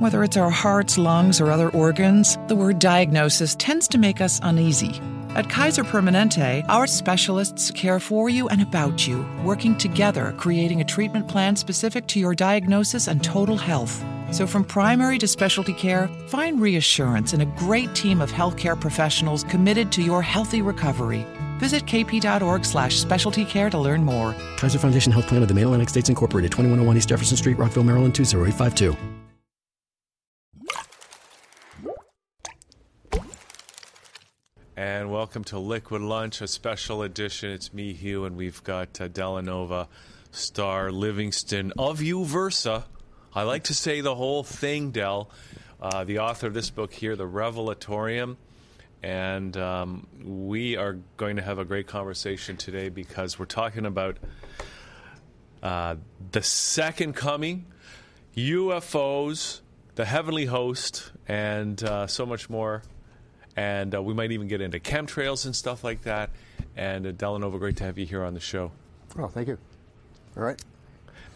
Whether 0.00 0.24
it's 0.24 0.38
our 0.38 0.48
hearts, 0.48 0.96
lungs, 0.96 1.42
or 1.42 1.50
other 1.50 1.68
organs, 1.68 2.38
the 2.48 2.56
word 2.56 2.78
diagnosis 2.78 3.54
tends 3.56 3.86
to 3.88 3.98
make 3.98 4.22
us 4.22 4.40
uneasy. 4.42 4.98
At 5.34 5.50
Kaiser 5.50 5.84
Permanente, 5.84 6.64
our 6.70 6.86
specialists 6.86 7.70
care 7.70 8.00
for 8.00 8.30
you 8.30 8.48
and 8.48 8.62
about 8.62 9.06
you, 9.06 9.28
working 9.44 9.76
together, 9.76 10.32
creating 10.38 10.80
a 10.80 10.84
treatment 10.84 11.28
plan 11.28 11.54
specific 11.54 12.06
to 12.06 12.18
your 12.18 12.34
diagnosis 12.34 13.08
and 13.08 13.22
total 13.22 13.58
health. 13.58 14.02
So, 14.30 14.46
from 14.46 14.64
primary 14.64 15.18
to 15.18 15.28
specialty 15.28 15.74
care, 15.74 16.08
find 16.28 16.62
reassurance 16.62 17.34
in 17.34 17.42
a 17.42 17.52
great 17.58 17.94
team 17.94 18.22
of 18.22 18.32
healthcare 18.32 18.80
professionals 18.80 19.44
committed 19.44 19.92
to 19.92 20.02
your 20.02 20.22
healthy 20.22 20.62
recovery. 20.62 21.26
Visit 21.58 21.84
kp.org 21.84 22.64
slash 22.64 22.96
specialty 22.96 23.44
care 23.44 23.68
to 23.68 23.76
learn 23.76 24.02
more. 24.02 24.34
Kaiser 24.56 24.78
Foundation 24.78 25.12
Health 25.12 25.26
Plan 25.26 25.42
of 25.42 25.48
the 25.48 25.54
Mid-Atlantic 25.54 25.90
States 25.90 26.08
Incorporated, 26.08 26.52
2101 26.52 26.96
East 26.96 27.10
Jefferson 27.10 27.36
Street, 27.36 27.58
Rockville, 27.58 27.84
Maryland, 27.84 28.14
20852. 28.14 29.09
And 34.80 35.10
welcome 35.10 35.44
to 35.44 35.58
Liquid 35.58 36.00
Lunch, 36.00 36.40
a 36.40 36.48
special 36.48 37.02
edition. 37.02 37.50
It's 37.50 37.74
me, 37.74 37.92
Hugh, 37.92 38.24
and 38.24 38.34
we've 38.34 38.64
got 38.64 38.98
uh, 38.98 39.10
Delanova, 39.10 39.88
Star, 40.30 40.90
Livingston 40.90 41.74
of 41.78 41.98
Uversa. 41.98 42.84
I 43.34 43.42
like 43.42 43.64
to 43.64 43.74
say 43.74 44.00
the 44.00 44.14
whole 44.14 44.42
thing, 44.42 44.90
Del. 44.90 45.28
Uh, 45.82 46.04
the 46.04 46.20
author 46.20 46.46
of 46.46 46.54
this 46.54 46.70
book 46.70 46.94
here, 46.94 47.14
The 47.14 47.26
Revelatorium. 47.26 48.38
And 49.02 49.54
um, 49.58 50.06
we 50.24 50.78
are 50.78 50.96
going 51.18 51.36
to 51.36 51.42
have 51.42 51.58
a 51.58 51.66
great 51.66 51.86
conversation 51.86 52.56
today 52.56 52.88
because 52.88 53.38
we're 53.38 53.44
talking 53.44 53.84
about 53.84 54.16
uh, 55.62 55.96
the 56.32 56.42
second 56.42 57.16
coming, 57.16 57.66
UFOs, 58.34 59.60
the 59.96 60.06
heavenly 60.06 60.46
host, 60.46 61.12
and 61.28 61.84
uh, 61.84 62.06
so 62.06 62.24
much 62.24 62.48
more. 62.48 62.82
And 63.60 63.94
uh, 63.94 64.02
we 64.02 64.14
might 64.14 64.32
even 64.32 64.48
get 64.48 64.62
into 64.62 64.80
chemtrails 64.80 65.44
and 65.44 65.54
stuff 65.54 65.84
like 65.84 66.02
that. 66.04 66.30
And 66.78 67.06
uh, 67.06 67.12
Delanova, 67.12 67.58
great 67.58 67.76
to 67.76 67.84
have 67.84 67.98
you 67.98 68.06
here 68.06 68.24
on 68.24 68.32
the 68.32 68.40
show. 68.40 68.72
Oh, 69.18 69.26
thank 69.26 69.48
you. 69.48 69.58
All 70.34 70.44
right. 70.44 70.58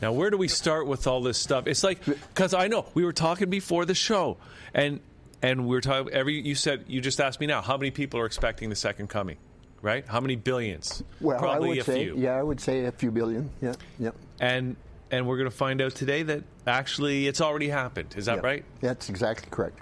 Now, 0.00 0.12
where 0.12 0.30
do 0.30 0.38
we 0.38 0.48
start 0.48 0.86
with 0.86 1.06
all 1.06 1.20
this 1.20 1.36
stuff? 1.36 1.66
It's 1.66 1.84
like 1.84 2.02
because 2.02 2.54
I 2.54 2.68
know 2.68 2.86
we 2.94 3.04
were 3.04 3.12
talking 3.12 3.50
before 3.50 3.84
the 3.84 3.94
show, 3.94 4.38
and 4.72 5.00
and 5.42 5.66
we 5.66 5.76
were 5.76 5.82
talking. 5.82 6.14
Every 6.14 6.40
you 6.40 6.54
said 6.54 6.84
you 6.88 7.02
just 7.02 7.20
asked 7.20 7.40
me 7.40 7.46
now 7.46 7.60
how 7.60 7.76
many 7.76 7.90
people 7.90 8.18
are 8.20 8.26
expecting 8.26 8.70
the 8.70 8.76
second 8.76 9.08
coming, 9.08 9.36
right? 9.82 10.06
How 10.06 10.20
many 10.20 10.36
billions? 10.36 11.02
Well, 11.20 11.38
Probably 11.38 11.68
I 11.68 11.72
would 11.72 11.78
a 11.78 11.84
say, 11.84 12.04
few. 12.06 12.16
yeah, 12.16 12.36
I 12.36 12.42
would 12.42 12.60
say 12.60 12.86
a 12.86 12.92
few 12.92 13.10
billion. 13.10 13.50
Yeah, 13.60 13.74
yeah. 13.98 14.10
And 14.40 14.76
and 15.10 15.26
we're 15.26 15.36
going 15.36 15.50
to 15.50 15.56
find 15.56 15.82
out 15.82 15.94
today 15.94 16.22
that 16.22 16.42
actually 16.66 17.26
it's 17.26 17.42
already 17.42 17.68
happened. 17.68 18.14
Is 18.16 18.26
that 18.26 18.36
yeah. 18.36 18.46
right? 18.46 18.64
That's 18.80 19.10
exactly 19.10 19.48
correct. 19.50 19.78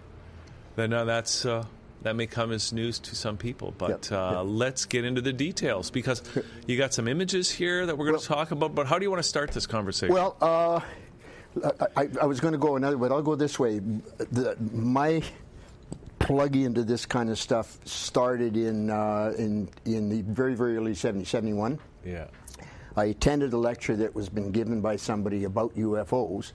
Then 0.75 0.93
uh, 0.93 1.05
that's 1.05 1.47
uh, 1.47 1.65
that 2.03 2.17
may 2.17 2.27
come 2.27 2.53
as 2.53 2.73
news 2.73 2.99
to 3.01 3.17
some 3.17 3.37
people. 3.37 3.75
But 3.79 4.11
Yep, 4.11 4.13
uh, 4.13 4.33
yep. 4.37 4.45
let's 4.47 4.85
get 4.85 5.05
into 5.05 5.21
the 5.21 5.33
details 5.33 5.91
because 5.91 6.23
you 6.67 6.77
got 6.77 6.93
some 6.95 7.09
images 7.09 7.51
here 7.51 7.87
that 7.87 7.97
we're 7.97 8.07
going 8.07 8.21
to 8.21 8.29
Well- 8.31 8.39
talk 8.39 8.51
about. 8.51 8.75
But 8.75 8.87
how 8.87 8.99
do 8.99 9.05
you 9.05 9.11
want 9.11 9.23
to 9.23 9.29
start 9.29 9.51
this 9.53 9.67
conversation? 9.67 10.15
Well, 10.15 10.37
uh, 10.41 10.81
I, 11.97 12.09
I, 12.21 12.27
was 12.27 12.41
going 12.41 12.53
to 12.53 12.59
go 12.59 12.77
another, 12.77 12.97
way, 12.97 13.09
but 13.09 13.15
I'll 13.15 13.23
go 13.23 13.35
this 13.35 13.59
way. 13.59 13.79
The, 13.81 14.57
my 14.73 15.23
plug 16.19 16.57
into 16.57 16.83
this 16.83 17.05
kind 17.05 17.29
of 17.29 17.39
stuff 17.39 17.79
started 17.85 18.57
in 18.57 18.89
uh, 18.91 19.35
in 19.37 19.69
in 19.85 20.09
the 20.09 20.23
very 20.23 20.55
very 20.55 20.77
early 20.77 20.93
70s, 20.93 21.27
71. 21.27 21.79
yeah. 22.05 22.27
I 22.95 23.07
attended 23.07 23.55
a 23.55 23.57
lecture 23.57 23.97
that 23.97 24.15
was 24.15 24.29
been 24.29 24.51
given 24.51 24.83
by 24.83 24.97
somebody 24.97 25.45
about 25.45 25.75
UFOs, 25.77 26.53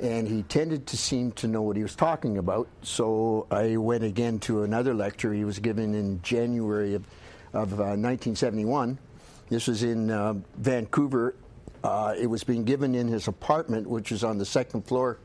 and 0.00 0.26
he 0.26 0.42
tended 0.44 0.86
to 0.88 0.96
seem 0.96 1.32
to 1.32 1.46
know 1.46 1.62
what 1.62 1.76
he 1.76 1.82
was 1.82 1.94
talking 1.94 2.38
about. 2.38 2.68
So 2.82 3.46
I 3.50 3.76
went 3.76 4.04
again 4.04 4.38
to 4.40 4.62
another 4.62 4.94
lecture 4.94 5.32
he 5.32 5.44
was 5.44 5.58
given 5.58 5.94
in 5.94 6.20
January 6.22 6.94
of, 6.94 7.04
of 7.52 7.72
uh, 7.74 7.94
1971. 7.96 8.98
This 9.48 9.68
was 9.68 9.82
in 9.82 10.10
uh, 10.10 10.34
Vancouver. 10.56 11.34
Uh, 11.84 12.14
it 12.18 12.26
was 12.26 12.44
being 12.44 12.64
given 12.64 12.94
in 12.94 13.08
his 13.08 13.28
apartment, 13.28 13.88
which 13.88 14.12
is 14.12 14.24
on 14.24 14.38
the 14.38 14.46
second 14.46 14.82
floor 14.82 15.18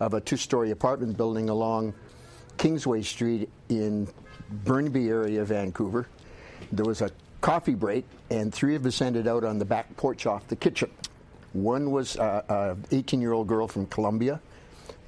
of 0.00 0.14
a 0.14 0.20
two-story 0.20 0.70
apartment 0.70 1.16
building 1.16 1.48
along 1.48 1.94
Kingsway 2.56 3.02
Street 3.02 3.48
in 3.68 4.08
Burnaby 4.64 5.08
area, 5.08 5.44
Vancouver. 5.44 6.08
There 6.72 6.84
was 6.84 7.02
a 7.02 7.10
coffee 7.40 7.74
break, 7.74 8.04
and 8.30 8.52
three 8.52 8.74
of 8.74 8.84
us 8.84 9.00
ended 9.00 9.28
out 9.28 9.44
on 9.44 9.58
the 9.58 9.64
back 9.64 9.96
porch 9.96 10.26
off 10.26 10.46
the 10.48 10.56
kitchen. 10.56 10.90
One 11.52 11.90
was 11.90 12.16
uh, 12.16 12.42
a 12.48 12.94
18-year-old 12.94 13.46
girl 13.46 13.68
from 13.68 13.86
Colombia. 13.86 14.40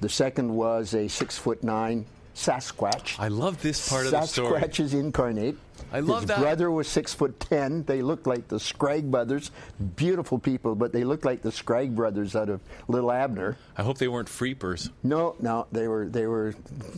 The 0.01 0.09
second 0.09 0.53
was 0.53 0.93
a 0.93 1.07
six 1.07 1.37
foot 1.37 1.63
nine 1.63 2.05
Sasquatch. 2.35 3.19
I 3.19 3.27
love 3.27 3.61
this 3.61 3.89
part 3.89 4.05
of 4.05 4.11
the 4.11 4.25
story. 4.25 4.61
Sasquatch 4.61 4.79
is 4.79 4.93
incarnate. 4.93 5.57
I 5.91 5.99
love 5.99 6.21
His 6.21 6.27
that. 6.29 6.39
brother 6.39 6.71
was 6.71 6.87
six 6.87 7.13
foot 7.13 7.39
ten. 7.39 7.83
They 7.83 8.01
looked 8.01 8.25
like 8.25 8.47
the 8.47 8.59
Scragg 8.59 9.11
brothers. 9.11 9.51
Beautiful 9.95 10.39
people, 10.39 10.73
but 10.73 10.93
they 10.93 11.03
looked 11.03 11.25
like 11.25 11.41
the 11.41 11.51
Scragg 11.51 11.95
brothers 11.95 12.35
out 12.35 12.49
of 12.49 12.61
Little 12.87 13.11
Abner. 13.11 13.57
I 13.77 13.83
hope 13.83 13.97
they 13.97 14.07
weren't 14.07 14.29
freepers. 14.29 14.89
No, 15.03 15.35
no, 15.39 15.67
they 15.71 15.87
were 15.87 16.07
they 16.07 16.25
were 16.25 16.53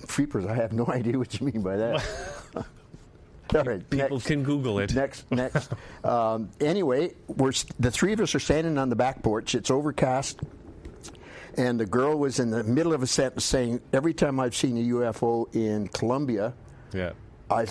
freepers. 0.08 0.46
I 0.46 0.56
have 0.56 0.72
no 0.72 0.86
idea 0.88 1.18
what 1.18 1.40
you 1.40 1.48
mean 1.48 1.62
by 1.62 1.78
that. 1.78 2.06
All 3.54 3.64
right, 3.64 3.88
People 3.90 4.18
next. 4.18 4.28
can 4.28 4.44
Google 4.44 4.80
it. 4.80 4.94
Next, 4.96 5.30
next. 5.32 5.70
um, 6.04 6.50
anyway, 6.60 7.14
we're 7.28 7.52
the 7.80 7.92
three 7.92 8.14
of 8.14 8.20
us 8.20 8.34
are 8.36 8.40
standing 8.40 8.78
on 8.78 8.90
the 8.90 8.96
back 8.96 9.22
porch. 9.22 9.54
It's 9.54 9.70
overcast, 9.70 10.40
and 11.58 11.80
the 11.80 11.86
girl 11.86 12.18
was 12.18 12.40
in 12.40 12.50
the 12.50 12.64
middle 12.64 12.94
of 12.94 13.04
a 13.04 13.08
sentence 13.08 13.46
saying, 13.46 13.82
"Every 13.92 14.14
time 14.14 14.40
I've 14.40 14.56
seen 14.56 14.78
a 14.78 14.82
UFO 14.96 15.48
in 15.54 15.88
Colombia, 15.90 16.54
Yeah. 16.94 17.12
I 17.50 17.68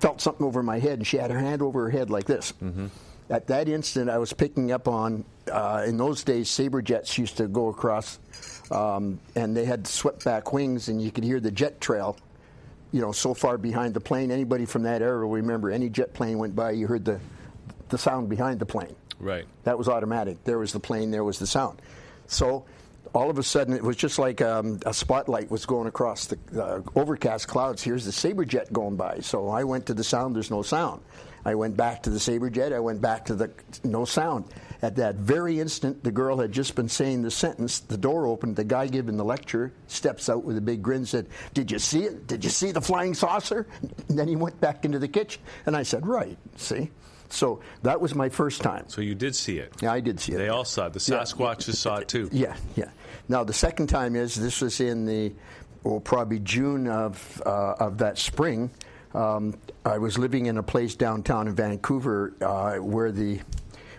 felt 0.00 0.20
something 0.20 0.46
over 0.46 0.62
my 0.62 0.78
head, 0.78 0.98
and 0.98 1.06
she 1.06 1.16
had 1.16 1.30
her 1.30 1.38
hand 1.38 1.62
over 1.62 1.84
her 1.84 1.90
head 1.90 2.10
like 2.10 2.26
this. 2.26 2.52
At 3.30 3.46
that 3.48 3.68
instant, 3.70 4.10
I 4.10 4.18
was 4.18 4.32
picking 4.32 4.70
up 4.70 4.86
on. 4.86 5.24
Uh, 5.50 5.84
in 5.86 5.96
those 5.96 6.22
days, 6.24 6.48
saber 6.48 6.80
jets 6.82 7.18
used 7.18 7.36
to 7.38 7.48
go 7.48 7.68
across, 7.68 8.18
um, 8.70 9.18
and 9.34 9.56
they 9.56 9.64
had 9.64 9.86
swept 9.86 10.24
back 10.24 10.52
wings, 10.52 10.88
and 10.88 11.00
you 11.02 11.10
could 11.10 11.24
hear 11.24 11.40
the 11.40 11.50
jet 11.50 11.80
trail. 11.80 12.16
You 12.94 13.00
know, 13.00 13.10
so 13.10 13.34
far 13.34 13.58
behind 13.58 13.92
the 13.92 14.00
plane. 14.00 14.30
Anybody 14.30 14.66
from 14.66 14.84
that 14.84 15.02
era 15.02 15.26
will 15.26 15.34
remember 15.34 15.68
any 15.68 15.90
jet 15.90 16.14
plane 16.14 16.38
went 16.38 16.54
by, 16.54 16.70
you 16.70 16.86
heard 16.86 17.04
the 17.04 17.18
the 17.88 17.98
sound 17.98 18.28
behind 18.28 18.60
the 18.60 18.66
plane. 18.66 18.94
Right. 19.18 19.46
That 19.64 19.76
was 19.76 19.88
automatic. 19.88 20.44
There 20.44 20.58
was 20.58 20.72
the 20.72 20.78
plane, 20.78 21.10
there 21.10 21.24
was 21.24 21.40
the 21.40 21.46
sound. 21.46 21.82
So 22.28 22.64
all 23.14 23.30
of 23.30 23.38
a 23.38 23.42
sudden, 23.42 23.74
it 23.74 23.82
was 23.82 23.96
just 23.96 24.18
like 24.18 24.40
um, 24.40 24.78
a 24.86 24.94
spotlight 24.94 25.50
was 25.50 25.66
going 25.66 25.88
across 25.88 26.26
the 26.26 26.38
uh, 26.60 26.82
overcast 26.94 27.48
clouds. 27.48 27.82
Here's 27.82 28.04
the 28.04 28.12
Sabre 28.12 28.44
jet 28.44 28.72
going 28.72 28.96
by. 28.96 29.18
So 29.20 29.48
I 29.48 29.64
went 29.64 29.86
to 29.86 29.94
the 29.94 30.04
sound, 30.04 30.36
there's 30.36 30.50
no 30.50 30.62
sound. 30.62 31.02
I 31.44 31.54
went 31.56 31.76
back 31.76 32.04
to 32.04 32.10
the 32.10 32.20
Sabre 32.20 32.48
jet, 32.48 32.72
I 32.72 32.80
went 32.80 33.00
back 33.00 33.24
to 33.26 33.34
the 33.34 33.50
no 33.82 34.04
sound. 34.04 34.44
At 34.84 34.96
that 34.96 35.14
very 35.14 35.60
instant, 35.60 36.04
the 36.04 36.10
girl 36.12 36.36
had 36.36 36.52
just 36.52 36.74
been 36.74 36.90
saying 36.90 37.22
the 37.22 37.30
sentence. 37.30 37.80
The 37.80 37.96
door 37.96 38.26
opened. 38.26 38.56
The 38.56 38.64
guy 38.64 38.86
giving 38.86 39.16
the 39.16 39.24
lecture 39.24 39.72
steps 39.86 40.28
out 40.28 40.44
with 40.44 40.58
a 40.58 40.60
big 40.60 40.82
grin. 40.82 41.06
Said, 41.06 41.26
"Did 41.54 41.70
you 41.70 41.78
see 41.78 42.02
it? 42.02 42.26
Did 42.26 42.44
you 42.44 42.50
see 42.50 42.70
the 42.70 42.82
flying 42.82 43.14
saucer?" 43.14 43.66
And 44.10 44.18
then 44.18 44.28
he 44.28 44.36
went 44.36 44.60
back 44.60 44.84
into 44.84 44.98
the 44.98 45.08
kitchen, 45.08 45.40
and 45.64 45.74
I 45.74 45.84
said, 45.84 46.06
"Right, 46.06 46.36
see." 46.56 46.90
So 47.30 47.60
that 47.82 47.98
was 47.98 48.14
my 48.14 48.28
first 48.28 48.60
time. 48.60 48.84
So 48.88 49.00
you 49.00 49.14
did 49.14 49.34
see 49.34 49.56
it. 49.56 49.72
Yeah, 49.80 49.90
I 49.90 50.00
did 50.00 50.20
see 50.20 50.34
it. 50.34 50.36
They 50.36 50.50
all 50.50 50.66
saw 50.66 50.88
it. 50.88 50.92
The 50.92 51.12
Yeah. 51.12 51.22
Sasquatches 51.22 51.76
saw 51.76 51.96
it 51.96 52.08
too. 52.08 52.28
Yeah, 52.30 52.54
yeah. 52.76 52.90
Now 53.26 53.42
the 53.42 53.54
second 53.54 53.86
time 53.86 54.14
is 54.16 54.34
this 54.34 54.60
was 54.60 54.80
in 54.82 55.06
the, 55.06 55.32
well, 55.82 55.98
probably 56.00 56.40
June 56.40 56.88
of 56.88 57.40
uh, 57.46 57.76
of 57.80 57.96
that 57.98 58.18
spring. 58.18 58.70
Um, 59.14 59.54
I 59.86 59.96
was 59.96 60.18
living 60.18 60.44
in 60.46 60.58
a 60.58 60.62
place 60.62 60.94
downtown 60.94 61.48
in 61.48 61.54
Vancouver 61.54 62.34
uh, 62.42 62.74
where 62.84 63.10
the 63.12 63.40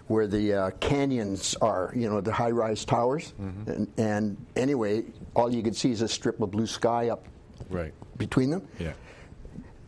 where 0.08 0.28
the 0.28 0.54
uh, 0.54 0.72
canyons 0.80 1.56
are, 1.62 1.92
you 1.96 2.10
know, 2.10 2.22
the 2.22 2.32
high-rise 2.32 2.86
towers, 2.86 3.34
and, 3.40 3.92
and 3.98 4.38
anyway, 4.56 5.04
all 5.36 5.52
you 5.54 5.64
could 5.64 5.76
see 5.76 5.92
is 5.92 6.02
a 6.02 6.08
strip 6.08 6.40
of 6.42 6.52
blue 6.52 6.68
sky 6.68 7.10
up 7.10 7.26
Right. 7.70 7.94
between 8.18 8.50
them. 8.52 8.68
Yeah. 8.80 8.94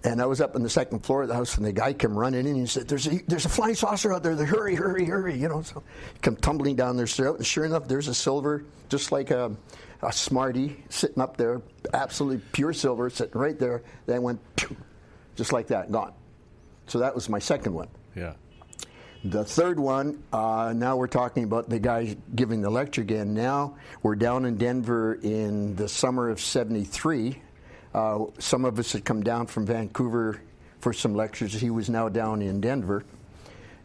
And 0.04 0.22
I 0.22 0.26
was 0.26 0.40
up 0.42 0.56
on 0.56 0.64
the 0.64 0.70
second 0.70 1.00
floor 1.06 1.24
of 1.24 1.28
the 1.28 1.34
house, 1.36 1.58
and 1.58 1.66
the 1.66 1.72
guy 1.74 1.92
came 1.94 2.18
running 2.18 2.42
in. 2.42 2.48
and 2.48 2.58
He 2.58 2.66
said, 2.66 2.88
"There's 2.88 3.08
a 3.08 3.20
there's 3.28 3.46
a 3.46 3.50
flying 3.50 3.76
saucer 3.76 4.14
out 4.14 4.24
there. 4.24 4.36
They 4.36 4.46
hurry, 4.46 4.74
hurry, 4.76 5.04
hurry!" 5.06 5.36
You 5.38 5.50
know. 5.50 5.62
So, 5.64 5.84
come 6.22 6.36
tumbling 6.38 6.76
down 6.76 6.96
their 6.98 7.08
throat, 7.08 7.38
and 7.38 7.46
sure 7.46 7.66
enough, 7.66 7.88
there's 7.88 8.08
a 8.08 8.14
silver, 8.14 8.64
just 8.90 9.12
like 9.12 9.32
a, 9.32 9.52
a 10.04 10.14
Smartie 10.14 10.82
sitting 10.90 11.20
up 11.22 11.36
there, 11.36 11.62
absolutely 11.94 12.42
pure 12.54 12.74
silver, 12.74 13.10
sitting 13.10 13.38
right 13.38 13.58
there. 13.60 13.82
Then 14.06 14.22
went, 14.22 14.40
just 15.36 15.52
like 15.52 15.68
that, 15.68 15.92
gone. 15.92 16.14
So 16.86 17.00
that 17.00 17.14
was 17.14 17.28
my 17.28 17.40
second 17.40 17.74
one. 17.74 17.90
Yeah. 18.16 18.34
The 19.24 19.44
third 19.44 19.80
one, 19.80 20.24
uh, 20.32 20.74
now 20.76 20.96
we're 20.96 21.08
talking 21.08 21.44
about 21.44 21.70
the 21.70 21.80
guy 21.80 22.16
giving 22.36 22.62
the 22.62 22.70
lecture 22.70 23.02
again. 23.02 23.34
Now 23.34 23.76
we're 24.04 24.16
down 24.16 24.46
in 24.46 24.58
Denver 24.58 25.16
in 25.16 25.76
the 25.76 25.88
summer 25.90 26.30
of 26.30 26.40
73. 26.40 27.42
Uh, 27.94 28.26
some 28.38 28.64
of 28.64 28.78
us 28.78 28.92
had 28.94 29.04
come 29.04 29.24
down 29.24 29.48
from 29.48 29.66
Vancouver 29.66 30.40
for 30.80 30.94
some 30.94 31.16
lectures. 31.16 31.54
He 31.54 31.70
was 31.72 31.90
now 31.90 32.10
down 32.10 32.42
in 32.42 32.62
Denver. 32.62 33.04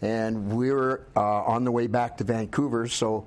And 0.02 0.52
we 0.52 0.70
were 0.70 1.06
uh, 1.17 1.20
on 1.44 1.64
the 1.64 1.70
way 1.70 1.87
back 1.87 2.19
to 2.19 2.25
Vancouver, 2.25 2.87
so 2.88 3.25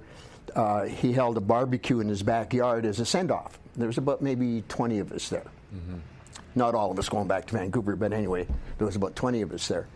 uh, 0.55 0.83
he 0.83 1.11
held 1.11 1.37
a 1.37 1.41
barbecue 1.41 2.01
in 2.01 2.07
his 2.07 2.21
backyard 2.21 2.85
as 2.85 2.99
a 2.99 3.05
send 3.05 3.31
off. 3.31 3.57
There 3.75 3.87
was 3.87 3.97
about 3.97 4.21
maybe 4.21 4.63
20 4.67 4.99
of 4.99 5.11
us 5.11 5.29
there. 5.29 5.45
Not 6.53 6.75
all 6.75 6.91
of 6.91 6.99
us 6.99 7.09
going 7.09 7.27
back 7.27 7.47
to 7.47 7.55
Vancouver, 7.57 7.95
but 7.95 8.13
anyway, 8.13 8.47
there 8.77 8.85
was 8.85 8.95
about 8.95 9.15
20 9.15 9.41
of 9.41 9.51
us 9.51 9.67
there. 9.67 9.87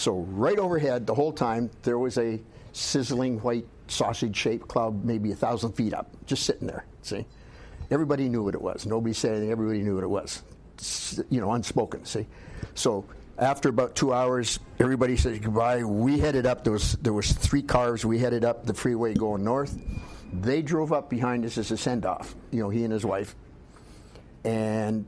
So 0.00 0.20
right 0.30 0.58
overhead, 0.58 1.06
the 1.06 1.14
whole 1.14 1.30
time, 1.30 1.68
there 1.82 1.98
was 1.98 2.16
a 2.16 2.40
sizzling 2.72 3.38
white 3.40 3.66
sausage-shaped 3.88 4.66
cloud, 4.66 5.04
maybe 5.04 5.30
a 5.30 5.34
thousand 5.34 5.72
feet 5.72 5.92
up, 5.92 6.08
just 6.24 6.44
sitting 6.44 6.66
there. 6.66 6.86
See, 7.02 7.26
everybody 7.90 8.30
knew 8.30 8.42
what 8.42 8.54
it 8.54 8.62
was. 8.62 8.86
Nobody 8.86 9.12
said 9.12 9.32
anything. 9.32 9.50
Everybody 9.50 9.82
knew 9.82 9.96
what 9.96 10.04
it 10.04 10.08
was. 10.08 10.42
You 11.28 11.42
know, 11.42 11.52
unspoken. 11.52 12.06
See, 12.06 12.26
so 12.74 13.04
after 13.36 13.68
about 13.68 13.94
two 13.94 14.14
hours, 14.14 14.58
everybody 14.78 15.18
said 15.18 15.42
goodbye. 15.42 15.84
We 15.84 16.18
headed 16.18 16.46
up. 16.46 16.64
There 16.64 16.72
was 16.72 16.92
there 16.92 17.12
was 17.12 17.32
three 17.32 17.60
cars. 17.60 18.02
We 18.02 18.18
headed 18.18 18.42
up 18.42 18.64
the 18.64 18.72
freeway 18.72 19.12
going 19.12 19.44
north. 19.44 19.78
They 20.32 20.62
drove 20.62 20.94
up 20.94 21.10
behind 21.10 21.44
us 21.44 21.58
as 21.58 21.70
a 21.72 21.76
send-off. 21.76 22.34
You 22.52 22.62
know, 22.62 22.70
he 22.70 22.84
and 22.84 22.92
his 22.92 23.04
wife, 23.04 23.36
and 24.44 25.04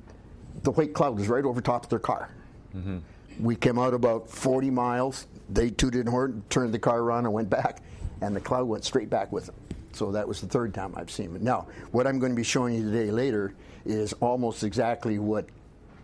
the 0.62 0.70
white 0.70 0.92
cloud 0.92 1.16
was 1.16 1.28
right 1.28 1.46
over 1.46 1.62
top 1.62 1.84
of 1.84 1.88
their 1.88 1.98
car. 1.98 2.28
Mm-hmm. 2.76 2.98
We 3.40 3.56
came 3.56 3.78
out 3.78 3.94
about 3.94 4.28
40 4.28 4.70
miles. 4.70 5.26
They 5.50 5.70
tooted 5.70 6.00
and 6.00 6.08
horn, 6.08 6.42
turned 6.50 6.72
the 6.72 6.78
car 6.78 7.00
around 7.00 7.24
and 7.26 7.34
went 7.34 7.50
back, 7.50 7.82
and 8.20 8.34
the 8.34 8.40
cloud 8.40 8.64
went 8.66 8.84
straight 8.84 9.10
back 9.10 9.32
with 9.32 9.46
them. 9.46 9.54
So 9.92 10.12
that 10.12 10.26
was 10.26 10.40
the 10.40 10.46
third 10.46 10.72
time 10.72 10.94
I've 10.96 11.10
seen 11.10 11.34
it. 11.36 11.42
Now, 11.42 11.66
what 11.90 12.06
I'm 12.06 12.18
going 12.18 12.32
to 12.32 12.36
be 12.36 12.44
showing 12.44 12.74
you 12.74 12.84
today 12.90 13.10
later 13.10 13.52
is 13.84 14.12
almost 14.14 14.64
exactly 14.64 15.18
what 15.18 15.46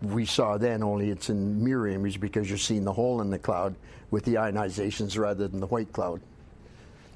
we 0.01 0.25
saw 0.25 0.57
then, 0.57 0.83
only 0.83 1.09
it's 1.09 1.29
in 1.29 1.63
mirror 1.63 1.87
image 1.87 2.19
because 2.19 2.47
you're 2.47 2.57
seeing 2.57 2.83
the 2.85 2.93
hole 2.93 3.21
in 3.21 3.29
the 3.29 3.39
cloud 3.39 3.75
with 4.11 4.23
the 4.25 4.35
ionizations 4.35 5.17
rather 5.17 5.47
than 5.47 5.59
the 5.59 5.67
white 5.67 5.91
cloud. 5.91 6.21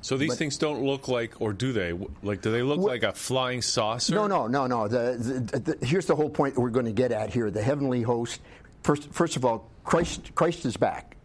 So 0.01 0.17
these 0.17 0.29
But- 0.31 0.37
things 0.37 0.57
don't 0.57 0.83
look 0.83 1.07
like, 1.07 1.39
or 1.39 1.53
do 1.53 1.71
they? 1.71 1.93
Like, 2.23 2.41
do 2.41 2.51
they 2.51 2.61
look 2.61 2.79
like 2.79 3.03
a 3.03 3.13
flying 3.13 3.61
saucer? 3.61 4.13
No, 4.13 4.27
no, 4.27 4.47
no, 4.47 4.67
no. 4.67 4.87
The, 4.89 5.15
the, 5.17 5.59
the, 5.75 5.85
here's 5.85 6.07
the 6.07 6.15
whole 6.15 6.29
point 6.29 6.57
we're 6.57 6.71
going 6.71 6.87
to 6.87 6.91
get 6.91 7.13
at 7.13 7.33
here. 7.33 7.49
The 7.49 7.61
heavenly 7.63 8.01
host. 8.01 8.41
First, 8.83 9.11
first 9.13 9.35
of 9.37 9.45
all, 9.45 9.69
Christ, 9.83 10.35
Christ 10.35 10.65
is 10.65 10.77
back. 10.77 11.15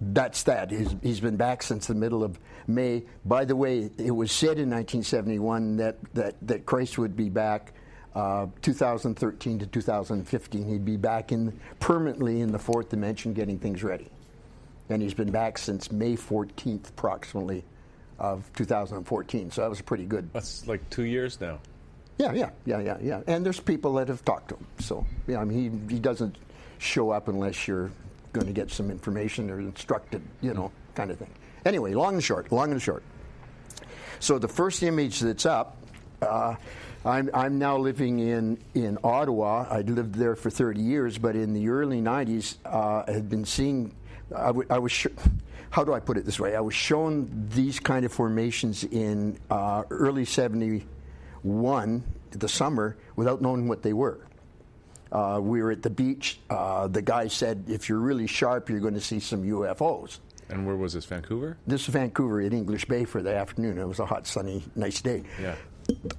That's 0.00 0.42
that. 0.44 0.70
He's, 0.70 0.96
he's 1.02 1.20
been 1.20 1.36
back 1.36 1.62
since 1.62 1.86
the 1.86 1.94
middle 1.94 2.24
of 2.24 2.38
May. 2.66 3.04
By 3.24 3.44
the 3.44 3.54
way, 3.54 3.90
it 3.98 4.10
was 4.10 4.32
said 4.32 4.58
in 4.58 4.70
1971 4.70 5.76
that, 5.76 5.96
that, 6.14 6.34
that 6.46 6.66
Christ 6.66 6.98
would 6.98 7.16
be 7.16 7.28
back 7.28 7.72
uh, 8.14 8.46
2013 8.62 9.60
to 9.60 9.66
2015. 9.66 10.68
He'd 10.68 10.84
be 10.84 10.96
back 10.96 11.32
in 11.32 11.58
permanently 11.80 12.40
in 12.40 12.52
the 12.52 12.58
fourth 12.58 12.90
dimension, 12.90 13.32
getting 13.32 13.58
things 13.58 13.82
ready. 13.82 14.08
And 14.88 15.00
he's 15.00 15.14
been 15.14 15.30
back 15.30 15.58
since 15.58 15.90
May 15.90 16.16
14th, 16.16 16.88
approximately, 16.90 17.64
of 18.18 18.50
2014. 18.54 19.50
So 19.50 19.62
that 19.62 19.70
was 19.70 19.80
pretty 19.80 20.04
good. 20.04 20.28
That's 20.32 20.66
like 20.66 20.88
two 20.90 21.04
years 21.04 21.40
now. 21.40 21.60
Yeah, 22.18 22.32
yeah, 22.32 22.50
yeah, 22.66 22.80
yeah, 22.80 22.98
yeah. 23.00 23.20
And 23.26 23.46
there's 23.46 23.60
people 23.60 23.94
that 23.94 24.08
have 24.08 24.24
talked 24.24 24.48
to 24.50 24.56
him. 24.56 24.66
So, 24.80 25.06
yeah, 25.26 25.38
I 25.38 25.44
mean, 25.44 25.86
he, 25.88 25.94
he 25.94 26.00
doesn't 26.00 26.36
show 26.82 27.10
up 27.10 27.28
unless 27.28 27.66
you're 27.68 27.90
going 28.32 28.46
to 28.46 28.52
get 28.52 28.70
some 28.70 28.90
information 28.90 29.50
or 29.50 29.60
instructed, 29.60 30.22
you 30.40 30.54
know, 30.54 30.72
kind 30.94 31.10
of 31.10 31.18
thing. 31.18 31.30
Anyway, 31.64 31.94
long 31.94 32.14
and 32.14 32.24
short, 32.24 32.50
long 32.50 32.72
and 32.72 32.80
short. 32.82 33.02
So 34.20 34.38
the 34.38 34.48
first 34.48 34.82
image 34.82 35.20
that's 35.20 35.46
up, 35.46 35.76
uh, 36.20 36.56
I'm, 37.04 37.30
I'm 37.34 37.58
now 37.58 37.76
living 37.78 38.20
in, 38.20 38.58
in 38.74 38.98
Ottawa. 39.02 39.66
I'd 39.70 39.90
lived 39.90 40.14
there 40.14 40.36
for 40.36 40.50
30 40.50 40.80
years, 40.80 41.18
but 41.18 41.34
in 41.36 41.52
the 41.52 41.68
early 41.68 42.00
90s, 42.00 42.56
uh, 42.64 43.04
I 43.06 43.10
had 43.12 43.28
been 43.28 43.44
seeing, 43.44 43.94
I, 44.34 44.46
w- 44.46 44.66
I 44.70 44.78
was, 44.78 44.92
sh- 44.92 45.08
how 45.70 45.82
do 45.84 45.92
I 45.92 46.00
put 46.00 46.16
it 46.16 46.24
this 46.24 46.38
way? 46.38 46.54
I 46.54 46.60
was 46.60 46.74
shown 46.74 47.48
these 47.52 47.80
kind 47.80 48.04
of 48.04 48.12
formations 48.12 48.84
in 48.84 49.38
uh, 49.50 49.82
early 49.90 50.24
71, 50.24 52.04
the 52.30 52.48
summer, 52.48 52.96
without 53.16 53.42
knowing 53.42 53.66
what 53.68 53.82
they 53.82 53.92
were. 53.92 54.20
Uh, 55.12 55.38
we 55.42 55.62
were 55.62 55.70
at 55.70 55.82
the 55.82 55.90
beach. 55.90 56.40
Uh, 56.48 56.88
the 56.88 57.02
guy 57.02 57.28
said, 57.28 57.64
if 57.68 57.88
you're 57.88 57.98
really 57.98 58.26
sharp, 58.26 58.70
you're 58.70 58.80
going 58.80 58.94
to 58.94 59.00
see 59.00 59.20
some 59.20 59.42
UFOs. 59.44 60.18
And 60.48 60.66
where 60.66 60.76
was 60.76 60.94
this? 60.94 61.04
Vancouver? 61.04 61.58
This 61.66 61.82
is 61.82 61.88
Vancouver 61.88 62.40
at 62.40 62.52
English 62.52 62.86
Bay 62.86 63.04
for 63.04 63.22
the 63.22 63.34
afternoon. 63.34 63.78
It 63.78 63.86
was 63.86 64.00
a 64.00 64.06
hot, 64.06 64.26
sunny, 64.26 64.64
nice 64.74 65.00
day. 65.00 65.22
Yeah. 65.40 65.54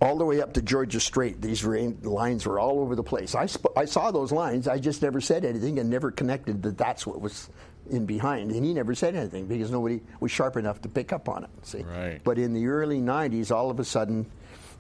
All 0.02 0.18
the 0.18 0.26
way 0.26 0.42
up 0.42 0.54
to 0.54 0.62
Georgia 0.62 1.00
Strait, 1.00 1.42
these 1.42 1.64
rain, 1.64 1.98
lines 2.04 2.46
were 2.46 2.60
all 2.60 2.80
over 2.80 2.96
the 2.96 3.04
place. 3.04 3.34
I, 3.34 3.46
sp- 3.48 3.74
I 3.78 3.86
saw 3.86 4.12
those 4.12 4.32
lines. 4.32 4.68
I 4.68 4.78
just 4.78 5.02
never 5.02 5.22
said 5.22 5.46
anything 5.46 5.80
and 5.80 5.90
never 5.90 6.12
connected 6.12 6.62
that 6.64 6.78
that's 6.78 7.08
what 7.08 7.22
was 7.22 7.50
in 7.90 8.06
behind. 8.06 8.52
And 8.52 8.64
he 8.64 8.74
never 8.74 8.94
said 8.94 9.16
anything 9.16 9.48
because 9.48 9.72
nobody 9.72 10.02
was 10.20 10.32
sharp 10.32 10.58
enough 10.58 10.82
to 10.82 10.90
pick 10.90 11.14
up 11.14 11.30
on 11.30 11.46
it. 11.46 11.50
See? 11.64 11.84
Right. 11.84 12.22
But 12.24 12.38
in 12.38 12.54
the 12.54 12.68
early 12.68 13.00
90s, 13.00 13.52
all 13.52 13.72
of 13.72 13.80
a 13.80 13.86
sudden, 13.86 14.30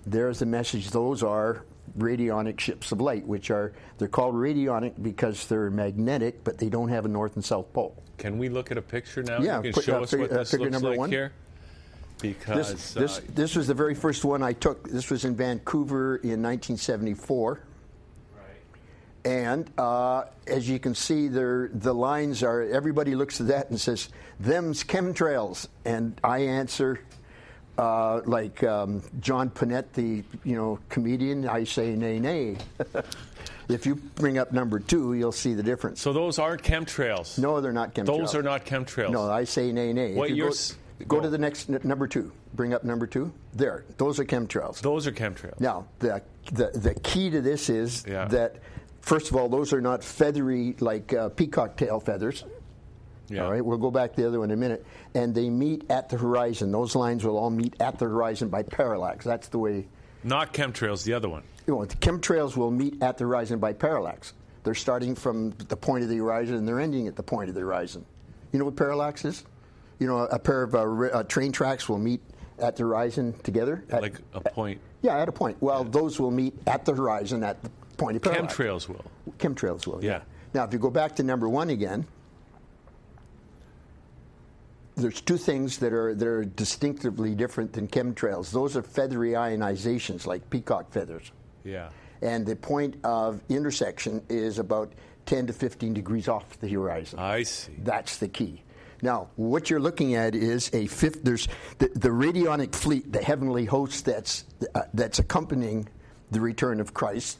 there's 0.05 0.39
the 0.39 0.45
message. 0.45 0.89
Those 0.89 1.23
are 1.23 1.63
radionic 1.97 2.59
ships 2.59 2.91
of 2.91 3.01
light, 3.01 3.25
which 3.25 3.51
are 3.51 3.73
they're 3.97 4.07
called 4.07 4.35
radionic 4.35 5.01
because 5.01 5.47
they're 5.47 5.69
magnetic, 5.69 6.43
but 6.43 6.57
they 6.57 6.69
don't 6.69 6.89
have 6.89 7.05
a 7.05 7.09
north 7.09 7.35
and 7.35 7.45
south 7.45 7.71
pole. 7.73 8.01
Can 8.17 8.37
we 8.37 8.49
look 8.49 8.71
at 8.71 8.77
a 8.77 8.81
picture 8.81 9.23
now? 9.23 9.39
Yeah, 9.39 9.57
you 9.57 9.63
can 9.63 9.73
put- 9.73 9.83
show 9.83 9.99
uh, 9.99 10.01
us 10.03 10.11
figure- 10.11 10.27
what 10.27 10.31
uh, 10.31 10.37
this 10.39 10.51
figure 10.51 10.65
looks 10.65 10.73
number 10.73 10.89
like 10.89 10.99
one. 10.99 11.09
here. 11.11 11.31
Because 12.21 12.71
This, 12.71 12.93
this, 12.93 13.17
uh, 13.17 13.21
this 13.29 13.55
was 13.55 13.67
the 13.67 13.73
very 13.73 13.95
first 13.95 14.23
one 14.23 14.43
I 14.43 14.53
took. 14.53 14.87
This 14.89 15.09
was 15.09 15.25
in 15.25 15.35
Vancouver 15.35 16.15
in 16.17 16.41
1974. 16.41 17.59
And 19.25 19.69
uh, 19.77 20.25
as 20.47 20.69
you 20.69 20.79
can 20.79 20.95
see, 20.95 21.27
there 21.29 21.69
the 21.73 21.93
lines 21.93 22.43
are. 22.43 22.61
Everybody 22.61 23.15
looks 23.15 23.39
at 23.39 23.47
that 23.47 23.69
and 23.69 23.79
says, 23.79 24.09
"Them's 24.39 24.83
chemtrails," 24.83 25.67
and 25.85 26.19
I 26.23 26.39
answer, 26.39 26.99
uh, 27.77 28.21
like 28.25 28.63
um, 28.63 29.01
John 29.19 29.49
Pinette, 29.49 29.91
the 29.93 30.23
you 30.43 30.55
know 30.55 30.79
comedian. 30.89 31.47
I 31.47 31.63
say, 31.63 31.95
"Nay, 31.95 32.19
nay." 32.19 32.57
if 33.69 33.85
you 33.85 33.95
bring 33.95 34.37
up 34.37 34.51
number 34.51 34.79
two, 34.79 35.13
you'll 35.13 35.31
see 35.31 35.53
the 35.53 35.63
difference. 35.63 36.01
so 36.01 36.13
those 36.13 36.37
aren't 36.39 36.61
chemtrails. 36.63 37.37
no, 37.39 37.61
they're 37.61 37.71
not 37.71 37.93
chemtrails. 37.95 38.05
those 38.05 38.35
are 38.35 38.43
not 38.43 38.65
chemtrails. 38.65 39.11
No, 39.11 39.29
I 39.29 39.43
say 39.45 39.71
nay, 39.71 39.93
nay. 39.93 40.11
If 40.11 40.17
What 40.17 40.29
you 40.29 40.35
you're 40.35 40.47
go, 40.47 40.51
s- 40.53 40.75
go 41.07 41.17
go. 41.17 41.21
to 41.21 41.29
the 41.29 41.37
next 41.37 41.69
n- 41.69 41.79
number 41.83 42.07
two. 42.07 42.31
Bring 42.53 42.73
up 42.73 42.83
number 42.83 43.07
two. 43.07 43.31
There, 43.53 43.83
those 43.97 44.19
are 44.19 44.25
chemtrails. 44.25 44.79
those 44.81 45.07
are 45.07 45.11
chemtrails. 45.11 45.59
Now, 45.59 45.87
the, 45.99 46.21
the 46.51 46.69
the 46.75 46.93
key 47.01 47.29
to 47.31 47.41
this 47.41 47.69
is 47.69 48.03
Yeah. 48.07 48.25
that 48.25 48.57
first 49.01 49.31
of 49.31 49.35
all, 49.35 49.49
those 49.49 49.73
are 49.73 49.81
not 49.81 50.03
feathery 50.03 50.75
like 50.79 51.11
uh, 51.13 51.29
peacock 51.29 51.75
tail 51.77 51.99
feathers. 51.99 52.43
Yeah. 53.33 53.45
All 53.45 53.51
right, 53.51 53.63
we'll 53.63 53.77
go 53.77 53.91
back 53.91 54.13
to 54.15 54.21
the 54.21 54.27
other 54.27 54.39
one 54.39 54.51
in 54.51 54.57
a 54.57 54.59
minute. 54.59 54.85
And 55.15 55.33
they 55.33 55.49
meet 55.49 55.89
at 55.89 56.09
the 56.09 56.17
horizon. 56.17 56.71
Those 56.71 56.95
lines 56.95 57.23
will 57.23 57.37
all 57.37 57.49
meet 57.49 57.75
at 57.79 57.99
the 57.99 58.05
horizon 58.05 58.49
by 58.49 58.63
parallax. 58.63 59.25
That's 59.25 59.47
the 59.47 59.59
way. 59.59 59.87
Not 60.23 60.53
chemtrails. 60.53 61.03
The 61.03 61.13
other 61.13 61.29
one. 61.29 61.43
You 61.67 61.75
know, 61.75 61.85
the 61.85 61.95
chemtrails 61.95 62.55
will 62.57 62.71
meet 62.71 63.01
at 63.01 63.17
the 63.17 63.23
horizon 63.25 63.59
by 63.59 63.73
parallax. 63.73 64.33
They're 64.63 64.75
starting 64.75 65.15
from 65.15 65.51
the 65.51 65.75
point 65.75 66.03
of 66.03 66.09
the 66.09 66.17
horizon 66.17 66.55
and 66.55 66.67
they're 66.67 66.79
ending 66.79 67.07
at 67.07 67.15
the 67.15 67.23
point 67.23 67.49
of 67.49 67.55
the 67.55 67.61
horizon. 67.61 68.05
You 68.51 68.59
know 68.59 68.65
what 68.65 68.75
parallax 68.75 69.25
is? 69.25 69.43
You 69.99 70.07
know, 70.07 70.19
a 70.19 70.39
pair 70.39 70.63
of 70.63 70.75
uh, 70.75 70.79
uh, 70.79 71.23
train 71.23 71.51
tracks 71.51 71.89
will 71.89 71.97
meet 71.99 72.21
at 72.59 72.75
the 72.75 72.83
horizon 72.83 73.33
together. 73.43 73.83
At- 73.89 74.01
like 74.01 74.19
a 74.33 74.41
point. 74.41 74.79
yeah, 75.01 75.17
at 75.19 75.27
a 75.27 75.31
point. 75.31 75.57
Well, 75.59 75.83
those 75.83 76.19
will 76.19 76.31
meet 76.31 76.53
at 76.67 76.85
the 76.85 76.93
horizon 76.93 77.43
at 77.43 77.61
the 77.63 77.69
point 77.97 78.15
of 78.17 78.21
parallax. 78.23 78.55
Chemtrails 78.55 78.87
will. 78.87 79.03
Chemtrails 79.37 79.87
will. 79.87 80.03
Yeah. 80.03 80.21
Now, 80.53 80.63
if 80.65 80.71
you 80.73 80.79
go 80.79 80.89
back 80.89 81.15
to 81.15 81.23
number 81.23 81.49
one 81.49 81.69
again, 81.69 82.05
there's 84.95 85.21
two 85.21 85.37
things 85.37 85.77
that 85.79 85.93
are 85.93 86.13
that 86.15 86.27
are 86.27 86.45
distinctively 86.45 87.35
different 87.35 87.73
than 87.73 87.87
chemtrails. 87.87 88.51
Those 88.51 88.75
are 88.77 88.83
feathery 88.83 89.31
ionizations, 89.31 90.25
like 90.25 90.49
peacock 90.49 90.91
feathers, 90.91 91.31
Yeah. 91.63 91.89
and 92.21 92.45
the 92.45 92.55
point 92.55 92.97
of 93.03 93.41
intersection 93.49 94.21
is 94.29 94.59
about 94.59 94.93
10 95.25 95.47
to 95.47 95.53
15 95.53 95.93
degrees 95.93 96.27
off 96.27 96.59
the 96.59 96.67
horizon. 96.69 97.17
I 97.19 97.43
see. 97.43 97.73
That's 97.83 98.17
the 98.17 98.27
key. 98.27 98.61
Now, 99.01 99.29
what 99.35 99.69
you're 99.69 99.79
looking 99.81 100.15
at 100.15 100.33
is 100.35 100.69
a 100.73 100.85
fifth. 100.87 101.23
There's 101.23 101.47
the, 101.79 101.89
the 101.89 102.09
radionic 102.09 102.73
fleet, 102.75 103.11
the 103.11 103.21
heavenly 103.21 103.65
host 103.65 104.05
that's 104.05 104.45
uh, 104.75 104.83
that's 104.93 105.19
accompanying 105.19 105.89
the 106.31 106.39
return 106.39 106.79
of 106.79 106.93
Christ, 106.93 107.39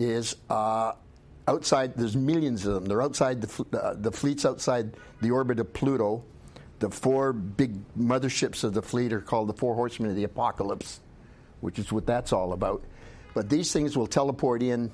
is 0.00 0.34
uh, 0.50 0.92
outside. 1.46 1.94
There's 1.94 2.16
millions 2.16 2.66
of 2.66 2.74
them. 2.74 2.86
They're 2.86 3.02
outside 3.02 3.40
the 3.42 3.46
fl- 3.46 3.62
uh, 3.72 3.94
the 3.94 4.10
fleets 4.10 4.44
outside 4.44 4.96
the 5.20 5.30
orbit 5.30 5.60
of 5.60 5.72
Pluto. 5.72 6.24
The 6.84 6.90
four 6.90 7.32
big 7.32 7.78
motherships 7.96 8.62
of 8.62 8.74
the 8.74 8.82
fleet 8.82 9.14
are 9.14 9.20
called 9.22 9.48
the 9.48 9.54
four 9.54 9.74
horsemen 9.74 10.10
of 10.10 10.16
the 10.16 10.24
apocalypse, 10.24 11.00
which 11.62 11.78
is 11.78 11.90
what 11.90 12.04
that's 12.04 12.30
all 12.30 12.52
about. 12.52 12.84
But 13.32 13.48
these 13.48 13.72
things 13.72 13.96
will 13.96 14.06
teleport 14.06 14.62
in 14.62 14.92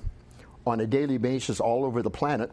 on 0.65 0.79
a 0.79 0.87
daily 0.87 1.17
basis 1.17 1.59
all 1.59 1.83
over 1.83 2.01
the 2.01 2.09
planet. 2.09 2.49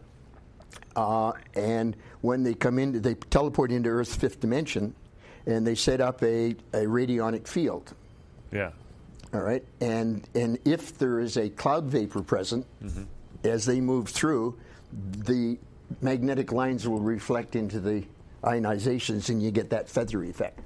Uh, 0.97 1.35
and 1.55 1.97
when 2.21 2.43
they 2.43 2.53
come 2.53 2.81
in, 2.81 3.01
they 3.01 3.15
teleport 3.15 3.71
into 3.71 3.89
Earth's 3.89 4.17
fifth 4.17 4.41
dimension, 4.41 4.93
and 5.47 5.65
they 5.65 5.77
set 5.77 6.01
up 6.01 6.21
a, 6.25 6.57
a 6.73 6.87
radionic 6.87 7.47
field. 7.47 7.95
Yeah. 8.51 8.73
All 9.33 9.43
right, 9.43 9.65
and 9.81 10.29
and 10.35 10.59
if 10.65 10.99
there 10.99 11.21
is 11.21 11.37
a 11.37 11.49
cloud 11.49 11.85
vapor 11.85 12.23
present, 12.23 12.67
as 13.45 13.65
they 13.67 13.81
move 13.81 14.09
through, 14.09 14.59
the 15.17 15.59
magnetic 16.01 16.51
lines 16.51 16.89
will 16.89 16.99
reflect 16.99 17.55
into 17.55 17.79
the 17.79 18.03
ionizations, 18.43 19.29
and 19.29 19.43
you 19.43 19.51
get 19.51 19.71
that 19.71 19.89
feathery 19.89 20.31
effect. 20.31 20.61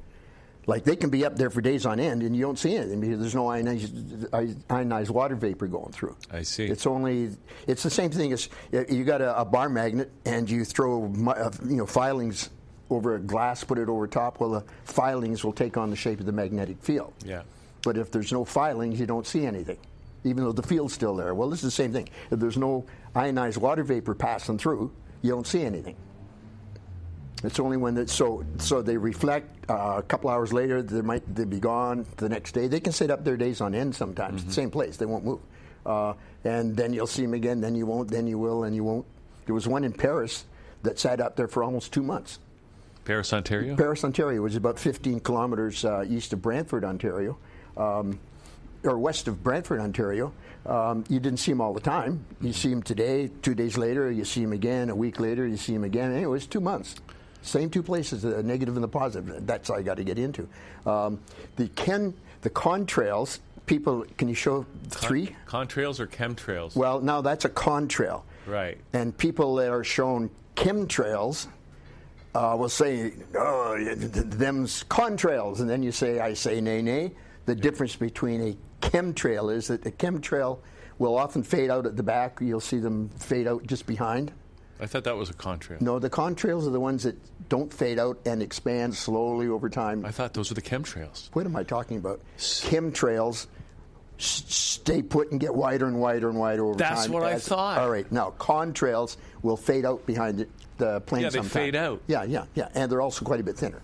Like 0.67 0.85
they 0.85 0.95
can 0.95 1.11
be 1.11 1.25
up 1.25 1.37
there 1.37 1.51
for 1.51 1.61
days 1.61 1.87
on 1.87 1.99
end, 1.99 2.23
and 2.23 2.37
you 2.37 2.43
don't 2.43 2.59
see 2.59 2.77
anything 2.77 3.01
because 3.01 3.19
there's 3.19 3.35
no 3.35 3.49
ionized, 3.49 4.27
ionized 4.71 5.11
water 5.11 5.35
vapor 5.35 5.67
going 5.67 5.91
through. 5.91 6.17
I 6.31 6.43
see. 6.43 6.67
It's 6.67 6.87
only 6.87 7.31
it's 7.67 7.83
the 7.83 7.91
same 7.91 8.11
thing 8.11 8.33
as 8.33 8.49
you 8.71 9.03
got 9.03 9.21
a, 9.21 9.41
a 9.41 9.45
bar 9.45 9.69
magnet 9.69 10.13
and 10.25 10.49
you 10.49 10.65
throw 10.65 11.13
uh, 11.27 11.51
you 11.67 11.77
know 11.77 11.87
filings 11.87 12.51
over 12.91 13.17
a 13.17 13.19
glass, 13.19 13.65
put 13.65 13.79
it 13.79 13.89
over 13.89 14.07
top. 14.07 14.39
Well, 14.39 14.51
the 14.51 14.65
filings 14.85 15.43
will 15.43 15.53
take 15.53 15.77
on 15.77 15.91
the 15.91 15.97
shape 15.97 16.21
of 16.21 16.27
the 16.27 16.33
magnetic 16.33 16.81
field. 16.81 17.13
Yeah. 17.25 17.43
But 17.83 17.97
if 17.97 18.13
there's 18.13 18.31
no 18.31 18.45
filings, 18.45 19.01
you 19.01 19.07
don't 19.07 19.27
see 19.27 19.45
anything, 19.45 19.79
even 20.23 20.45
though 20.45 20.53
the 20.53 20.63
field's 20.63 20.95
still 20.95 21.17
there. 21.17 21.35
Well, 21.35 21.51
this 21.51 21.61
is 21.61 21.65
the 21.65 21.71
same 21.73 21.93
thing. 21.93 22.09
If 22.31 22.39
there's 22.39 22.57
no 22.59 22.85
ionized 23.17 23.57
water 23.57 23.83
vapor 23.83 24.15
passing 24.15 24.59
through, 24.59 24.93
you 25.23 25.31
don't 25.31 25.47
see 25.47 25.63
anything. 25.65 25.97
It's 27.45 27.59
only 27.59 27.77
when 27.77 27.95
that 27.95 28.09
so 28.09 28.45
so 28.59 28.83
they 28.83 28.97
reflect. 28.97 29.49
Uh, 29.69 29.95
a 29.99 30.03
couple 30.03 30.31
hours 30.31 30.53
later, 30.53 30.83
they 30.83 31.01
might 31.03 31.23
they 31.35 31.45
be 31.45 31.59
gone. 31.59 32.07
The 32.17 32.29
next 32.29 32.53
day, 32.53 32.69
they 32.69 32.81
can 32.81 32.93
sit 32.93 33.11
up 33.11 33.25
their 33.25 33.37
days 33.37 33.61
on 33.61 33.75
end. 33.75 33.95
Sometimes 33.95 34.45
the 34.45 34.53
same 34.53 34.71
place, 34.71 34.97
they 34.97 35.07
won't 35.07 35.25
move. 35.25 35.41
Uh, 35.85 36.15
and 36.45 36.77
then 36.77 36.93
you'll 36.93 37.07
see 37.07 37.23
them 37.23 37.35
again. 37.35 37.61
Then 37.61 37.75
you 37.75 37.87
won't. 37.87 38.11
Then 38.11 38.27
you 38.27 38.39
will. 38.39 38.65
And 38.65 38.75
you 38.75 38.85
won't. 38.85 39.07
There 39.47 39.55
was 39.55 39.67
one 39.67 39.85
in 39.85 39.93
Paris 39.93 40.45
that 40.83 40.99
sat 40.99 41.21
up 41.21 41.37
there 41.37 41.49
for 41.49 41.65
almost 41.65 41.93
two 41.93 42.03
months. 42.03 42.39
Paris, 43.05 43.33
Ontario. 43.33 43.77
Paris, 43.77 44.05
Ontario, 44.05 44.43
which 44.43 44.53
is 44.53 44.57
about 44.57 44.79
15 44.79 45.21
kilometers 45.21 45.85
uh, 45.85 46.05
east 46.09 46.33
of 46.33 46.41
Brantford, 46.41 46.85
Ontario, 46.85 47.37
um, 47.77 48.19
or 48.85 48.99
west 48.99 49.27
of 49.27 49.43
Brantford, 49.43 49.81
Ontario. 49.81 50.33
Um, 50.65 51.03
you 51.09 51.19
didn't 51.19 51.41
see 51.41 51.51
him 51.51 51.61
all 51.61 51.73
the 51.73 51.81
time. 51.81 52.25
You 52.41 52.53
see 52.53 52.71
him 52.71 52.83
today, 52.83 53.29
two 53.43 53.55
days 53.55 53.77
later, 53.77 54.11
you 54.11 54.25
see 54.25 54.43
him 54.43 54.53
again, 54.53 54.91
a 54.91 54.95
week 54.95 55.19
later, 55.19 55.47
you 55.47 55.57
see 55.57 55.75
him 55.75 55.83
again. 55.83 56.13
Anyway, 56.13 56.37
it's 56.37 56.47
two 56.47 56.61
months. 56.61 56.95
Same 57.43 57.69
two 57.69 57.83
places, 57.83 58.23
the 58.23 58.43
negative 58.43 58.77
and 58.77 58.85
the 58.85 58.89
positive. 58.89 59.47
That's 59.47 59.69
all 59.69 59.77
I 59.77 59.83
got 59.83 59.97
to 59.97 60.05
get 60.05 60.19
into. 60.19 60.49
Um, 60.87 61.21
the 61.57 61.69
Ken, 61.69 62.15
the 62.43 62.51
contrails, 62.51 63.41
people, 63.67 64.05
can 64.17 64.29
you 64.29 64.35
show 64.35 64.65
three? 64.89 65.35
Contrails 65.47 66.01
or 66.01 66.07
chemtrails? 66.07 66.77
Well, 66.77 67.01
now 67.01 67.21
that's 67.21 67.45
a 67.45 67.51
contrail. 67.51 68.23
Right. 68.47 68.79
And 68.93 69.17
people 69.17 69.57
that 69.57 69.71
are 69.71 69.85
shown 69.85 70.31
chemtrails 70.57 71.49
uh, 72.35 72.57
will 72.59 72.69
say, 72.69 73.13
oh, 73.37 73.77
th- 73.77 74.13
th- 74.13 74.27
them's 74.27 74.85
contrails. 74.85 75.61
And 75.61 75.69
then 75.69 75.83
you 75.83 75.93
say, 75.93 76.21
I 76.21 76.35
say, 76.35 76.61
nay, 76.61 76.81
nay. 76.81 77.13
The 77.47 77.55
difference 77.55 77.97
between 77.97 78.41
a 78.41 78.57
chemtrail 78.87 79.53
is 79.53 79.67
that 79.69 79.83
the 79.83 79.91
chemtrail 79.93 80.59
will 80.99 81.17
often 81.17 81.43
fade 81.43 81.71
out 81.71 81.87
at 81.87 81.97
the 81.97 82.03
back. 82.03 82.39
You'll 82.41 82.61
see 82.61 82.79
them 82.79 83.09
fade 83.11 83.49
out 83.49 83.67
just 83.67 83.87
behind. 83.87 84.33
I 84.83 84.87
thought 84.87 85.05
that 85.05 85.17
was 85.17 85.31
a 85.31 85.35
contrail. 85.35 85.81
No, 85.81 86.01
the 86.01 86.11
contrails 86.11 86.67
are 86.67 86.71
the 86.71 86.81
ones 86.81 87.05
that 87.05 87.17
don't 87.49 87.73
fade 87.73 88.01
out 88.01 88.19
and 88.27 88.43
expand 88.43 88.97
slowly 88.97 89.47
over 89.47 89.71
time. 89.71 90.05
I 90.05 90.11
thought 90.11 90.35
those 90.35 90.51
were 90.51 90.57
the 90.57 90.63
chemtrails. 90.63 91.29
What 91.35 91.47
am 91.47 91.55
I 91.55 91.63
talking 91.63 91.99
about? 91.99 92.21
Chemtrails 92.37 93.47
stay 94.19 95.01
put 95.01 95.31
and 95.31 95.41
get 95.41 95.55
wider 95.55 95.87
and 95.87 96.01
wider 96.01 96.29
and 96.29 96.39
wider 96.39 96.65
over 96.65 96.79
time. 96.79 96.97
That's 96.97 97.09
what 97.09 97.23
I 97.23 97.39
thought. 97.39 97.79
All 97.79 97.91
right, 97.91 98.11
now 98.11 98.35
contrails 98.39 99.19
will 99.43 99.57
fade 99.57 99.85
out 99.85 100.05
behind 100.05 100.39
the, 100.39 100.49
the 100.79 101.01
plane 101.03 101.23
Yeah, 101.23 101.31
they 101.31 101.39
sometime. 101.39 101.51
fade 101.51 101.77
out. 101.77 102.03
Yeah, 102.09 102.25
yeah, 102.25 102.47
yeah, 102.57 102.69
and 102.75 102.91
they're 102.91 103.01
also 103.01 103.25
quite 103.25 103.39
a 103.39 103.45
bit 103.45 103.57
thinner. 103.57 103.83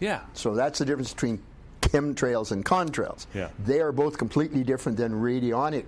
Yeah. 0.00 0.22
So 0.32 0.56
that's 0.56 0.80
the 0.80 0.84
difference 0.84 1.14
between 1.14 1.40
chemtrails 1.80 2.50
and 2.50 2.64
contrails. 2.64 3.26
Yeah. 3.34 3.50
They 3.64 3.80
are 3.80 3.92
both 3.92 4.18
completely 4.18 4.64
different 4.64 4.98
than 4.98 5.12
radionic 5.12 5.84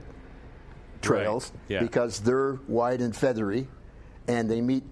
trails 1.01 1.51
yeah. 1.67 1.81
because 1.81 2.21
they're 2.21 2.59
wide 2.69 3.01
and 3.01 3.17
feathery, 3.17 3.67
and 4.29 4.51
they 4.51 4.61
meet 4.61 4.85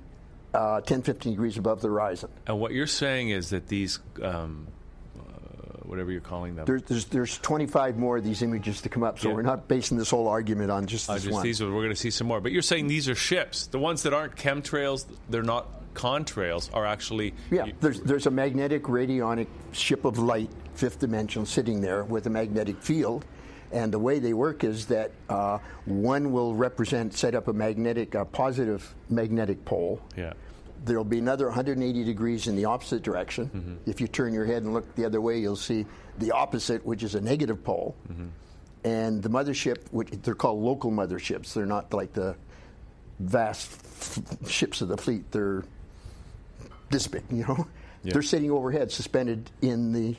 uh, 0.54 0.80
10, 0.80 1.02
15 1.02 1.32
degrees 1.32 1.56
above 1.58 1.80
the 1.80 1.88
horizon. 1.88 2.28
And 2.46 2.58
what 2.60 2.72
you're 2.72 2.86
saying 2.86 3.30
is 3.30 3.50
that 3.50 3.68
these, 3.68 3.98
um, 4.22 4.66
uh, 5.18 5.22
whatever 5.84 6.10
you're 6.10 6.20
calling 6.20 6.56
them, 6.56 6.64
There's, 6.66 6.82
there's, 6.82 7.04
there's 7.06 7.38
25 7.38 7.96
more 7.98 8.16
of 8.18 8.24
these 8.24 8.42
images 8.42 8.80
to 8.82 8.88
come 8.88 9.02
up, 9.02 9.18
so 9.18 9.28
Yeah. 9.28 9.34
we're 9.36 9.42
not 9.42 9.68
basing 9.68 9.96
this 9.96 10.10
whole 10.10 10.28
argument 10.28 10.70
on 10.70 10.86
just 10.86 11.08
uh, 11.08 11.14
this 11.14 11.24
just 11.24 11.34
one. 11.34 11.42
these 11.44 11.60
are, 11.62 11.66
we're 11.66 11.82
going 11.82 11.90
to 11.90 11.96
see 11.96 12.10
some 12.10 12.26
more. 12.26 12.40
But 12.40 12.52
you're 12.52 12.62
saying 12.62 12.88
these 12.88 13.08
are 13.08 13.14
ships. 13.14 13.66
The 13.68 13.78
ones 13.78 14.02
that 14.02 14.12
aren't 14.12 14.36
chemtrails, 14.36 15.06
they're 15.28 15.42
not 15.42 15.68
contrails, 15.94 16.72
are 16.74 16.86
actually. 16.86 17.34
Yeah, 17.50 17.66
there's 17.80 18.00
there's 18.00 18.26
a 18.26 18.30
magnetic 18.30 18.84
radionic 18.84 19.46
ship 19.72 20.04
of 20.04 20.18
light, 20.18 20.50
fifth 20.74 20.98
dimension, 21.00 21.46
sitting 21.46 21.80
there 21.80 22.04
with 22.04 22.26
a 22.26 22.30
magnetic 22.30 22.80
field, 22.82 23.24
and 23.72 23.92
the 23.92 23.98
way 23.98 24.18
they 24.18 24.32
work 24.32 24.64
is 24.64 24.86
that 24.86 25.12
uh, 25.28 25.58
one 25.84 26.32
will 26.32 26.54
represent 26.54 27.14
set 27.14 27.34
up 27.34 27.48
a 27.48 27.52
magnetic, 27.52 28.14
a 28.14 28.24
positive 28.24 28.94
magnetic 29.08 29.64
pole. 29.64 30.00
Yeah. 30.16 30.32
There'll 30.84 31.04
be 31.04 31.18
another 31.18 31.46
180 31.46 32.04
degrees 32.04 32.46
in 32.46 32.56
the 32.56 32.64
opposite 32.64 33.02
direction. 33.02 33.78
If 33.86 34.00
you 34.00 34.08
turn 34.08 34.32
your 34.32 34.46
head 34.46 34.62
and 34.62 34.72
look 34.72 34.94
the 34.94 35.04
other 35.04 35.20
way, 35.20 35.38
you'll 35.38 35.56
see 35.56 35.84
the 36.18 36.32
opposite, 36.32 36.84
which 36.86 37.02
is 37.02 37.14
a 37.14 37.20
negative 37.20 37.62
pole. 37.62 37.94
And 38.82 39.22
the 39.22 39.28
mothership, 39.28 39.76
which 39.90 40.08
they're 40.22 40.34
called 40.34 40.62
local 40.62 40.90
motherships, 40.90 41.52
they're 41.52 41.66
not 41.66 41.92
like 41.92 42.14
the 42.14 42.34
vast 43.18 43.70
f- 43.72 44.48
ships 44.50 44.80
of 44.80 44.88
the 44.88 44.96
fleet. 44.96 45.30
They're 45.32 45.64
this 46.90 47.06
big, 47.06 47.24
you 47.30 47.44
know. 47.46 47.66
Yeah. 48.02 48.14
They're 48.14 48.22
sitting 48.22 48.50
overhead, 48.50 48.90
suspended 48.90 49.50
in 49.60 49.92
the. 49.92 50.16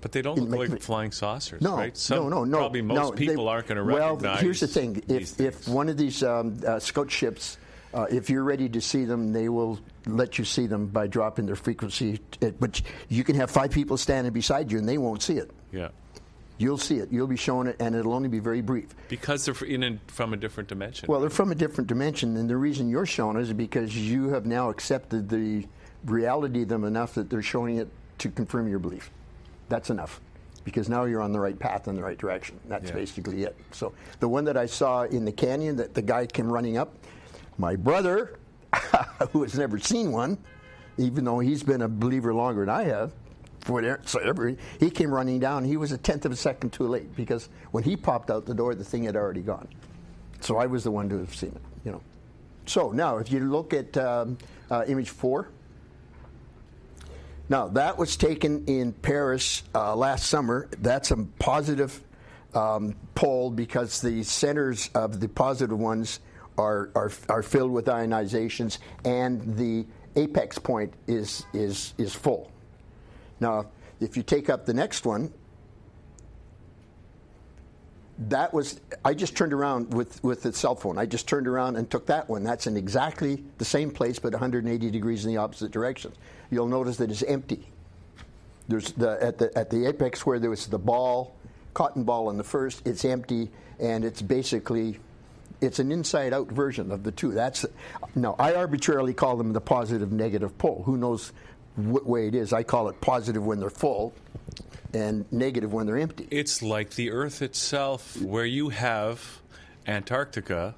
But 0.00 0.12
they 0.12 0.20
don't 0.22 0.38
look 0.38 0.68
like 0.70 0.82
flying 0.82 1.12
saucers, 1.12 1.62
No, 1.62 1.76
right? 1.76 1.96
Some- 1.96 2.18
no, 2.18 2.28
no, 2.28 2.44
no. 2.44 2.58
Probably 2.58 2.82
most 2.82 2.96
no, 2.96 3.10
they- 3.12 3.26
people 3.26 3.48
aren't 3.48 3.66
going 3.68 3.76
to 3.76 3.82
recognize. 3.82 4.22
well, 4.22 4.36
here's 4.36 4.60
the 4.60 4.66
thing: 4.66 5.02
if 5.08 5.40
if 5.40 5.66
one 5.68 5.88
of 5.88 5.96
these 5.96 6.22
um, 6.22 6.60
uh, 6.66 6.78
scout 6.78 7.10
ships, 7.10 7.56
uh, 7.94 8.06
if 8.10 8.28
you're 8.28 8.44
ready 8.44 8.68
to 8.68 8.80
see 8.80 9.04
them, 9.04 9.32
they 9.32 9.48
will 9.48 9.78
let 10.06 10.38
you 10.38 10.44
see 10.44 10.66
them 10.66 10.86
by 10.88 11.06
dropping 11.06 11.46
their 11.46 11.56
frequency. 11.56 12.20
uh, 12.42 12.50
But 12.60 12.82
you 13.08 13.24
can 13.24 13.36
have 13.36 13.50
five 13.50 13.70
people 13.70 13.96
standing 13.96 14.32
beside 14.32 14.70
you, 14.70 14.78
and 14.78 14.86
they 14.88 14.98
won't 14.98 15.22
see 15.22 15.38
it. 15.38 15.50
yeah, 15.72 15.88
You'll 16.58 16.76
see 16.78 16.98
it. 16.98 17.10
You'll 17.10 17.26
be 17.26 17.36
shown 17.36 17.66
it, 17.66 17.76
and 17.80 17.94
it'll 17.96 18.12
only 18.12 18.28
be 18.28 18.38
very 18.40 18.60
brief. 18.60 18.88
because 19.08 19.44
they're 19.44 19.66
in 19.68 19.82
a, 19.82 19.98
from 20.08 20.32
a 20.34 20.36
different 20.36 20.68
dimension. 20.68 21.06
Well, 21.08 21.20
they're 21.20 21.30
from 21.30 21.50
a 21.50 21.54
different 21.54 21.88
dimension, 21.88 22.36
and 22.36 22.48
the 22.50 22.56
reason 22.56 22.88
you're 22.90 23.06
shown 23.06 23.36
is 23.38 23.52
because 23.52 23.96
you 23.96 24.28
have 24.28 24.44
now 24.44 24.68
accepted 24.70 25.28
the 25.30 25.66
reality 26.04 26.62
of 26.62 26.68
them 26.68 26.84
enough 26.84 27.14
that 27.14 27.30
they're 27.30 27.42
showing 27.42 27.78
it 27.78 27.88
to 28.18 28.28
confirm 28.30 28.68
your 28.68 28.78
belief. 28.78 29.10
That's 29.74 29.90
enough, 29.90 30.20
because 30.62 30.88
now 30.88 31.02
you're 31.02 31.20
on 31.20 31.32
the 31.32 31.40
right 31.40 31.58
path 31.58 31.88
in 31.88 31.96
the 31.96 32.02
right 32.02 32.16
direction. 32.16 32.60
That's 32.68 32.90
Yeah. 32.90 32.94
basically 32.94 33.42
it. 33.42 33.56
So 33.72 33.92
the 34.20 34.28
one 34.28 34.44
that 34.44 34.56
I 34.56 34.66
saw 34.66 35.02
in 35.02 35.24
the 35.24 35.32
canyon, 35.32 35.74
that 35.78 35.94
the 35.94 36.02
guy 36.02 36.26
came 36.26 36.48
running 36.48 36.76
up, 36.76 36.94
my 37.58 37.74
brother, 37.74 38.38
who 39.32 39.42
has 39.42 39.58
never 39.58 39.80
seen 39.80 40.12
one, 40.12 40.38
even 40.96 41.24
though 41.24 41.40
he's 41.40 41.64
been 41.64 41.82
a 41.82 41.88
believer 41.88 42.32
longer 42.32 42.60
than 42.60 42.68
I 42.68 42.84
have. 42.84 43.12
Whatever, 43.66 44.00
so 44.04 44.20
every, 44.20 44.58
he 44.78 44.90
came 44.90 45.12
running 45.12 45.40
down. 45.40 45.64
He 45.64 45.76
was 45.76 45.90
a 45.90 45.98
tenth 45.98 46.24
of 46.24 46.30
a 46.30 46.36
second 46.36 46.70
too 46.70 46.86
late 46.86 47.16
because 47.16 47.48
when 47.72 47.82
he 47.82 47.96
popped 47.96 48.30
out 48.30 48.46
the 48.46 48.54
door, 48.54 48.76
the 48.76 48.84
thing 48.84 49.02
had 49.02 49.16
already 49.16 49.40
gone. 49.42 49.66
So 50.38 50.56
I 50.58 50.66
was 50.66 50.84
the 50.84 50.92
one 50.92 51.08
to 51.08 51.18
have 51.18 51.34
seen 51.34 51.50
it, 51.50 51.62
you 51.84 51.90
know. 51.90 52.00
So 52.66 52.92
now, 52.92 53.16
if 53.16 53.32
you 53.32 53.40
look 53.40 53.74
at 53.74 53.96
um, 53.96 54.38
uh, 54.70 54.84
image 54.86 55.10
four, 55.10 55.48
now 57.48 57.68
that 57.68 57.98
was 57.98 58.16
taken 58.16 58.64
in 58.66 58.92
Paris 58.92 59.62
uh, 59.74 59.94
last 59.94 60.26
summer. 60.26 60.68
That's 60.80 61.10
a 61.10 61.16
positive 61.38 62.00
um, 62.54 62.94
pole 63.14 63.50
because 63.50 64.00
the 64.00 64.22
centers 64.22 64.90
of 64.94 65.20
the 65.20 65.28
positive 65.28 65.78
ones 65.78 66.20
are, 66.56 66.90
are 66.94 67.10
are 67.28 67.42
filled 67.42 67.72
with 67.72 67.86
ionizations, 67.86 68.78
and 69.04 69.56
the 69.56 69.86
apex 70.16 70.58
point 70.58 70.92
is 71.06 71.44
is 71.52 71.94
is 71.98 72.14
full. 72.14 72.50
Now, 73.40 73.66
if 74.00 74.16
you 74.16 74.22
take 74.22 74.48
up 74.48 74.64
the 74.66 74.74
next 74.74 75.04
one, 75.04 75.32
that 78.18 78.54
was 78.54 78.80
I 79.04 79.14
just 79.14 79.36
turned 79.36 79.52
around 79.52 79.92
with 79.92 80.22
with 80.22 80.42
the 80.42 80.52
cell 80.52 80.76
phone. 80.76 80.98
I 80.98 81.06
just 81.06 81.26
turned 81.26 81.48
around 81.48 81.76
and 81.76 81.90
took 81.90 82.06
that 82.06 82.28
one. 82.28 82.44
That's 82.44 82.66
in 82.66 82.76
exactly 82.76 83.42
the 83.58 83.64
same 83.64 83.90
place, 83.90 84.18
but 84.18 84.32
180 84.32 84.90
degrees 84.90 85.24
in 85.24 85.32
the 85.32 85.38
opposite 85.38 85.72
direction. 85.72 86.12
You'll 86.54 86.68
notice 86.68 86.96
that 86.98 87.10
it's 87.10 87.24
empty. 87.24 87.66
There's 88.68 88.92
the 88.92 89.22
at 89.22 89.38
the 89.38 89.50
at 89.58 89.70
the 89.70 89.86
apex 89.86 90.24
where 90.24 90.38
there 90.38 90.50
was 90.50 90.66
the 90.68 90.78
ball, 90.78 91.34
cotton 91.74 92.04
ball 92.04 92.30
in 92.30 92.36
the 92.36 92.44
first. 92.44 92.86
It's 92.86 93.04
empty, 93.04 93.50
and 93.78 94.04
it's 94.04 94.22
basically. 94.22 95.00
It's 95.60 95.78
an 95.78 95.92
inside-out 95.92 96.48
version 96.48 96.90
of 96.90 97.04
the 97.04 97.12
two. 97.12 97.32
That's 97.32 97.64
no. 98.14 98.34
I 98.38 98.54
arbitrarily 98.54 99.14
call 99.14 99.36
them 99.36 99.52
the 99.52 99.60
positive-negative 99.60 100.58
pole. 100.58 100.82
Who 100.84 100.96
knows 100.96 101.32
what 101.76 102.06
way 102.06 102.28
it 102.28 102.34
is? 102.34 102.52
I 102.52 102.64
call 102.64 102.88
it 102.88 103.00
positive 103.00 103.44
when 103.44 103.60
they're 103.60 103.70
full, 103.70 104.12
and 104.92 105.24
negative 105.32 105.72
when 105.72 105.86
they're 105.86 105.96
empty. 105.96 106.28
It's 106.30 106.60
like 106.60 106.90
the 106.90 107.10
Earth 107.10 107.40
itself, 107.40 108.20
where 108.20 108.44
you 108.44 108.68
have 108.70 109.40
Antarctica, 109.86 110.74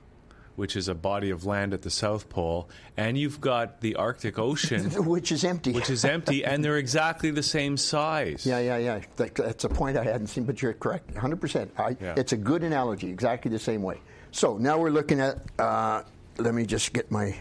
which 0.56 0.76
is 0.76 0.88
a 0.88 0.94
body 0.94 1.30
of 1.30 1.44
land 1.46 1.72
at 1.72 1.82
the 1.82 1.90
South 1.90 2.28
Pole, 2.28 2.68
and 2.96 3.16
you've 3.16 3.40
got 3.40 3.80
the 3.80 3.94
Arctic 3.96 4.38
Ocean, 4.38 4.90
which 5.04 5.30
is 5.30 5.44
empty. 5.44 5.72
which 5.72 5.90
is 5.90 6.04
empty, 6.04 6.44
and 6.44 6.64
they're 6.64 6.78
exactly 6.78 7.30
the 7.30 7.42
same 7.42 7.76
size. 7.76 8.44
yeah, 8.44 8.58
yeah, 8.58 8.76
yeah. 8.78 9.00
That, 9.16 9.34
that's 9.34 9.64
a 9.64 9.68
point 9.68 9.96
I 9.96 10.04
hadn't 10.04 10.26
seen, 10.28 10.44
but 10.44 10.60
you're 10.60 10.72
correct, 10.72 11.14
100%. 11.14 11.98
Yeah. 12.00 12.14
It's 12.16 12.32
a 12.32 12.36
good 12.36 12.62
analogy, 12.62 13.10
exactly 13.10 13.50
the 13.50 13.58
same 13.58 13.82
way. 13.82 14.00
So 14.32 14.58
now 14.58 14.78
we're 14.78 14.90
looking 14.90 15.20
at. 15.20 15.38
Uh, 15.58 16.02
let 16.38 16.52
me 16.54 16.66
just 16.66 16.92
get 16.92 17.10
my 17.10 17.34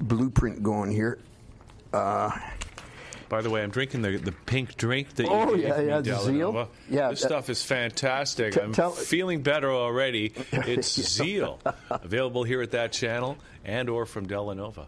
blueprint 0.00 0.62
going 0.62 0.90
here. 0.90 1.18
Uh, 1.92 2.30
By 3.28 3.40
the 3.42 3.50
way, 3.50 3.62
I'm 3.62 3.70
drinking 3.70 4.02
the, 4.02 4.18
the 4.18 4.30
pink 4.32 4.76
drink 4.76 5.14
that 5.16 5.26
Oh, 5.28 5.54
you 5.54 5.62
yeah, 5.62 5.80
yeah, 5.80 6.00
the 6.00 6.18
Zeal. 6.20 6.68
Yeah, 6.88 7.10
this 7.10 7.20
that- 7.22 7.26
stuff 7.28 7.50
is 7.50 7.62
fantastic. 7.64 8.54
T- 8.54 8.60
I'm 8.60 8.72
tell- 8.72 8.92
feeling 8.92 9.42
better 9.42 9.70
already. 9.70 10.32
It's 10.52 10.88
Zeal, 11.00 11.58
available 11.90 12.44
here 12.44 12.62
at 12.62 12.70
that 12.72 12.92
channel 12.92 13.36
and 13.64 13.88
or 13.88 14.06
from 14.06 14.26
Delanova. 14.26 14.86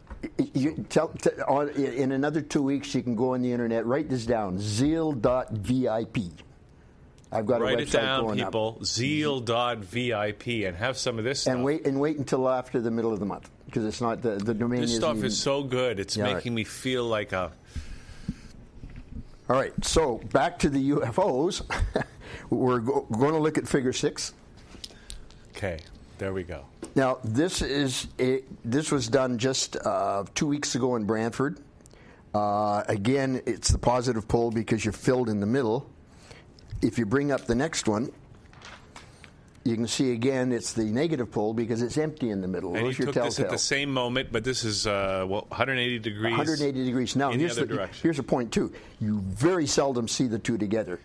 You 0.54 0.86
tell, 0.88 1.08
t- 1.08 1.30
on, 1.48 1.70
in 1.70 2.12
another 2.12 2.40
two 2.40 2.62
weeks, 2.62 2.94
you 2.94 3.02
can 3.02 3.16
go 3.16 3.34
on 3.34 3.42
the 3.42 3.50
internet. 3.52 3.86
Write 3.86 4.08
this 4.08 4.24
down: 4.24 4.58
zeal.vip. 4.60 6.18
I've 7.30 7.44
got 7.44 7.60
Write 7.60 7.78
a 7.78 7.82
it 7.82 7.88
website 7.88 7.92
down, 7.92 8.24
going 8.24 8.38
people. 8.38 8.78
Zeal.vip 8.84 10.46
and 10.46 10.76
have 10.76 10.96
some 10.96 11.18
of 11.18 11.24
this 11.24 11.42
stuff. 11.42 11.54
And 11.54 11.64
wait 11.64 11.86
and 11.86 12.00
wait 12.00 12.16
until 12.18 12.48
after 12.48 12.80
the 12.80 12.90
middle 12.90 13.12
of 13.12 13.18
the 13.20 13.26
month 13.26 13.50
because 13.66 13.84
it's 13.84 14.00
not 14.00 14.22
the 14.22 14.36
the 14.36 14.54
domain. 14.54 14.80
this 14.80 14.94
stuff 14.96 15.22
is 15.24 15.38
so 15.38 15.62
good. 15.62 16.00
It's 16.00 16.16
Yeah, 16.16 16.24
right. 16.24 16.34
making 16.36 16.54
me 16.54 16.64
feel 16.64 17.04
like 17.04 17.32
a. 17.32 17.52
All 19.48 19.56
right, 19.56 19.72
so 19.82 20.18
back 20.32 20.58
to 20.58 20.68
the 20.68 20.90
UFOs. 20.90 21.62
We're 22.50 22.80
go- 22.80 23.06
going 23.10 23.32
to 23.32 23.38
look 23.38 23.56
at 23.56 23.66
Figure 23.66 23.94
Six. 23.94 24.34
Okay, 25.56 25.78
there 26.18 26.34
we 26.34 26.42
go. 26.42 26.66
Now, 26.94 27.18
this 27.24 27.62
is 27.62 28.08
a, 28.20 28.42
this 28.64 28.92
was 28.92 29.08
done 29.08 29.38
just 29.38 29.76
uh, 29.76 30.24
two 30.34 30.46
weeks 30.46 30.74
ago 30.74 30.96
in 30.96 31.04
Brantford. 31.04 31.60
Uh, 32.34 32.84
again, 32.88 33.40
it's 33.46 33.70
the 33.70 33.78
positive 33.78 34.28
pole 34.28 34.50
because 34.50 34.84
you're 34.84 34.92
filled 34.92 35.30
in 35.30 35.40
the 35.40 35.46
middle. 35.46 35.88
If 36.82 36.98
you 36.98 37.06
bring 37.06 37.32
up 37.32 37.46
the 37.46 37.54
next 37.54 37.88
one, 37.88 38.12
you 39.64 39.74
can 39.74 39.86
see 39.86 40.12
again 40.12 40.52
it's 40.52 40.72
the 40.72 40.84
negative 40.84 41.30
pole 41.30 41.52
because 41.52 41.82
it's 41.82 41.98
empty 41.98 42.30
in 42.30 42.40
the 42.40 42.48
middle. 42.48 42.74
And 42.74 42.86
you 42.86 42.90
are 42.90 42.92
your 42.92 43.12
took 43.12 43.24
this 43.24 43.38
at 43.38 43.42
telltale. 43.42 43.52
the 43.52 43.58
same 43.58 43.92
moment, 43.92 44.30
but 44.32 44.44
this 44.44 44.64
is 44.64 44.86
uh, 44.86 45.26
well, 45.28 45.46
180 45.48 45.98
degrees. 45.98 46.30
180 46.36 46.84
degrees. 46.84 47.16
Now, 47.16 47.30
here's 47.30 47.52
other 47.52 47.66
the, 47.66 47.74
direction. 47.74 48.02
here's 48.02 48.18
a 48.18 48.22
point 48.22 48.52
too. 48.52 48.72
You 49.00 49.20
very 49.20 49.66
seldom 49.66 50.08
see 50.08 50.26
the 50.26 50.38
two 50.38 50.58
together. 50.58 51.00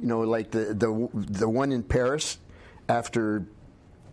You 0.00 0.06
know, 0.06 0.20
like 0.20 0.50
the 0.50 0.74
the 0.74 1.08
the 1.14 1.48
one 1.48 1.72
in 1.72 1.82
Paris, 1.82 2.38
after 2.88 3.46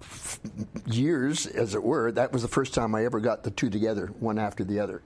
f- 0.02 0.40
years, 0.86 1.46
as 1.46 1.76
it 1.76 1.84
were, 1.84 2.12
that 2.14 2.32
was 2.32 2.42
the 2.42 2.48
first 2.48 2.74
time 2.74 2.96
I 2.96 3.06
ever 3.06 3.20
got 3.20 3.44
the 3.44 3.52
two 3.52 3.70
together, 3.70 4.08
one 4.20 4.40
after 4.40 4.64
the 4.64 4.80
other, 4.80 5.02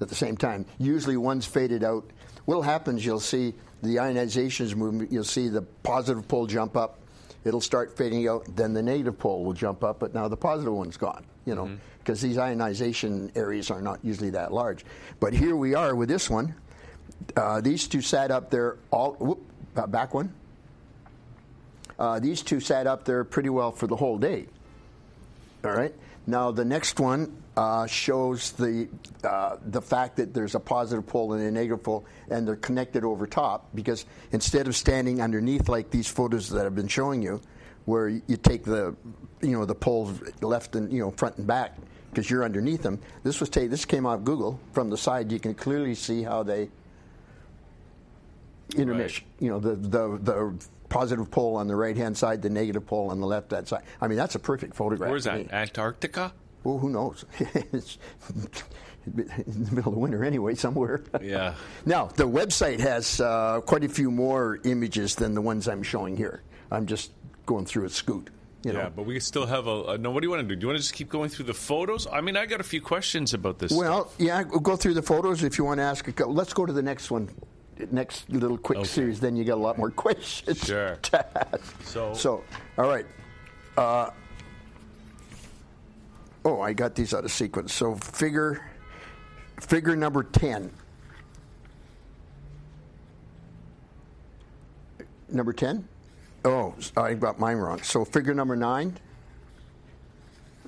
at 0.00 0.08
the 0.08 0.14
same 0.14 0.36
time. 0.36 0.66
Usually, 0.78 1.16
one's 1.16 1.46
faded 1.46 1.84
out. 1.84 2.10
What 2.44 2.62
happens? 2.62 3.04
you'll 3.06 3.20
see 3.20 3.54
the 3.82 3.96
ionizations 3.96 4.74
movement. 4.74 5.10
You'll 5.10 5.24
see 5.24 5.48
the 5.48 5.62
positive 5.62 6.28
pole 6.28 6.46
jump 6.46 6.76
up. 6.76 6.98
It'll 7.44 7.60
start 7.60 7.96
fading 7.96 8.28
out. 8.28 8.44
Then 8.54 8.74
the 8.74 8.82
negative 8.82 9.18
pole 9.18 9.44
will 9.44 9.52
jump 9.54 9.82
up, 9.82 9.98
but 9.98 10.14
now 10.14 10.28
the 10.28 10.36
positive 10.36 10.72
one's 10.72 10.96
gone. 10.96 11.24
You 11.46 11.54
know, 11.54 11.70
because 11.98 12.20
these 12.20 12.38
ionization 12.38 13.32
areas 13.34 13.70
are 13.70 13.80
not 13.80 13.98
usually 14.04 14.30
that 14.30 14.52
large. 14.52 14.84
But 15.20 15.32
here 15.32 15.56
we 15.56 15.74
are 15.74 15.94
with 15.94 16.08
this 16.08 16.28
one. 16.28 16.54
Uh, 17.36 17.60
these 17.60 17.88
two 17.88 18.02
sat 18.02 18.30
up 18.30 18.50
there 18.50 18.76
all. 18.90 19.12
Whoop, 19.14 19.42
uh, 19.76 19.86
back 19.86 20.14
one. 20.14 20.32
Uh, 21.98 22.18
these 22.18 22.42
two 22.42 22.60
sat 22.60 22.86
up 22.86 23.04
there 23.04 23.24
pretty 23.24 23.50
well 23.50 23.72
for 23.72 23.86
the 23.86 23.96
whole 23.96 24.18
day. 24.18 24.46
All 25.64 25.72
right. 25.72 25.94
Now 26.26 26.50
the 26.50 26.64
next 26.64 27.00
one 27.00 27.42
uh, 27.60 27.86
shows 27.86 28.52
the 28.52 28.88
uh, 29.22 29.56
the 29.66 29.82
fact 29.82 30.16
that 30.16 30.32
there's 30.32 30.54
a 30.54 30.60
positive 30.60 31.06
pole 31.06 31.34
and 31.34 31.42
a 31.42 31.50
negative 31.50 31.82
pole, 31.82 32.06
and 32.30 32.48
they're 32.48 32.56
connected 32.56 33.04
over 33.04 33.26
top. 33.26 33.68
Because 33.74 34.06
instead 34.32 34.66
of 34.66 34.74
standing 34.74 35.20
underneath 35.20 35.68
like 35.68 35.90
these 35.90 36.08
photos 36.08 36.48
that 36.48 36.64
I've 36.64 36.74
been 36.74 36.88
showing 36.88 37.20
you, 37.20 37.38
where 37.84 38.08
you 38.08 38.38
take 38.42 38.64
the 38.64 38.96
you 39.42 39.52
know 39.52 39.66
the 39.66 39.74
poles 39.74 40.22
left 40.40 40.74
and 40.74 40.90
you 40.90 41.00
know 41.00 41.10
front 41.10 41.36
and 41.36 41.46
back 41.46 41.76
because 42.08 42.30
you're 42.30 42.44
underneath 42.44 42.82
them. 42.82 42.98
This 43.24 43.40
was 43.40 43.50
ta- 43.50 43.68
this 43.68 43.84
came 43.84 44.06
off 44.06 44.24
Google 44.24 44.58
from 44.72 44.88
the 44.88 44.96
side. 44.96 45.30
You 45.30 45.38
can 45.38 45.52
clearly 45.52 45.94
see 45.94 46.22
how 46.22 46.42
they 46.42 46.70
intermish. 48.70 49.20
You 49.38 49.50
know 49.50 49.58
the 49.58 49.74
the 49.76 50.18
the 50.22 50.54
positive 50.88 51.30
pole 51.30 51.56
on 51.56 51.68
the 51.68 51.76
right 51.76 51.96
hand 51.96 52.16
side, 52.16 52.40
the 52.40 52.48
negative 52.48 52.86
pole 52.86 53.10
on 53.10 53.20
the 53.20 53.26
left 53.26 53.50
hand 53.50 53.68
side. 53.68 53.82
I 54.00 54.08
mean 54.08 54.16
that's 54.16 54.34
a 54.34 54.38
perfect 54.38 54.74
photograph. 54.74 55.10
Where's 55.10 55.24
that? 55.24 55.52
Antarctica? 55.52 56.32
Well, 56.64 56.78
who 56.78 56.90
knows? 56.90 57.24
it's 57.72 57.98
in 59.06 59.64
the 59.64 59.72
middle 59.74 59.92
of 59.92 59.98
winter 59.98 60.24
anyway, 60.24 60.54
somewhere. 60.54 61.02
Yeah. 61.22 61.54
Now, 61.86 62.06
the 62.06 62.28
website 62.28 62.80
has 62.80 63.20
uh, 63.20 63.60
quite 63.62 63.84
a 63.84 63.88
few 63.88 64.10
more 64.10 64.58
images 64.64 65.14
than 65.14 65.34
the 65.34 65.40
ones 65.40 65.68
I'm 65.68 65.82
showing 65.82 66.16
here. 66.16 66.42
I'm 66.70 66.86
just 66.86 67.12
going 67.46 67.64
through 67.66 67.86
a 67.86 67.90
scoot. 67.90 68.30
You 68.62 68.74
know. 68.74 68.80
Yeah, 68.80 68.88
but 68.90 69.06
we 69.06 69.18
still 69.20 69.46
have 69.46 69.66
a, 69.66 69.82
a. 69.84 69.98
No, 69.98 70.10
what 70.10 70.20
do 70.20 70.26
you 70.26 70.30
want 70.30 70.42
to 70.42 70.48
do? 70.48 70.54
Do 70.54 70.64
you 70.64 70.68
want 70.68 70.76
to 70.76 70.82
just 70.82 70.92
keep 70.92 71.08
going 71.08 71.30
through 71.30 71.46
the 71.46 71.54
photos? 71.54 72.06
I 72.12 72.20
mean, 72.20 72.36
I 72.36 72.44
got 72.44 72.60
a 72.60 72.64
few 72.64 72.82
questions 72.82 73.32
about 73.32 73.58
this. 73.58 73.72
Well, 73.72 74.12
yeah, 74.18 74.42
we'll 74.42 74.60
go 74.60 74.76
through 74.76 74.92
the 74.94 75.02
photos 75.02 75.42
if 75.44 75.56
you 75.56 75.64
want 75.64 75.78
to 75.78 75.84
ask. 75.84 76.06
A, 76.08 76.12
couple. 76.12 76.34
let's 76.34 76.52
go 76.52 76.66
to 76.66 76.72
the 76.74 76.82
next 76.82 77.10
one, 77.10 77.30
next 77.90 78.28
little 78.28 78.58
quick 78.58 78.80
Okay. 78.80 78.86
series. 78.88 79.18
Then 79.18 79.34
you 79.34 79.44
got 79.44 79.54
a 79.56 79.62
lot 79.62 79.78
more 79.78 79.90
questions. 80.06 80.58
Sure. 80.62 80.96
to 80.96 81.38
ask. 81.54 81.82
So- 81.84 82.12
so 82.12 82.44
all 82.76 82.86
right. 82.88 83.06
Uh, 83.78 84.10
oh, 86.44 86.60
I 86.60 86.72
got 86.72 86.94
these 86.94 87.14
out 87.14 87.24
of 87.24 87.30
sequence. 87.32 87.72
So 87.72 87.94
figure, 87.96 88.60
figure 89.60 89.96
number 89.96 90.22
ten. 90.22 90.70
Number 95.28 95.52
ten. 95.52 95.86
Oh, 96.44 96.74
I 96.96 97.14
got 97.14 97.38
mine 97.38 97.56
wrong. 97.58 97.82
So 97.82 98.04
figure 98.04 98.34
number 98.34 98.56
nine. 98.56 98.96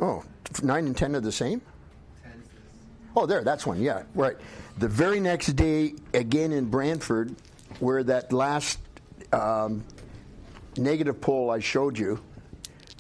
Oh, 0.00 0.22
nine 0.62 0.86
and 0.86 0.96
ten 0.96 1.16
are 1.16 1.20
the 1.20 1.32
same. 1.32 1.60
Oh, 3.16 3.26
there, 3.26 3.42
that's 3.44 3.66
one. 3.66 3.80
Yeah, 3.80 4.04
right. 4.14 4.36
The 4.78 4.88
very 4.88 5.20
next 5.20 5.48
day, 5.48 5.94
again 6.14 6.52
in 6.52 6.66
Brantford, 6.66 7.34
where 7.78 8.02
that 8.04 8.32
last 8.32 8.78
um, 9.32 9.84
negative 10.76 11.20
pole 11.20 11.50
I 11.50 11.58
showed 11.58 11.98
you, 11.98 12.20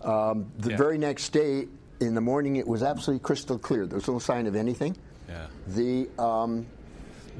um, 0.02 0.50
the 0.58 0.70
Yeah. 0.70 0.76
very 0.76 0.98
next 0.98 1.30
day 1.30 1.68
in 2.02 2.14
the 2.14 2.20
morning, 2.20 2.56
it 2.56 2.66
was 2.66 2.82
absolutely 2.82 3.22
crystal 3.24 3.58
clear. 3.58 3.86
There 3.86 3.96
was 3.96 4.08
no 4.08 4.18
sign 4.18 4.46
of 4.46 4.56
anything. 4.56 4.96
Yeah. 5.28 5.46
The 5.68 6.08
um, 6.18 6.66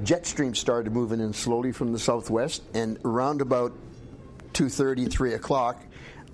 jet 0.05 0.27
stream 0.27 0.55
started 0.55 0.93
moving 0.93 1.21
in 1.21 1.33
slowly 1.33 1.73
from 1.73 1.93
the 1.93 1.99
southwest, 1.99 2.63
and 2.75 2.99
around 3.05 3.41
about 3.41 3.73
2.30, 4.55 5.11
3 5.11 5.35
o'clock, 5.35 5.83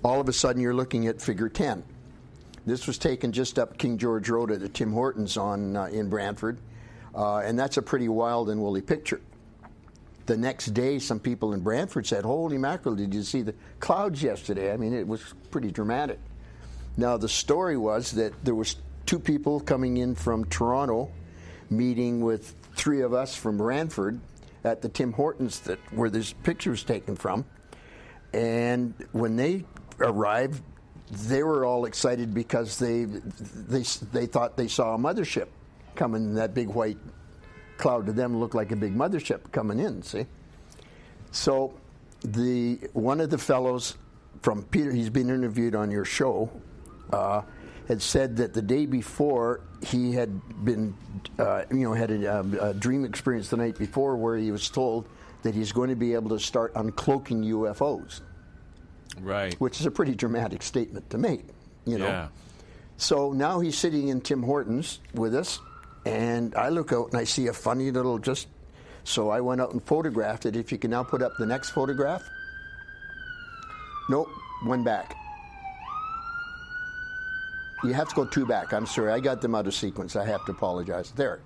all 0.03 0.21
of 0.21 0.29
a 0.29 0.33
sudden 0.33 0.61
you're 0.61 0.73
looking 0.73 1.07
at 1.07 1.21
figure 1.21 1.49
10. 1.49 1.83
This 2.65 2.87
was 2.87 2.97
taken 2.97 3.31
just 3.31 3.57
up 3.57 3.77
King 3.77 3.97
George 3.97 4.29
Road 4.29 4.51
at 4.51 4.59
the 4.59 4.69
Tim 4.69 4.91
Hortons 4.91 5.37
on 5.37 5.75
uh, 5.75 5.85
in 5.85 6.09
Brantford, 6.09 6.59
uh, 7.15 7.37
and 7.37 7.57
that's 7.57 7.77
a 7.77 7.81
pretty 7.81 8.07
wild 8.07 8.49
and 8.49 8.61
woolly 8.61 8.81
picture. 8.81 9.21
The 10.27 10.37
next 10.37 10.67
day, 10.67 10.99
some 10.99 11.19
people 11.19 11.53
in 11.53 11.61
Brantford 11.61 12.05
said, 12.05 12.23
"Holy 12.23 12.59
mackerel! 12.59 12.95
Did 12.95 13.15
you 13.15 13.23
see 13.23 13.41
the 13.41 13.55
clouds 13.79 14.21
yesterday? 14.21 14.71
I 14.71 14.77
mean, 14.77 14.93
it 14.93 15.07
was 15.07 15.33
pretty 15.49 15.71
dramatic." 15.71 16.19
Now, 16.99 17.15
the 17.15 17.29
story 17.29 17.77
was 17.77 18.11
that 18.11 18.33
there 18.43 18.53
was 18.53 18.75
two 19.05 19.19
people 19.19 19.61
coming 19.61 19.95
in 19.95 20.15
from 20.15 20.43
Toronto, 20.43 21.09
meeting 21.69 22.19
with 22.19 22.53
three 22.75 23.03
of 23.03 23.13
us 23.13 23.33
from 23.33 23.57
Brantford 23.57 24.19
at 24.65 24.81
the 24.81 24.89
Tim 24.89 25.13
Hortons 25.13 25.61
that 25.61 25.79
where 25.93 26.09
this 26.09 26.33
picture 26.33 26.71
was 26.71 26.83
taken 26.83 27.15
from. 27.15 27.45
And 28.33 28.93
when 29.13 29.37
they 29.37 29.63
arrived, 30.01 30.61
they 31.09 31.41
were 31.41 31.63
all 31.63 31.85
excited 31.85 32.33
because 32.33 32.77
they 32.77 33.05
they 33.05 33.83
they 34.11 34.25
thought 34.25 34.57
they 34.57 34.67
saw 34.67 34.95
a 34.95 34.97
mothership 34.97 35.47
coming. 35.95 36.23
in 36.23 36.35
That 36.35 36.53
big 36.53 36.67
white 36.67 36.97
cloud 37.77 38.07
to 38.07 38.11
them 38.11 38.41
looked 38.41 38.55
like 38.55 38.73
a 38.73 38.75
big 38.75 38.93
mothership 38.93 39.53
coming 39.53 39.79
in. 39.79 40.01
See, 40.01 40.25
so 41.31 41.73
the 42.25 42.75
one 42.91 43.21
of 43.21 43.29
the 43.29 43.37
fellows 43.37 43.95
from 44.41 44.63
Peter, 44.63 44.91
he's 44.91 45.09
been 45.09 45.29
interviewed 45.29 45.75
on 45.75 45.91
your 45.91 46.05
show, 46.05 46.49
uh, 47.11 47.41
had 47.87 48.01
said 48.01 48.37
that 48.37 48.53
the 48.53 48.61
day 48.61 48.85
before 48.85 49.61
he 49.85 50.11
had 50.13 50.39
been, 50.63 50.93
uh, 51.39 51.63
you 51.71 51.77
know, 51.79 51.93
had 51.93 52.11
a, 52.11 52.39
um, 52.39 52.57
a 52.61 52.73
dream 52.73 53.03
experience 53.05 53.49
the 53.49 53.57
night 53.57 53.77
before 53.77 54.15
where 54.15 54.37
he 54.37 54.51
was 54.51 54.69
told 54.69 55.07
that 55.41 55.55
he's 55.55 55.71
going 55.71 55.89
to 55.89 55.95
be 55.95 56.13
able 56.13 56.29
to 56.29 56.39
start 56.39 56.73
uncloaking 56.75 57.45
UFOs, 57.45 58.21
Right. 59.21 59.53
which 59.59 59.79
is 59.79 59.85
a 59.85 59.91
pretty 59.91 60.13
dramatic 60.15 60.61
statement 60.61 61.09
to 61.09 61.17
make, 61.17 61.45
you 61.85 61.97
know. 61.97 62.05
Yeah. 62.07 62.27
So 62.97 63.31
now 63.31 63.59
he's 63.61 63.77
sitting 63.77 64.09
in 64.09 64.19
Tim 64.21 64.43
Hortons 64.43 64.99
with 65.13 65.33
us, 65.33 65.59
and 66.05 66.53
I 66.55 66.69
look 66.69 66.91
out 66.91 67.07
and 67.11 67.15
I 67.17 67.23
see 67.23 67.47
a 67.47 67.53
funny 67.53 67.89
little 67.91 68.19
just. 68.19 68.47
So 69.05 69.29
I 69.29 69.39
went 69.39 69.61
out 69.61 69.71
and 69.71 69.81
photographed 69.81 70.45
it. 70.45 70.55
If 70.57 70.71
you 70.71 70.77
can 70.77 70.91
now 70.91 71.03
put 71.03 71.21
up 71.21 71.31
the 71.39 71.45
next 71.45 71.69
photograph. 71.71 72.21
Nope, 74.09 74.29
one 74.63 74.83
back. 74.83 75.15
You 77.83 77.93
have 77.93 78.09
to 78.09 78.15
go 78.15 78.25
two 78.25 78.45
back. 78.45 78.73
I'm 78.73 78.85
sorry, 78.85 79.11
I 79.11 79.19
got 79.19 79.41
them 79.41 79.55
out 79.55 79.67
of 79.67 79.73
sequence. 79.73 80.15
I 80.15 80.25
have 80.25 80.45
to 80.45 80.51
apologize. 80.51 81.11
There. 81.11 81.39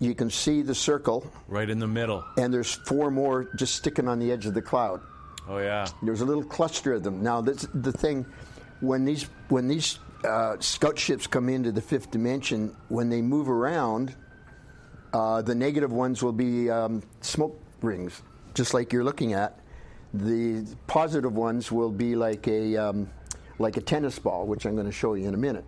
You 0.00 0.14
can 0.14 0.28
see 0.28 0.60
the 0.62 0.74
circle, 0.74 1.30
Right 1.48 1.70
in 1.70 1.78
the 1.78 1.86
middle. 1.86 2.24
and 2.36 2.52
there's 2.52 2.72
four 2.74 3.10
more 3.10 3.44
just 3.56 3.76
sticking 3.76 4.08
on 4.08 4.18
the 4.18 4.32
edge 4.32 4.44
of 4.44 4.52
the 4.54 4.60
cloud. 4.62 5.00
Oh 5.48 5.58
yeah. 5.58 5.86
There's 6.02 6.20
a 6.20 6.24
little 6.24 6.44
cluster 6.44 6.92
of 6.94 7.02
them. 7.02 7.22
Now, 7.22 7.40
this, 7.40 7.66
the 7.74 7.92
thing, 7.92 8.26
when 8.80 9.04
these 9.04 9.28
when 9.48 9.68
these 9.68 9.98
uh, 10.24 10.56
scout 10.60 10.98
ships 10.98 11.26
come 11.26 11.48
into 11.48 11.70
the 11.72 11.80
fifth 11.82 12.10
dimension, 12.10 12.74
when 12.88 13.08
they 13.08 13.22
move 13.22 13.48
around, 13.48 14.14
Uh, 15.14 15.40
the 15.42 15.54
negative 15.54 15.92
ones 15.92 16.22
will 16.24 16.32
be 16.34 16.68
um, 16.68 17.00
smoke 17.20 17.54
rings, 17.82 18.20
just 18.54 18.74
like 18.74 18.92
you're 18.92 19.04
looking 19.04 19.32
at. 19.32 19.60
The 20.12 20.66
positive 20.88 21.36
ones 21.36 21.70
will 21.70 21.92
be 21.92 22.16
like 22.16 22.48
a 22.48 22.76
um, 22.76 23.08
like 23.58 23.76
a 23.76 23.80
tennis 23.80 24.18
ball, 24.18 24.46
which 24.46 24.66
I'm 24.66 24.74
going 24.74 24.86
to 24.86 24.92
show 24.92 25.14
you 25.14 25.28
in 25.28 25.34
a 25.34 25.38
minute. 25.38 25.64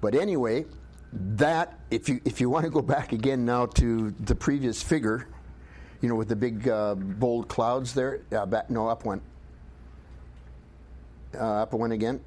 But 0.00 0.14
anyway, 0.14 0.66
that 1.12 1.78
if 1.90 2.08
you 2.08 2.20
if 2.24 2.40
you 2.40 2.50
want 2.54 2.64
to 2.64 2.70
go 2.70 2.82
back 2.82 3.12
again 3.12 3.44
now 3.44 3.66
to 3.66 4.10
the 4.20 4.34
previous 4.34 4.82
figure, 4.82 5.28
you 6.00 6.08
know, 6.08 6.14
with 6.14 6.28
the 6.28 6.36
big 6.36 6.68
uh, 6.68 6.94
bold 6.94 7.48
clouds 7.48 7.94
there. 7.94 8.20
Uh, 8.32 8.46
back, 8.46 8.70
no, 8.70 8.88
up 8.88 9.04
one. 9.04 9.20
Uh, 11.34 11.62
up 11.62 11.72
one 11.72 11.92
again. 11.92 12.20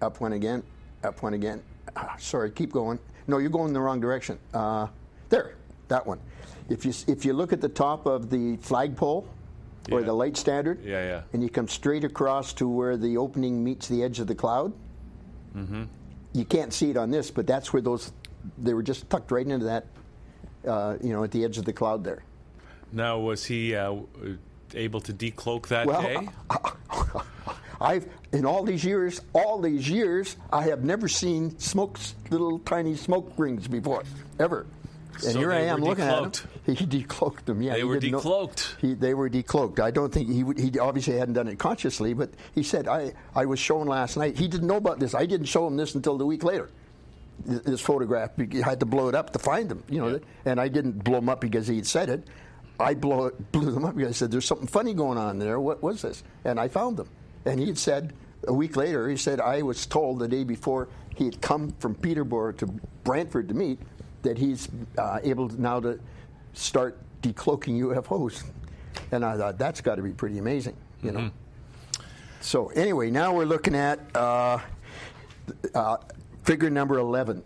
Up 0.00 0.20
one 0.20 0.32
again. 0.32 0.62
Up 1.04 1.22
one 1.22 1.34
again. 1.34 1.62
Ah, 1.96 2.16
sorry, 2.18 2.50
keep 2.50 2.72
going. 2.72 2.98
No, 3.26 3.38
you're 3.38 3.50
going 3.50 3.68
in 3.68 3.74
the 3.74 3.80
wrong 3.80 4.00
direction. 4.00 4.38
Uh, 4.52 4.88
there, 5.28 5.54
that 5.88 6.06
one. 6.06 6.20
If 6.68 6.84
you 6.84 6.92
if 7.06 7.24
you 7.24 7.32
look 7.32 7.52
at 7.52 7.60
the 7.60 7.68
top 7.68 8.06
of 8.06 8.30
the 8.30 8.56
flagpole 8.58 9.28
or 9.90 10.02
the 10.02 10.12
light 10.12 10.36
standard, 10.36 10.84
Yeah, 10.84 11.02
yeah. 11.04 11.22
and 11.32 11.42
you 11.42 11.48
come 11.48 11.66
straight 11.68 12.04
across 12.04 12.52
to 12.54 12.68
where 12.68 12.96
the 12.96 13.16
opening 13.16 13.64
meets 13.64 13.88
the 13.88 14.02
edge 14.04 14.20
of 14.20 14.26
the 14.28 14.34
cloud. 14.34 14.72
Mm-hmm. 15.56 15.84
You 16.34 16.44
can't 16.44 16.72
see 16.72 16.90
it 16.90 16.96
on 16.96 17.10
this, 17.10 17.30
but 17.30 17.46
that's 17.46 17.72
where 17.72 17.82
those 17.82 18.12
they 18.58 18.74
were 18.74 18.82
just 18.82 19.08
tucked 19.10 19.30
right 19.32 19.46
into 19.46 19.66
that. 19.66 19.86
Uh, 20.66 20.96
you 21.02 21.12
know, 21.12 21.24
at 21.24 21.30
the 21.32 21.44
edge 21.44 21.58
of 21.58 21.64
the 21.64 21.72
cloud 21.72 22.04
there. 22.04 22.22
Now, 22.92 23.18
was 23.18 23.44
he 23.44 23.74
uh, 23.74 23.96
able 24.74 25.00
to 25.00 25.12
decloak 25.12 25.66
that 25.68 25.86
Well, 25.86 26.02
day? 26.02 26.28
I've 27.80 28.06
in 28.32 28.46
all 28.46 28.62
these 28.62 28.84
years, 28.84 29.20
all 29.32 29.60
these 29.60 29.88
years, 29.90 30.36
I 30.52 30.62
have 30.64 30.84
never 30.84 31.08
seen 31.08 31.58
smokes, 31.58 32.14
little 32.30 32.60
tiny 32.60 32.94
smoke 32.94 33.32
rings 33.36 33.66
before, 33.66 34.04
ever. 34.38 34.66
And 35.14 35.22
So 35.22 35.38
here 35.38 35.52
I 35.52 35.62
am 35.62 35.80
looking 35.80 36.04
decloaked. 36.04 36.26
at 36.26 36.36
him. 36.38 36.51
He 36.66 36.74
decloaked 36.86 37.44
them. 37.46 37.60
Yeah, 37.60 37.74
They 37.74 37.84
were 37.84 37.98
didn't 37.98 38.12
know- 38.12 38.20
decloaked. 38.20 38.76
he, 38.80 38.94
they 38.94 39.14
were 39.14 39.28
decloaked. 39.28 39.80
I 39.80 39.90
don't 39.90 40.12
think 40.12 40.30
he 40.30 40.44
would, 40.44 40.58
he 40.58 40.78
obviously 40.78 41.18
hadn't 41.18 41.34
done 41.34 41.48
it 41.48 41.58
consciously, 41.58 42.14
but 42.14 42.30
he 42.54 42.62
said 42.62 42.86
I 42.86 43.12
I 43.34 43.46
was 43.46 43.58
shown 43.58 43.86
last 43.88 44.16
night. 44.16 44.38
He 44.38 44.46
didn't 44.48 44.68
know 44.68 44.76
about 44.76 45.00
this. 45.00 45.14
I 45.14 45.26
didn't 45.26 45.46
show 45.46 45.66
him 45.66 45.76
this 45.76 45.94
until 45.96 46.16
the 46.18 46.26
week 46.26 46.44
later. 46.44 46.70
Th- 47.48 47.62
This 47.62 47.80
photograph, 47.80 48.30
you 48.38 48.62
had 48.62 48.78
to 48.80 48.86
blow 48.86 49.08
it 49.08 49.14
up 49.16 49.32
to 49.32 49.38
find 49.40 49.68
them, 49.68 49.82
you 49.88 50.00
know. 50.00 50.08
Yeah. 50.08 50.18
And 50.44 50.60
I 50.60 50.68
didn't 50.68 51.02
blow 51.02 51.16
them 51.18 51.28
up 51.28 51.40
because 51.40 51.66
he 51.66 51.76
had 51.76 51.86
said 51.86 52.08
it. 52.08 52.28
I 52.78 52.94
blow 52.94 53.26
it, 53.26 53.52
blew 53.52 53.70
them 53.72 53.84
up 53.84 53.96
because 53.96 54.10
I 54.10 54.12
said, 54.14 54.30
"There's 54.30 54.44
something 54.46 54.68
funny 54.68 54.94
going 54.94 55.18
on 55.18 55.38
there. 55.40 55.58
What 55.58 55.82
was 55.82 56.02
this?" 56.02 56.22
And 56.44 56.60
I 56.60 56.68
found 56.68 56.96
them. 56.96 57.08
And 57.44 57.58
he 57.58 57.66
had 57.66 57.78
said 57.78 58.12
a 58.46 58.52
week 58.54 58.76
later, 58.76 59.08
he 59.08 59.16
said, 59.16 59.40
"I 59.40 59.62
was 59.62 59.84
told 59.86 60.20
the 60.20 60.28
day 60.28 60.44
before 60.44 60.88
he 61.16 61.24
had 61.24 61.40
come 61.40 61.74
from 61.80 61.94
Peterborough 61.96 62.52
to 62.52 62.66
Brantford 63.02 63.48
to 63.48 63.54
meet 63.54 63.80
that 64.22 64.38
he's 64.38 64.68
uh, 64.96 65.18
able 65.24 65.48
to, 65.48 65.60
now 65.60 65.80
to 65.80 65.98
start 66.52 66.98
decloaking 67.22 67.80
UFOs." 67.80 68.44
And 69.10 69.24
I 69.24 69.36
thought 69.36 69.58
that's 69.58 69.80
got 69.80 69.96
to 69.96 70.02
be 70.02 70.10
pretty 70.10 70.38
amazing, 70.38 70.76
you 71.02 71.12
know. 71.12 71.30
So 72.40 72.68
anyway, 72.68 73.10
now 73.10 73.34
we're 73.34 73.44
looking 73.44 73.74
at 73.74 74.00
uh, 74.16 74.58
uh, 75.74 75.96
figure 76.44 76.70
number 76.70 76.98
eleven. 76.98 77.42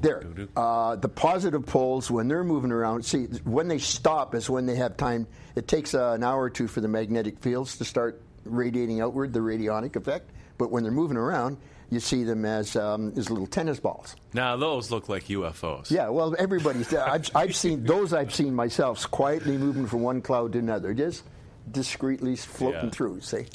There. 0.00 0.22
Uh, 0.56 0.96
the 0.96 1.08
positive 1.08 1.66
poles, 1.66 2.10
when 2.10 2.26
they're 2.26 2.44
moving 2.44 2.72
around, 2.72 3.04
see, 3.04 3.24
when 3.44 3.68
they 3.68 3.78
stop 3.78 4.34
is 4.34 4.48
when 4.48 4.64
they 4.64 4.76
have 4.76 4.96
time. 4.96 5.26
It 5.54 5.68
takes 5.68 5.94
uh, 5.94 6.12
an 6.12 6.24
hour 6.24 6.40
or 6.40 6.48
two 6.50 6.66
for 6.66 6.80
the 6.80 6.88
magnetic 6.88 7.38
fields 7.40 7.76
to 7.76 7.84
start 7.84 8.22
radiating 8.44 9.02
outward, 9.02 9.34
the 9.34 9.40
radionic 9.40 9.96
effect. 9.96 10.30
But 10.56 10.70
when 10.70 10.82
they're 10.82 10.92
moving 10.92 11.18
around, 11.18 11.58
you 11.92 12.00
see 12.00 12.24
them 12.24 12.44
as, 12.46 12.74
um, 12.74 13.12
as 13.18 13.28
little 13.28 13.46
tennis 13.46 13.78
balls. 13.78 14.16
Now, 14.32 14.56
those 14.56 14.90
look 14.90 15.10
like 15.10 15.24
UFOs. 15.26 15.90
Yeah, 15.90 16.08
well, 16.08 16.34
everybody's. 16.38 16.92
I've, 16.94 17.28
I've 17.34 17.54
seen 17.54 17.84
those. 17.92 18.14
I've 18.14 18.34
seen 18.34 18.54
myself 18.54 19.10
quietly 19.10 19.58
moving 19.58 19.86
from 19.86 20.00
one 20.00 20.22
cloud 20.22 20.54
to 20.54 20.58
another, 20.58 20.94
just 20.94 21.22
discreetly 21.70 22.36
floating 22.36 22.84
Yeah. 22.84 22.90
through. 22.90 23.20
See, 23.20 23.46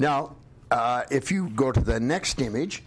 now 0.00 0.34
uh, 0.72 1.04
if 1.10 1.30
you 1.30 1.50
go 1.50 1.70
to 1.70 1.80
the 1.80 2.00
next 2.00 2.40
image, 2.40 2.82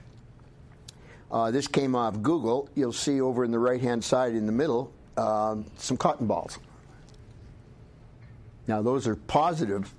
uh, 1.31 1.51
this 1.51 1.67
came 1.67 1.95
off 1.95 2.21
Google. 2.21 2.69
You'll 2.75 2.91
see 2.91 3.21
over 3.21 3.45
in 3.45 3.51
the 3.51 3.59
right-hand 3.59 4.03
side 4.03 4.33
in 4.35 4.45
the 4.45 4.51
middle 4.51 4.91
um, 5.15 5.65
some 5.77 5.95
cotton 5.95 6.27
balls. 6.27 6.59
Now 8.67 8.81
those 8.81 9.07
are 9.07 9.15
positive, 9.15 9.93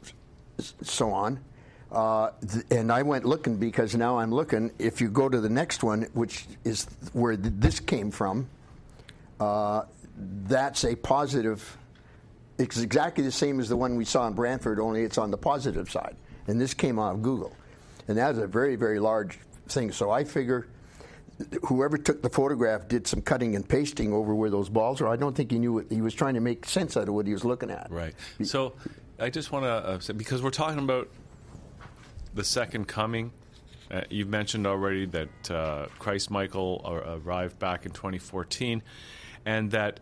so 0.83 1.11
on. 1.13 1.41
Uh, 1.91 2.31
th- 2.51 2.65
and 2.71 2.93
I 2.93 3.03
went 3.03 3.25
looking 3.25 3.57
because 3.57 3.95
now 3.95 4.19
I'm 4.19 4.33
looking. 4.33 4.73
If 4.79 5.01
you 5.01 5.09
go 5.09 5.29
to 5.29 5.41
the 5.41 5.49
next 5.49 5.83
one, 5.83 6.03
which 6.13 6.47
is 6.65 6.87
where 7.13 7.37
th- 7.37 7.55
this 7.57 7.81
came 7.81 8.11
from, 8.11 8.49
uh, 9.41 9.83
that's 10.17 10.85
a 10.85 10.95
positive. 10.95 11.77
It's 12.59 12.79
exactly 12.79 13.25
the 13.25 13.33
same 13.33 13.61
as 13.61 13.69
the 13.69 13.77
one 13.77 13.97
we 13.97 14.05
saw 14.05 14.27
in 14.27 14.35
Brantford, 14.35 14.81
only 14.81 15.05
it's 15.05 15.17
on 15.17 15.31
the 15.31 15.39
positive 15.39 15.91
side. 15.91 16.17
And 16.47 16.61
this 16.61 16.75
came 16.75 16.99
out 16.99 17.15
of 17.15 17.23
Google. 17.23 17.55
And 18.09 18.19
that's 18.19 18.39
a 18.39 18.47
very, 18.47 18.75
very 18.77 18.99
large 18.99 19.39
thing. 19.69 19.93
So 19.93 20.11
I 20.11 20.25
figure 20.25 20.67
whoever 21.67 21.97
took 21.97 22.21
the 22.23 22.31
photograph 22.31 22.89
did 22.89 23.07
some 23.07 23.23
cutting 23.23 23.55
and 23.55 23.69
pasting 23.69 24.13
over 24.13 24.35
where 24.35 24.51
those 24.51 24.69
balls 24.69 25.01
are. 25.01 25.09
I 25.09 25.17
don't 25.17 25.37
think 25.37 25.53
he 25.53 25.59
knew 25.59 25.75
what 25.75 25.87
he 25.91 26.01
was 26.01 26.15
trying 26.15 26.35
to 26.35 26.41
make 26.41 26.67
sense 26.67 26.97
out 26.97 27.09
of 27.09 27.15
what 27.15 27.27
he 27.27 27.33
was 27.33 27.45
looking 27.45 27.71
at. 27.71 27.87
Right. 27.91 28.15
So 28.43 28.75
I 29.21 29.31
just 29.31 29.53
want 29.53 29.65
to 29.65 29.71
uh, 29.71 29.99
say 30.01 30.15
because 30.15 30.43
we're 30.43 30.51
talking 30.51 30.81
about 30.81 31.09
the 32.39 32.45
second 32.45 32.87
coming. 32.87 33.33
Uh, 33.91 34.03
you've 34.11 34.29
mentioned 34.29 34.65
already 34.65 35.07
that 35.07 35.51
uh, 35.51 35.87
Christ 35.99 36.31
Michael 36.31 36.81
ar- 36.85 37.17
arrived 37.17 37.59
back 37.59 37.85
in 37.85 37.91
2014, 37.91 38.81
and 39.45 39.73
that 39.73 39.99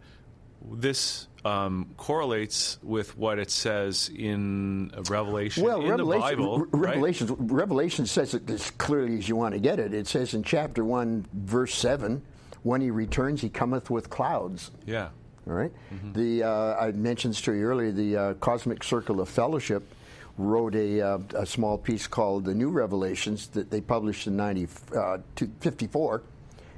this 0.70 1.28
um, 1.46 1.88
correlates 1.96 2.78
with 2.82 3.16
what 3.16 3.38
it 3.38 3.50
says 3.50 4.10
in 4.14 4.92
Revelation 5.08 5.64
Well, 5.64 5.80
in 5.80 5.88
Revelation, 5.88 6.28
the 6.28 6.36
Bible. 6.36 6.58
Re- 6.72 6.98
right? 6.98 7.20
Revelation 7.38 8.04
says 8.04 8.34
it 8.34 8.50
as 8.50 8.70
clearly 8.72 9.16
as 9.16 9.28
you 9.30 9.36
want 9.36 9.54
to 9.54 9.60
get 9.60 9.78
it. 9.78 9.94
It 9.94 10.06
says 10.06 10.34
in 10.34 10.42
chapter 10.42 10.84
1, 10.84 11.26
verse 11.32 11.74
7, 11.74 12.20
when 12.64 12.82
he 12.82 12.90
returns, 12.90 13.40
he 13.40 13.48
cometh 13.48 13.88
with 13.88 14.10
clouds. 14.10 14.72
Yeah. 14.84 15.08
All 15.46 15.54
right? 15.54 15.72
The 16.12 16.42
uh, 16.42 16.74
I 16.74 16.90
mentioned 16.92 17.34
to 17.34 17.52
you 17.52 17.64
earlier 17.64 17.92
the 17.92 18.16
uh, 18.16 18.34
Cosmic 18.34 18.82
Circle 18.84 19.20
of 19.20 19.28
Fellowship 19.28 19.90
wrote 20.38 20.74
a, 20.74 21.00
uh, 21.00 21.18
a 21.34 21.46
small 21.46 21.78
piece 21.78 22.06
called 22.06 22.44
"The 22.44 22.54
New 22.54 22.70
Revelations" 22.70 23.48
that 23.48 23.70
they 23.70 23.80
published 23.80 24.26
in 24.26 24.36
90, 24.36 24.68
uh, 24.96 25.18
two- 25.34 25.50
54, 25.60 26.22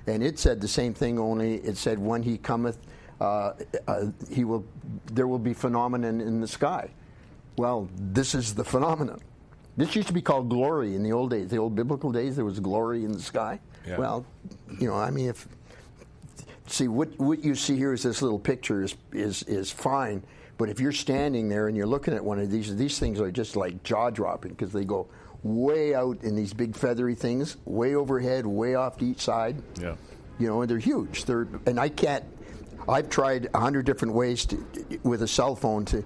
and 0.06 0.22
it 0.22 0.38
said 0.38 0.60
the 0.60 0.68
same 0.68 0.94
thing. 0.94 1.18
Only 1.18 1.54
it 1.56 1.76
said, 1.76 1.98
"When 1.98 2.22
he 2.22 2.38
cometh, 2.38 2.78
uh, 3.20 3.52
uh, 3.86 4.06
he 4.30 4.44
will 4.44 4.64
there 5.12 5.26
will 5.26 5.38
be 5.38 5.54
phenomenon 5.54 6.20
in 6.20 6.40
the 6.40 6.48
sky." 6.48 6.90
Well, 7.56 7.88
this 7.96 8.34
is 8.34 8.54
the 8.54 8.64
phenomenon. 8.64 9.20
This 9.76 9.94
used 9.94 10.08
to 10.08 10.14
be 10.14 10.22
called 10.22 10.48
glory 10.48 10.94
in 10.94 11.02
the 11.02 11.12
old 11.12 11.30
days, 11.30 11.48
the 11.48 11.58
old 11.58 11.74
biblical 11.74 12.10
days. 12.12 12.36
There 12.36 12.44
was 12.44 12.60
glory 12.60 13.04
in 13.04 13.12
the 13.12 13.22
sky. 13.22 13.60
Yeah. 13.86 13.96
Well, 13.96 14.26
you 14.80 14.88
know, 14.88 14.94
I 14.94 15.10
mean, 15.10 15.28
if 15.28 15.48
see 16.66 16.88
what 16.88 17.08
what 17.18 17.44
you 17.44 17.54
see 17.54 17.76
here 17.76 17.92
is 17.92 18.02
this 18.02 18.22
little 18.22 18.38
picture 18.38 18.82
is 18.82 18.94
is 19.12 19.42
is 19.44 19.70
fine, 19.70 20.22
but 20.58 20.68
if 20.68 20.80
you're 20.80 20.92
standing 20.92 21.48
there 21.48 21.68
and 21.68 21.76
you're 21.76 21.86
looking 21.86 22.14
at 22.14 22.24
one 22.24 22.40
of 22.40 22.50
these, 22.50 22.76
these 22.76 22.98
things 22.98 23.20
are 23.20 23.30
just 23.30 23.54
like 23.56 23.82
jaw 23.84 24.10
dropping 24.10 24.50
because 24.50 24.72
they 24.72 24.84
go 24.84 25.08
way 25.44 25.94
out 25.94 26.22
in 26.24 26.34
these 26.34 26.52
big 26.52 26.76
feathery 26.76 27.14
things, 27.14 27.56
way 27.64 27.94
overhead, 27.94 28.44
way 28.44 28.74
off 28.74 28.98
to 28.98 29.06
each 29.06 29.20
side. 29.20 29.62
Yeah. 29.80 29.94
You 30.40 30.48
know, 30.48 30.60
and 30.60 30.70
they're 30.70 30.78
huge. 30.78 31.24
They're 31.24 31.46
and 31.66 31.78
I 31.78 31.88
can't. 31.88 32.24
I've 32.88 33.08
tried 33.08 33.48
a 33.54 33.60
hundred 33.60 33.86
different 33.86 34.14
ways 34.14 34.46
to, 34.46 34.64
with 35.04 35.22
a 35.22 35.28
cell 35.28 35.54
phone 35.54 35.84
to. 35.86 36.04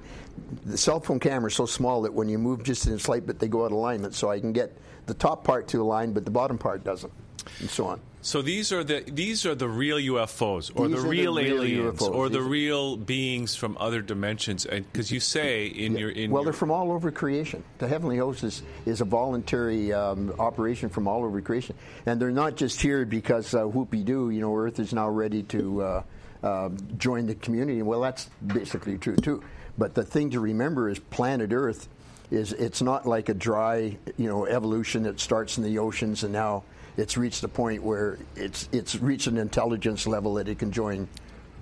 The 0.66 0.78
cell 0.78 1.00
phone 1.00 1.18
camera 1.18 1.48
is 1.48 1.54
so 1.54 1.66
small 1.66 2.02
that 2.02 2.12
when 2.12 2.28
you 2.28 2.38
move 2.38 2.62
just 2.62 2.86
in 2.86 2.94
a 2.94 2.98
slight 2.98 3.26
bit, 3.26 3.38
they 3.38 3.48
go 3.48 3.62
out 3.62 3.66
of 3.66 3.72
alignment. 3.72 4.14
So 4.14 4.30
I 4.30 4.38
can 4.38 4.52
get 4.52 4.76
the 5.06 5.14
top 5.14 5.44
part 5.44 5.68
to 5.68 5.80
align, 5.80 6.12
but 6.12 6.24
the 6.24 6.30
bottom 6.30 6.58
part 6.58 6.84
doesn't, 6.84 7.12
and 7.60 7.70
so 7.70 7.86
on. 7.86 8.00
So 8.24 8.40
these 8.40 8.72
are 8.72 8.84
the 8.84 9.00
these 9.00 9.44
are 9.46 9.54
the 9.56 9.68
real 9.68 9.96
UFOs, 9.96 10.70
or 10.76 10.86
the 10.86 10.96
are 10.96 11.00
the 11.00 11.08
real 11.08 11.34
real 11.34 11.58
aliens, 11.58 11.98
UFOs. 12.00 12.14
or 12.14 12.28
the 12.28 12.38
These 12.38 12.46
are- 12.46 12.50
real 12.50 12.96
beings 12.96 13.56
from 13.56 13.76
other 13.80 14.00
dimensions. 14.00 14.64
And 14.64 14.90
because 14.90 15.10
you 15.10 15.18
say 15.18 15.66
in 15.66 15.96
your 15.96 16.10
in 16.10 16.30
well, 16.30 16.42
your, 16.42 16.52
they're 16.52 16.58
from 16.58 16.70
all 16.70 16.92
over 16.92 17.10
creation. 17.10 17.64
The 17.78 17.88
heavenly 17.88 18.18
host 18.18 18.44
is, 18.44 18.62
is 18.86 19.00
a 19.00 19.04
voluntary 19.04 19.92
um, 19.92 20.32
operation 20.38 20.88
from 20.88 21.08
all 21.08 21.24
over 21.24 21.40
creation, 21.40 21.74
and 22.06 22.20
they're 22.20 22.30
not 22.30 22.54
just 22.54 22.80
here 22.80 23.04
because 23.04 23.54
uh, 23.54 23.66
whoopee 23.66 24.04
doo. 24.04 24.30
You 24.30 24.40
know, 24.40 24.56
Earth 24.56 24.78
is 24.78 24.92
now 24.94 25.08
ready 25.08 25.42
to 25.44 25.82
uh, 25.82 26.02
uh, 26.44 26.68
join 26.98 27.26
the 27.26 27.34
community. 27.34 27.82
Well, 27.82 28.00
that's 28.00 28.30
basically 28.46 28.98
true 28.98 29.16
too. 29.16 29.42
But 29.76 29.94
the 29.94 30.04
thing 30.04 30.30
to 30.30 30.38
remember 30.38 30.88
is 30.88 31.00
planet 31.00 31.52
Earth 31.52 31.88
is 32.30 32.52
it's 32.52 32.80
not 32.80 33.04
like 33.04 33.28
a 33.28 33.34
dry 33.34 33.96
you 34.16 34.28
know 34.28 34.46
evolution 34.46 35.02
that 35.02 35.18
starts 35.18 35.58
in 35.58 35.64
the 35.64 35.78
oceans 35.78 36.22
and 36.22 36.32
now 36.32 36.62
it's 36.96 37.16
reached 37.16 37.42
a 37.44 37.48
point 37.48 37.82
where 37.82 38.18
it's 38.36 38.68
it's 38.72 38.96
reached 38.96 39.26
an 39.26 39.38
intelligence 39.38 40.06
level 40.06 40.34
that 40.34 40.48
it 40.48 40.58
can 40.58 40.70
join 40.72 41.08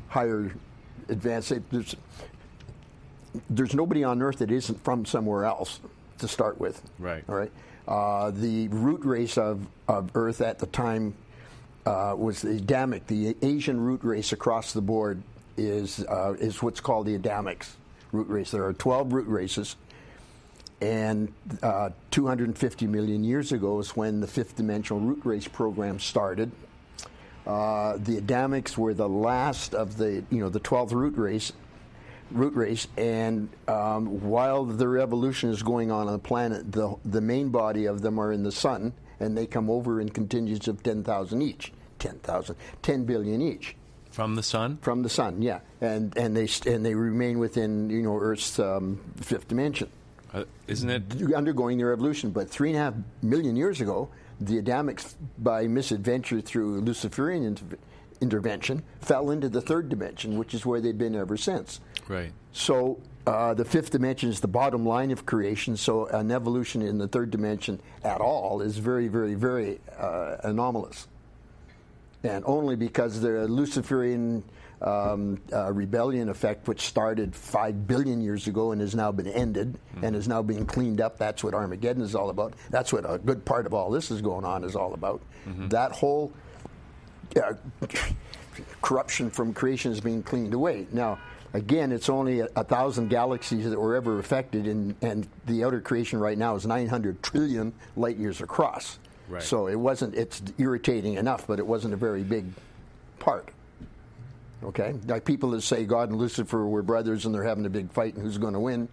higher 0.09 0.53
advanced. 1.09 1.53
There's, 1.71 1.97
there's 3.49 3.75
nobody 3.75 4.05
on 4.05 4.23
Earth 4.23 4.38
that 4.38 4.51
isn't 4.51 4.83
from 4.83 5.05
somewhere 5.05 5.45
else 5.45 5.81
to 6.19 6.29
start 6.29 6.61
with. 6.61 6.83
Right. 6.99 7.25
All 7.29 7.37
right. 7.37 7.53
Uh, 7.87 8.31
the 8.31 8.69
root 8.69 9.05
race 9.05 9.38
of, 9.38 9.66
of 9.88 10.11
Earth 10.14 10.40
at 10.40 10.59
the 10.59 10.66
time 10.66 11.14
uh, 11.87 12.14
was 12.16 12.43
the 12.43 12.57
Adamic. 12.57 13.07
The 13.07 13.37
Asian 13.43 13.81
root 13.81 14.05
race 14.05 14.33
across 14.33 14.73
the 14.73 14.81
board 14.83 15.23
is 15.57 16.05
uh, 16.05 16.35
is 16.38 16.62
what's 16.62 16.81
called 16.81 17.07
the 17.07 17.19
Adamics 17.19 17.77
root 18.12 18.29
race. 18.29 18.51
There 18.51 18.64
are 18.64 18.73
12 18.73 19.12
root 19.12 19.27
races, 19.27 19.77
and 20.81 21.33
uh, 21.62 21.90
250 22.11 22.87
million 22.87 23.25
years 23.25 23.53
ago 23.53 23.79
is 23.79 23.97
when 23.97 24.21
the 24.21 24.27
fifth 24.27 24.57
dimensional 24.57 25.01
root 25.01 25.21
race 25.25 25.49
program 25.49 25.99
started. 25.99 26.51
Uh, 27.47 27.97
the 27.97 28.16
Adamics 28.21 28.77
were 28.77 28.95
the 28.95 29.09
last 29.09 29.75
of 29.75 29.97
the 29.97 30.25
you 30.31 30.40
know 30.40 30.49
the 30.49 30.61
12th 30.61 30.93
root 30.93 31.16
race 31.16 31.53
root 32.31 32.55
race, 32.55 32.87
and 32.97 33.49
um, 33.66 34.21
while 34.23 34.64
the 34.64 34.87
revolution 34.87 35.51
is 35.51 35.62
going 35.62 35.90
on 35.90 36.07
on 36.07 36.12
the 36.12 36.19
planet, 36.19 36.71
the 36.73 36.95
the 37.05 37.21
main 37.21 37.49
body 37.51 37.87
of 37.87 38.03
them 38.03 38.19
are 38.19 38.33
in 38.33 38.43
the 38.43 38.53
sun, 38.53 38.93
and 39.19 39.37
they 39.37 39.47
come 39.47 39.69
over 39.71 40.01
in 40.01 40.09
contingents 40.09 40.69
of 40.69 40.83
10,000 40.83 41.43
each, 41.43 41.73
10,000, 41.99 42.57
10 42.83 43.05
billion 43.05 43.43
each 43.43 43.75
From 44.11 44.35
the 44.35 44.43
sun? 44.43 44.79
from 44.81 45.03
the 45.03 45.09
sun, 45.09 45.43
yeah, 45.43 45.61
and 45.81 46.16
and 46.16 46.37
they 46.37 46.49
and 46.71 46.85
they 46.85 46.95
remain 46.95 47.38
within 47.38 47.90
you 47.90 48.03
know 48.03 48.16
Earth's 48.19 48.59
um, 48.59 49.01
fifth 49.16 49.49
dimension, 49.49 49.88
Uh, 50.33 50.45
isn't 50.69 50.90
it? 50.90 51.33
undergoing 51.35 51.79
their 51.79 51.93
evolution. 51.93 52.31
But 52.31 52.49
three 52.49 52.71
and 52.71 52.79
a 52.79 52.81
half 52.81 52.95
million 53.23 53.57
years 53.57 53.81
ago, 53.81 54.09
the 54.40 54.61
Adamics, 54.62 55.14
by 55.38 55.66
misadventure 55.66 56.40
through 56.40 56.81
Luciferian 56.81 57.45
inter- 57.45 57.77
intervention, 58.21 58.83
fell 59.01 59.31
into 59.31 59.49
the 59.49 59.61
third 59.61 59.88
dimension, 59.88 60.38
which 60.38 60.55
is 60.55 60.64
where 60.64 60.81
they've 60.81 60.97
been 60.97 61.16
ever 61.16 61.37
since. 61.37 61.81
Right. 62.09 62.33
So 62.53 63.01
uh, 63.27 63.55
the 63.55 63.64
fifth 63.64 63.90
dimension 63.90 64.31
is 64.31 64.40
the 64.40 64.49
bottom 64.49 64.87
line 64.87 65.11
of 65.11 65.27
creation. 65.27 65.77
So 65.77 66.07
an 66.07 66.31
evolution 66.31 66.83
in 66.83 66.99
the 66.99 67.09
third 67.09 67.31
dimension 67.31 67.81
at 68.05 68.21
all 68.21 68.62
is 68.62 68.79
very, 68.79 69.09
very, 69.09 69.35
very 69.35 69.81
uh, 69.99 70.37
anomalous, 70.45 71.09
and 72.23 72.45
only 72.47 72.77
because 72.77 73.21
the 73.21 73.47
Luciferian 73.49 74.45
um, 74.83 75.40
uh, 75.53 75.73
rebellion 75.73 76.29
effect, 76.29 76.66
which 76.69 76.83
started 76.83 77.35
five 77.35 77.87
billion 77.87 78.21
years 78.21 78.47
ago 78.47 78.73
and 78.73 78.81
has 78.81 78.95
now 78.95 79.12
been 79.12 79.27
ended 79.27 79.79
and 80.03 80.16
is 80.16 80.27
now 80.27 80.43
being 80.43 80.64
cleaned 80.64 81.01
up. 81.01 81.19
That's 81.19 81.45
what 81.45 81.55
Armageddon 81.55 82.03
is 82.03 82.14
all 82.14 82.31
about. 82.31 82.55
That's 82.71 82.93
what 82.93 83.05
a 83.09 83.19
good 83.19 83.45
part 83.45 83.66
of 83.66 83.75
all 83.75 83.90
this 83.90 84.11
is 84.11 84.23
going 84.23 84.45
on 84.45 84.64
is 84.64 84.77
all 84.77 84.95
about. 84.95 85.21
That 85.69 85.93
whole 85.93 86.33
uh, 87.37 87.55
corruption 88.83 89.31
from 89.31 89.53
creation 89.53 89.93
is 89.93 90.01
being 90.01 90.23
cleaned 90.23 90.55
away. 90.55 90.87
Now, 90.93 91.19
again, 91.55 91.93
it's 91.93 92.09
only 92.09 92.40
a, 92.40 92.49
a 92.57 92.64
thousand 92.64 93.09
galaxies 93.09 93.69
that 93.69 93.79
were 93.79 93.97
ever 93.97 94.19
affected, 94.19 94.66
and, 94.66 94.95
and 95.03 95.29
the 95.47 95.64
outer 95.64 95.81
creation 95.81 96.21
right 96.21 96.38
now 96.38 96.55
is 96.57 96.66
900 96.66 97.23
trillion 97.23 97.73
light 97.97 98.16
years 98.16 98.40
across. 98.40 98.99
Right. 99.29 99.43
So 99.43 99.69
it 99.69 99.77
wasn't. 99.77 100.14
It's 100.14 100.43
irritating 100.59 101.14
enough, 101.14 101.47
but 101.47 101.59
it 101.59 101.66
wasn't 101.66 101.95
a 101.95 101.97
very 101.97 102.23
big 102.23 102.47
part. 103.21 103.49
Okay, 104.62 104.94
like 105.07 105.25
people 105.25 105.51
that 105.51 105.62
say 105.62 105.85
God 105.85 106.11
and 106.11 106.18
Lucifer 106.18 106.66
were 106.66 106.83
brothers 106.83 107.25
and 107.25 107.35
they're 107.35 107.44
having 107.44 107.64
a 107.64 107.70
big 107.70 107.90
fight 107.90 108.14
and 108.14 108.23
who's 108.23 108.37
going 108.38 108.53
to 108.53 108.61
win, 108.61 108.88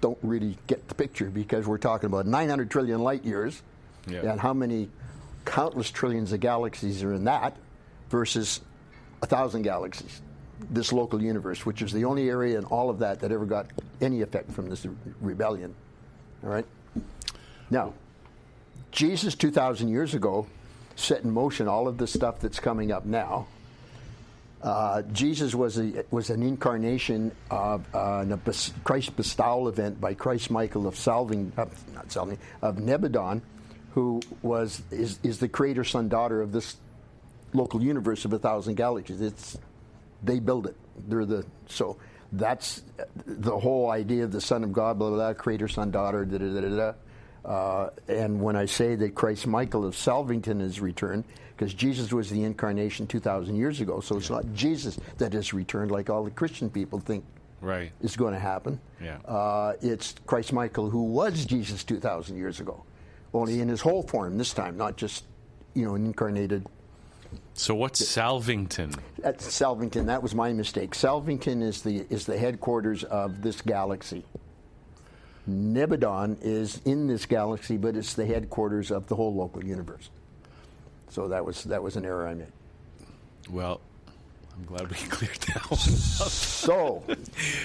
don't 0.00 0.18
really 0.22 0.56
get 0.68 0.86
the 0.88 0.94
picture 0.94 1.26
because 1.30 1.66
we're 1.66 1.78
talking 1.78 2.06
about 2.06 2.26
900 2.26 2.70
trillion 2.70 3.02
light 3.02 3.24
years, 3.24 3.60
Yeah. 4.06 4.30
and 4.30 4.40
how 4.40 4.52
many 4.54 4.88
countless 5.44 5.90
trillions 5.90 6.32
of 6.32 6.40
galaxies 6.40 7.02
are 7.02 7.12
in 7.12 7.24
that 7.24 7.56
versus 8.10 8.60
a 9.22 9.26
thousand 9.26 9.62
galaxies. 9.62 10.20
This 10.70 10.92
local 10.92 11.20
universe, 11.20 11.66
which 11.66 11.82
is 11.82 11.92
the 11.92 12.04
only 12.04 12.28
area 12.30 12.56
in 12.56 12.64
all 12.66 12.88
of 12.88 13.00
that 13.00 13.20
that 13.20 13.32
ever 13.32 13.44
got 13.46 13.66
any 14.00 14.22
effect 14.22 14.52
from 14.52 14.68
this 14.70 14.86
rebellion. 15.20 15.74
All 16.44 16.50
right. 16.50 16.66
Now, 17.70 17.94
Jesus 18.92 19.34
2,000 19.34 19.88
years 19.88 20.14
ago 20.14 20.46
set 20.94 21.24
in 21.24 21.30
motion 21.32 21.66
all 21.66 21.88
of 21.88 21.98
the 21.98 22.06
stuff 22.06 22.38
that's 22.38 22.60
coming 22.60 22.92
up 22.92 23.04
now. 23.04 23.48
Uh, 24.64 25.02
Jesus 25.12 25.54
was 25.54 25.76
a, 25.76 26.04
was 26.10 26.30
an 26.30 26.42
incarnation 26.42 27.30
of 27.50 27.84
uh, 27.94 28.24
a 28.24 28.54
Christ 28.82 29.14
bestowal 29.14 29.68
event 29.68 30.00
by 30.00 30.14
Christ 30.14 30.50
Michael 30.50 30.86
of 30.86 30.96
Salving, 30.96 31.52
uh, 31.58 31.66
not 31.94 32.10
Salving, 32.10 32.38
of 32.62 32.76
Nebadon, 32.76 33.42
who 33.92 34.22
was 34.40 34.80
is, 34.90 35.18
is 35.22 35.38
the 35.38 35.48
creator 35.48 35.84
son 35.84 36.08
daughter 36.08 36.40
of 36.40 36.50
this 36.50 36.76
local 37.52 37.82
universe 37.82 38.24
of 38.24 38.32
a 38.32 38.38
thousand 38.38 38.76
galaxies. 38.76 39.20
It's 39.20 39.58
they 40.22 40.38
build 40.38 40.66
it. 40.66 40.76
They're 41.08 41.26
the 41.26 41.44
so 41.66 41.98
that's 42.32 42.82
the 43.26 43.58
whole 43.58 43.90
idea 43.90 44.24
of 44.24 44.32
the 44.32 44.40
Son 44.40 44.64
of 44.64 44.72
God, 44.72 44.98
blah 44.98 45.10
blah, 45.10 45.18
blah 45.18 45.34
creator, 45.34 45.68
son, 45.68 45.90
daughter, 45.90 46.24
da 46.24 46.38
da 46.38 46.60
da 46.60 46.76
da. 46.76 46.92
Uh, 47.44 47.90
and 48.08 48.40
when 48.40 48.56
I 48.56 48.64
say 48.66 48.94
that 48.96 49.14
Christ 49.14 49.46
Michael 49.46 49.84
of 49.84 49.94
Salvington 49.94 50.60
has 50.60 50.80
returned, 50.80 51.24
because 51.56 51.74
Jesus 51.74 52.12
was 52.12 52.30
the 52.30 52.42
incarnation 52.42 53.06
2,000 53.06 53.54
years 53.54 53.80
ago, 53.80 54.00
so 54.00 54.16
it's 54.16 54.30
not 54.30 54.44
Jesus 54.54 54.98
that 55.18 55.32
has 55.34 55.52
returned 55.52 55.90
like 55.90 56.10
all 56.10 56.24
the 56.24 56.30
Christian 56.30 56.68
people 56.70 56.98
think 57.00 57.24
Right. 57.60 57.92
is 58.00 58.16
going 58.16 58.34
to 58.34 58.40
happen. 58.40 58.80
Yeah. 59.02 59.18
Uh, 59.18 59.74
it's 59.80 60.14
Christ 60.26 60.52
Michael 60.52 60.90
who 60.90 61.04
was 61.04 61.44
Jesus 61.46 61.84
2,000 61.84 62.36
years 62.36 62.60
ago, 62.60 62.82
only 63.32 63.60
in 63.60 63.68
his 63.68 63.80
whole 63.80 64.02
form 64.02 64.36
this 64.38 64.52
time, 64.52 64.76
not 64.76 64.96
just, 64.96 65.24
you 65.74 65.84
know, 65.84 65.94
an 65.94 66.04
incarnated 66.06 66.66
So 67.54 67.74
what's 67.74 68.00
Salvington? 68.02 68.98
at 69.22 69.38
Salvington. 69.38 70.06
That 70.06 70.22
was 70.22 70.34
my 70.34 70.52
mistake. 70.52 70.90
Salvington 70.92 71.62
is 71.62 71.82
the 71.82 72.04
is 72.10 72.26
the 72.26 72.36
headquarters 72.36 73.04
of 73.04 73.42
this 73.42 73.60
galaxy. 73.60 74.24
Nebadon 75.48 76.38
is 76.40 76.80
in 76.84 77.06
this 77.06 77.26
galaxy, 77.26 77.76
but 77.76 77.96
it's 77.96 78.14
the 78.14 78.24
headquarters 78.24 78.90
of 78.90 79.06
the 79.08 79.16
whole 79.16 79.34
local 79.34 79.64
universe. 79.64 80.10
So 81.10 81.28
that 81.28 81.44
was 81.44 81.64
that 81.64 81.82
was 81.82 81.96
an 81.96 82.04
error 82.04 82.26
I 82.26 82.34
made. 82.34 82.52
Well, 83.50 83.80
I'm 84.56 84.64
glad 84.64 84.88
we 84.88 84.96
cleared 85.08 85.36
that 85.54 85.70
one. 85.70 85.78
So 85.78 87.02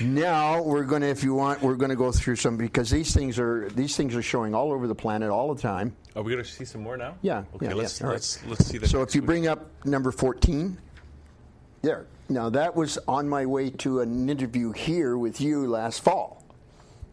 now 0.01 0.61
we're 0.61 0.83
going 0.83 1.01
to, 1.01 1.07
if 1.07 1.23
you 1.23 1.33
want, 1.33 1.61
we're 1.61 1.75
going 1.75 1.89
to 1.89 1.95
go 1.95 2.11
through 2.11 2.35
some 2.35 2.57
because 2.57 2.89
these 2.89 3.13
things 3.13 3.37
are 3.37 3.69
these 3.69 3.95
things 3.95 4.15
are 4.15 4.21
showing 4.21 4.55
all 4.55 4.71
over 4.71 4.87
the 4.87 4.95
planet 4.95 5.29
all 5.29 5.53
the 5.53 5.61
time. 5.61 5.95
Are 6.15 6.23
we 6.23 6.31
going 6.31 6.43
to 6.43 6.49
see 6.49 6.65
some 6.65 6.81
more 6.81 6.97
now? 6.97 7.15
Yeah. 7.21 7.43
Okay. 7.55 7.67
yeah, 7.67 7.73
let's 7.73 7.99
yeah. 7.99 8.05
All 8.05 8.11
right. 8.11 8.15
let's 8.15 8.45
let's 8.47 8.65
see 8.65 8.77
the. 8.77 8.87
So 8.87 9.01
if 9.01 9.13
you 9.13 9.21
one. 9.21 9.27
bring 9.27 9.47
up 9.47 9.69
number 9.85 10.11
14, 10.11 10.77
there. 11.81 12.07
Now 12.27 12.49
that 12.49 12.75
was 12.75 12.97
on 13.07 13.27
my 13.27 13.45
way 13.45 13.69
to 13.71 14.01
an 14.01 14.29
interview 14.29 14.71
here 14.71 15.17
with 15.17 15.41
you 15.41 15.67
last 15.67 16.01
fall, 16.01 16.38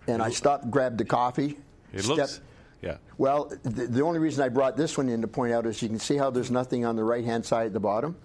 and 0.06 0.22
I 0.22 0.30
stopped, 0.30 0.70
grabbed 0.70 0.98
the 0.98 1.04
coffee. 1.04 1.58
it 1.92 2.02
stepped- 2.02 2.18
looks. 2.18 2.40
Yeah. 2.82 2.98
Well, 3.18 3.50
the, 3.62 3.86
the 3.86 4.02
only 4.02 4.18
reason 4.18 4.44
I 4.44 4.48
brought 4.48 4.76
this 4.76 4.98
one 4.98 5.08
in 5.08 5.22
to 5.22 5.28
point 5.28 5.52
out 5.52 5.66
is 5.66 5.80
you 5.82 5.88
can 5.88 5.98
see 5.98 6.16
how 6.16 6.30
there's 6.30 6.50
nothing 6.50 6.84
on 6.84 6.94
the 6.94 7.02
right 7.02 7.24
hand 7.24 7.44
side 7.44 7.66
at 7.66 7.72
the 7.72 7.80
bottom. 7.80 8.16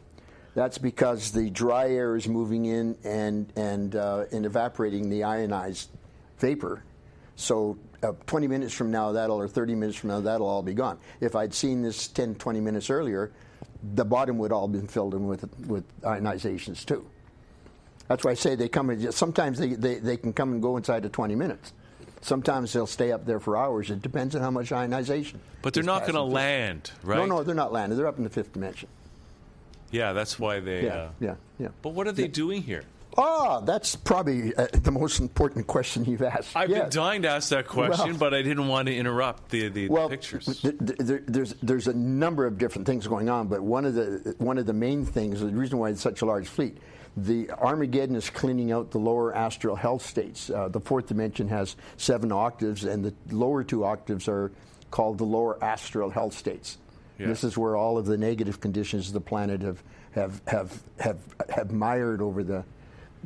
That's 0.53 0.77
because 0.77 1.31
the 1.31 1.49
dry 1.49 1.89
air 1.89 2.17
is 2.17 2.27
moving 2.27 2.65
in 2.65 2.97
and 3.05 3.51
and 3.55 3.95
uh, 3.95 4.25
and 4.33 4.45
evaporating 4.45 5.09
the 5.09 5.23
ionized 5.23 5.89
vapor. 6.39 6.83
So 7.37 7.77
uh, 8.03 8.11
20 8.27 8.47
minutes 8.47 8.73
from 8.73 8.91
now, 8.91 9.13
that'll 9.13 9.39
or 9.39 9.47
30 9.47 9.75
minutes 9.75 9.97
from 9.97 10.09
now, 10.09 10.19
that'll 10.19 10.47
all 10.47 10.61
be 10.61 10.73
gone. 10.73 10.99
If 11.21 11.35
I'd 11.35 11.53
seen 11.53 11.81
this 11.81 12.07
10, 12.09 12.35
20 12.35 12.59
minutes 12.59 12.89
earlier, 12.89 13.31
the 13.93 14.03
bottom 14.03 14.37
would 14.39 14.51
all 14.51 14.67
been 14.67 14.87
filled 14.87 15.15
in 15.15 15.25
with 15.25 15.45
with 15.67 15.85
ionizations 16.01 16.85
too. 16.85 17.05
That's 18.11 18.25
why 18.25 18.31
I 18.31 18.33
say 18.33 18.55
they 18.55 18.67
come. 18.67 18.89
in- 18.89 19.09
Sometimes 19.13 19.57
they, 19.57 19.69
they, 19.69 19.95
they 19.99 20.17
can 20.17 20.33
come 20.33 20.51
and 20.51 20.61
go 20.61 20.75
inside 20.75 21.05
of 21.05 21.13
20 21.13 21.33
minutes. 21.33 21.71
Sometimes 22.19 22.73
they'll 22.73 22.85
stay 22.85 23.13
up 23.13 23.25
there 23.25 23.39
for 23.39 23.55
hours. 23.55 23.89
It 23.89 24.01
depends 24.01 24.35
on 24.35 24.41
how 24.41 24.51
much 24.51 24.73
ionization. 24.73 25.39
But 25.61 25.73
they're 25.73 25.81
not 25.81 26.01
going 26.01 26.15
to 26.15 26.21
land, 26.21 26.91
right? 27.03 27.19
No, 27.19 27.25
no, 27.25 27.43
they're 27.43 27.55
not 27.55 27.71
landed. 27.71 27.95
They're 27.95 28.07
up 28.07 28.17
in 28.17 28.25
the 28.25 28.29
fifth 28.29 28.51
dimension. 28.51 28.89
Yeah, 29.91 30.11
that's 30.11 30.37
why 30.37 30.59
they. 30.59 30.83
Yeah, 30.87 30.93
uh, 30.93 31.09
yeah, 31.21 31.35
yeah. 31.57 31.67
But 31.81 31.93
what 31.93 32.05
are 32.07 32.11
they 32.11 32.27
doing 32.27 32.63
here? 32.63 32.83
Ah, 33.17 33.61
that's 33.61 33.95
probably 33.95 34.53
uh, 34.55 34.67
the 34.73 34.91
most 34.91 35.19
important 35.21 35.67
question 35.67 36.03
you've 36.03 36.21
asked. 36.21 36.55
I've 36.55 36.69
Yeah. 36.69 36.81
been 36.81 36.89
dying 36.89 37.21
to 37.21 37.29
ask 37.29 37.49
that 37.49 37.65
question, 37.67 38.09
Well- 38.11 38.17
but 38.17 38.33
I 38.33 38.41
didn't 38.41 38.67
want 38.67 38.87
to 38.87 38.95
interrupt 38.95 39.49
the 39.51 39.69
the 39.69 39.87
well, 39.87 40.09
pictures. 40.09 40.45
th- 40.61 40.77
th- 40.79 40.97
there, 40.99 41.21
there's 41.27 41.53
there's 41.63 41.87
a 41.87 41.93
number 41.93 42.45
of 42.45 42.57
different 42.57 42.87
things 42.87 43.07
going 43.07 43.29
on, 43.29 43.47
but 43.47 43.61
one 43.61 43.85
of 43.85 43.95
the 43.95 44.35
one 44.37 44.57
of 44.57 44.65
the 44.65 44.73
main 44.73 45.05
things, 45.05 45.39
the 45.39 45.47
reason 45.47 45.77
why 45.79 45.89
it's 45.89 46.01
such 46.01 46.21
a 46.21 46.25
large 46.25 46.47
fleet, 46.47 46.77
the 47.17 47.49
Armageddon 47.51 48.15
is 48.15 48.29
cleaning 48.29 48.71
out 48.71 48.91
the 48.91 48.97
lower 48.97 49.35
astral 49.35 49.75
health 49.75 50.05
states. 50.05 50.49
Uh, 50.49 50.69
the 50.69 50.79
fourth 50.79 51.07
dimension 51.07 51.49
has 51.49 51.75
seven 51.97 52.31
octaves, 52.31 52.85
and 52.85 53.03
the 53.03 53.13
lower 53.35 53.63
two 53.63 53.83
octaves 53.83 54.27
are 54.27 54.51
called 54.91 55.17
the 55.17 55.25
lower 55.25 55.61
astral 55.63 56.09
health 56.09 56.33
states. 56.33 56.77
Yeah. 57.17 57.27
This 57.27 57.43
is 57.43 57.57
where 57.57 57.75
all 57.75 57.97
of 57.97 58.05
the 58.05 58.17
negative 58.17 58.59
conditions 58.59 59.07
of 59.07 59.13
the 59.13 59.21
planet 59.21 59.61
have 59.61 59.83
have 60.11 60.41
have 60.47 60.83
have, 60.99 61.19
have 61.49 61.71
mired 61.71 62.21
over 62.21 62.43
the 62.43 62.63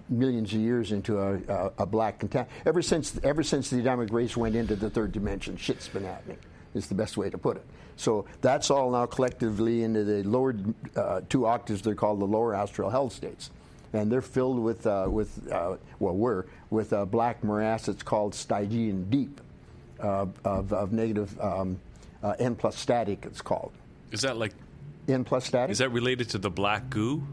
millions 0.09 0.53
of 0.53 0.59
years 0.59 0.91
into 0.91 1.19
a, 1.19 1.35
a, 1.47 1.71
a 1.79 1.85
black 1.85 2.19
content. 2.19 2.47
Ever 2.65 2.81
since 2.81 3.17
ever 3.23 3.43
since 3.43 3.69
the 3.69 3.79
Adamic 3.79 4.11
race 4.11 4.35
went 4.35 4.55
into 4.55 4.75
the 4.75 4.89
third 4.89 5.11
dimension, 5.11 5.57
shit's 5.57 5.87
been 5.87 6.03
happening. 6.03 6.37
Is 6.73 6.87
the 6.87 6.95
best 6.95 7.15
way 7.15 7.29
to 7.29 7.37
put 7.37 7.55
it. 7.55 7.65
So 7.95 8.25
that's 8.41 8.69
all 8.69 8.91
now 8.91 9.05
collectively 9.05 9.83
into 9.83 10.03
the 10.03 10.23
lower 10.23 10.53
uh, 10.97 11.21
two 11.29 11.45
octaves. 11.45 11.81
They're 11.81 11.95
called 11.95 12.19
the 12.19 12.25
lower 12.25 12.53
astral 12.53 12.89
health 12.89 13.13
states, 13.13 13.49
and 13.95 14.11
they're 14.11 14.21
filled 14.21 14.59
with 14.59 14.85
uh, 14.85 15.07
with 15.09 15.51
uh, 15.51 15.77
well, 15.99 16.15
were 16.15 16.45
with 16.69 16.93
a 16.93 17.05
black 17.05 17.43
morass. 17.43 17.87
It's 17.87 18.03
called 18.03 18.35
Stygian 18.35 19.09
deep 19.09 19.41
uh, 19.99 20.25
of, 20.43 20.73
of 20.73 20.91
negative 20.91 21.39
um, 21.39 21.79
uh, 22.23 22.35
n 22.39 22.55
plus 22.55 22.77
static. 22.77 23.25
It's 23.25 23.41
called. 23.41 23.71
Is 24.11 24.21
that 24.21 24.37
like 24.37 24.53
N 25.07 25.23
plus 25.23 25.45
static. 25.45 25.71
Is 25.71 25.77
that 25.79 25.89
related 25.89 26.29
to 26.31 26.37
the 26.37 26.49
black 26.49 26.89
goo? 26.89 27.23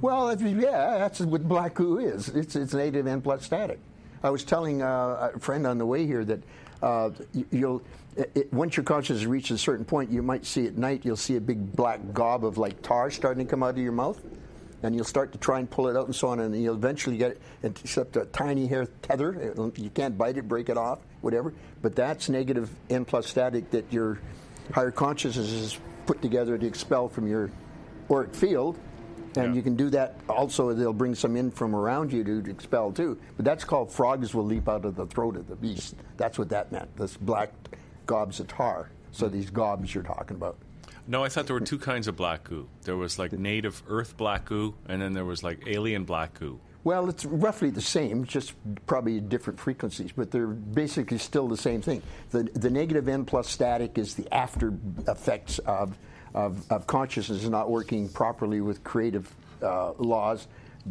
Well, 0.00 0.34
yeah, 0.40 0.98
that's 0.98 1.20
what 1.20 1.46
black 1.48 1.74
goo 1.74 1.98
is. 1.98 2.28
It's 2.28 2.56
it's 2.56 2.74
native 2.74 3.06
N 3.06 3.20
plus 3.22 3.44
static. 3.44 3.78
I 4.22 4.30
was 4.30 4.44
telling 4.44 4.82
uh, 4.82 5.30
a 5.34 5.38
friend 5.38 5.66
on 5.66 5.78
the 5.78 5.86
way 5.86 6.06
here 6.06 6.24
that 6.24 6.40
uh, 6.82 7.10
you- 7.32 7.46
you'll 7.50 7.82
it, 8.16 8.52
once 8.52 8.76
your 8.76 8.84
consciousness 8.84 9.24
reaches 9.24 9.54
a 9.54 9.58
certain 9.58 9.86
point, 9.86 10.10
you 10.10 10.22
might 10.22 10.44
see 10.44 10.66
at 10.66 10.76
night 10.76 11.02
you'll 11.04 11.16
see 11.16 11.36
a 11.36 11.40
big 11.40 11.74
black 11.74 12.00
gob 12.12 12.44
of 12.44 12.58
like 12.58 12.82
tar 12.82 13.10
starting 13.10 13.46
to 13.46 13.50
come 13.50 13.62
out 13.62 13.70
of 13.70 13.78
your 13.78 13.92
mouth, 13.92 14.20
and 14.82 14.94
you'll 14.94 15.04
start 15.04 15.32
to 15.32 15.38
try 15.38 15.58
and 15.58 15.70
pull 15.70 15.88
it 15.88 15.96
out 15.96 16.06
and 16.06 16.14
so 16.14 16.28
on, 16.28 16.40
and 16.40 16.60
you'll 16.60 16.74
eventually 16.74 17.16
get 17.16 17.32
it, 17.32 17.40
except 17.62 18.16
a 18.16 18.24
tiny 18.26 18.66
hair 18.66 18.86
tether. 19.02 19.54
You 19.76 19.90
can't 19.90 20.16
bite 20.18 20.36
it, 20.36 20.48
break 20.48 20.68
it 20.68 20.76
off, 20.76 20.98
whatever. 21.20 21.52
But 21.80 21.94
that's 21.94 22.28
negative 22.28 22.70
N 22.90 23.04
plus 23.04 23.26
static 23.26 23.70
that 23.70 23.92
your 23.92 24.18
higher 24.72 24.90
consciousness 24.90 25.50
is 25.50 25.78
put 26.06 26.20
together 26.22 26.58
to 26.58 26.66
expel 26.66 27.08
from 27.08 27.26
your 27.26 27.50
auric 28.10 28.34
field. 28.34 28.78
And 29.34 29.46
Yeah. 29.46 29.52
you 29.54 29.62
can 29.62 29.76
do 29.76 29.88
that 29.90 30.16
also, 30.28 30.74
they'll 30.74 30.92
bring 30.92 31.14
some 31.14 31.36
in 31.36 31.50
from 31.50 31.74
around 31.74 32.12
you 32.12 32.22
to 32.24 32.50
expel 32.50 32.92
too. 32.92 33.16
But 33.36 33.46
that's 33.46 33.64
called 33.64 33.90
frogs 33.90 34.34
will 34.34 34.44
leap 34.44 34.68
out 34.68 34.84
of 34.84 34.94
the 34.94 35.06
throat 35.06 35.36
of 35.36 35.48
the 35.48 35.56
beast. 35.56 35.94
That's 36.18 36.38
what 36.38 36.50
that 36.50 36.70
meant, 36.70 36.94
this 36.96 37.16
black 37.16 37.50
gobs 38.04 38.40
of 38.40 38.48
tar. 38.48 38.90
So 39.12 39.28
hmm. 39.28 39.32
these 39.32 39.50
gobs 39.50 39.94
you're 39.94 40.04
talking 40.04 40.36
about. 40.36 40.56
No, 41.06 41.24
I 41.24 41.28
thought 41.28 41.46
there 41.46 41.54
were 41.54 41.60
two 41.60 41.78
kinds 41.78 42.06
of 42.06 42.16
black 42.16 42.44
goo. 42.44 42.68
There 42.82 42.96
was 42.96 43.18
like 43.18 43.32
native 43.32 43.82
Earth 43.88 44.16
black 44.16 44.44
goo, 44.44 44.74
and 44.86 45.02
then 45.02 45.12
there 45.12 45.24
was 45.24 45.42
like 45.42 45.64
alien 45.66 46.04
black 46.04 46.38
goo. 46.38 46.60
Well, 46.84 47.08
it's 47.08 47.24
roughly 47.24 47.70
the 47.70 47.80
same, 47.80 48.24
just 48.24 48.54
probably 48.86 49.20
different 49.20 49.60
frequencies, 49.60 50.10
but 50.12 50.32
they're 50.32 50.48
basically 50.48 51.18
still 51.18 51.46
the 51.46 51.56
same 51.56 51.80
thing. 51.80 52.02
The, 52.30 52.44
the 52.54 52.70
negative 52.70 53.08
N 53.08 53.24
plus 53.24 53.48
static 53.48 53.98
is 53.98 54.14
the 54.14 54.32
after 54.34 54.74
effects 55.06 55.60
of, 55.60 55.96
of, 56.34 56.70
of 56.70 56.86
consciousness 56.88 57.44
not 57.44 57.70
working 57.70 58.08
properly 58.08 58.60
with 58.60 58.82
creative 58.82 59.32
uh, 59.62 59.92
laws 59.92 60.48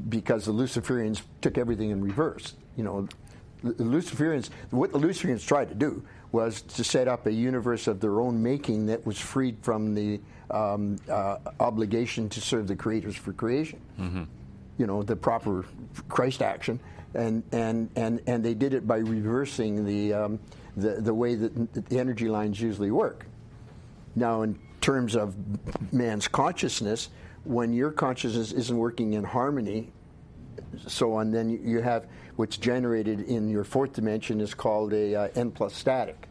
because 0.07 0.45
the 0.45 0.53
Luciferians 0.53 1.21
took 1.41 1.57
everything 1.57 1.89
in 1.89 2.01
reverse. 2.01 2.53
You 2.77 2.85
know, 2.85 3.01
the 3.61 3.73
the 3.73 3.83
Luciferians, 3.83 4.49
what 4.71 4.91
the 4.91 4.99
Luciferians 4.99 5.45
tried 5.45 5.69
to 5.69 5.75
do 5.75 6.03
was 6.31 6.61
to 6.61 6.83
set 6.83 7.07
up 7.07 7.25
a 7.25 7.31
universe 7.31 7.87
of 7.87 7.99
their 7.99 8.21
own 8.21 8.41
making 8.41 8.85
that 8.85 9.05
was 9.05 9.19
freed 9.19 9.57
from 9.61 9.93
the 9.93 10.19
um, 10.49 10.97
uh, 11.09 11.37
obligation 11.59 12.29
to 12.29 12.41
serve 12.41 12.67
the 12.67 12.75
creators 12.75 13.15
for 13.15 13.33
creation. 13.33 13.79
You 14.77 14.87
know, 14.87 15.03
the 15.03 15.15
proper 15.15 15.65
Christ 16.09 16.41
action, 16.41 16.79
and 17.13 17.43
and 17.51 17.89
and 17.95 18.21
and 18.25 18.43
they 18.43 18.53
did 18.53 18.73
it 18.73 18.87
by 18.87 18.97
reversing 18.97 19.85
the 19.85 20.13
um, 20.13 20.39
the 20.77 21.01
the 21.01 21.13
way 21.13 21.35
that 21.35 21.89
the 21.89 21.99
energy 21.99 22.27
lines 22.27 22.59
usually 22.59 22.91
work. 22.91 23.25
Now, 24.15 24.41
in 24.41 24.57
terms 24.79 25.15
of 25.15 25.35
man's 25.93 26.27
consciousness, 26.27 27.09
when 27.43 27.73
your 27.73 27.91
consciousness 27.91 28.51
isn't 28.53 28.77
working 28.77 29.13
in 29.13 29.23
harmony, 29.23 29.91
so 30.87 31.13
on, 31.13 31.31
then 31.31 31.49
you 31.49 31.81
have 31.81 32.07
what's 32.41 32.57
generated 32.57 33.21
in 33.21 33.49
your 33.49 33.63
fourth 33.63 33.93
dimension 33.93 34.41
is 34.41 34.55
called 34.55 34.93
a 34.93 35.13
uh, 35.13 35.27
n 35.35 35.51
plus 35.51 35.75
static. 35.75 36.27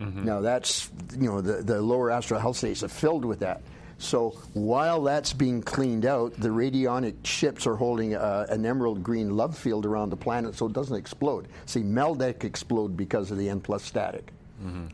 Now 0.00 0.40
that's 0.40 0.90
you 1.16 1.28
know 1.30 1.40
the 1.40 1.62
the 1.62 1.80
lower 1.80 2.10
astral 2.10 2.40
health 2.40 2.56
states 2.56 2.82
are 2.82 2.88
filled 2.88 3.24
with 3.24 3.38
that. 3.38 3.62
So 3.98 4.30
while 4.52 5.00
that's 5.04 5.32
being 5.32 5.62
cleaned 5.62 6.04
out, 6.04 6.34
the 6.38 6.48
radionic 6.48 7.24
ships 7.24 7.68
are 7.68 7.76
holding 7.76 8.16
uh, 8.16 8.46
an 8.50 8.66
emerald 8.66 9.04
green 9.04 9.36
love 9.36 9.56
field 9.56 9.86
around 9.86 10.10
the 10.10 10.16
planet, 10.16 10.56
so 10.56 10.66
it 10.66 10.72
doesn't 10.72 10.96
explode. 10.96 11.46
See, 11.66 11.82
Maldek 11.82 12.42
exploded 12.42 12.96
because 12.96 13.30
of 13.30 13.38
the 13.38 13.48
N 13.48 13.60
plus 13.60 13.84
static. 13.84 14.32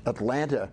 Atlantis 0.07 0.69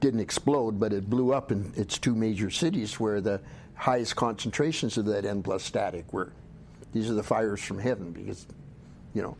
didn't 0.00 0.20
explode, 0.20 0.78
but 0.78 0.92
it 0.92 1.10
blew 1.10 1.32
up 1.32 1.50
in 1.50 1.72
its 1.76 1.98
two 1.98 2.14
major 2.14 2.48
cities 2.48 3.00
where 3.00 3.20
the 3.20 3.40
highest 3.74 4.14
concentrations 4.14 4.96
of 4.98 5.06
that 5.06 5.24
N 5.24 5.42
plus 5.42 5.64
static 5.64 6.12
were. 6.12 6.30
These 6.92 7.10
are 7.10 7.14
the 7.14 7.24
fires 7.24 7.60
from 7.60 7.80
heaven 7.80 8.12
because, 8.12 8.46
you 9.14 9.22
know, 9.22 9.36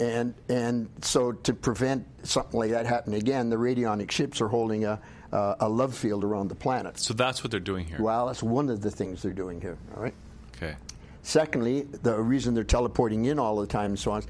and 0.00 0.34
and 0.48 0.88
so 1.02 1.32
to 1.32 1.52
prevent 1.52 2.06
something 2.22 2.58
like 2.58 2.70
that 2.70 2.86
happening 2.86 3.20
again, 3.20 3.50
the 3.50 3.56
radionic 3.56 4.10
ships 4.10 4.40
are 4.40 4.48
holding 4.48 4.84
a 4.84 5.00
uh, 5.32 5.56
a 5.60 5.68
love 5.68 5.94
field 5.94 6.24
around 6.24 6.48
the 6.48 6.54
planet. 6.54 6.98
So 6.98 7.14
that's 7.14 7.42
what 7.44 7.50
they're 7.50 7.60
doing 7.60 7.86
here. 7.86 8.00
Well, 8.00 8.26
that's 8.26 8.42
one 8.42 8.68
of 8.70 8.80
the 8.80 8.90
things 8.90 9.22
they're 9.22 9.32
doing 9.32 9.60
here. 9.60 9.76
All 9.96 10.02
right. 10.02 10.14
Okay. 10.56 10.76
Secondly, 11.22 11.82
the 11.82 12.18
reason 12.18 12.54
they're 12.54 12.64
teleporting 12.64 13.26
in 13.26 13.38
all 13.38 13.56
the 13.56 13.66
time 13.66 13.90
and 13.90 13.98
so 13.98 14.12
on, 14.12 14.22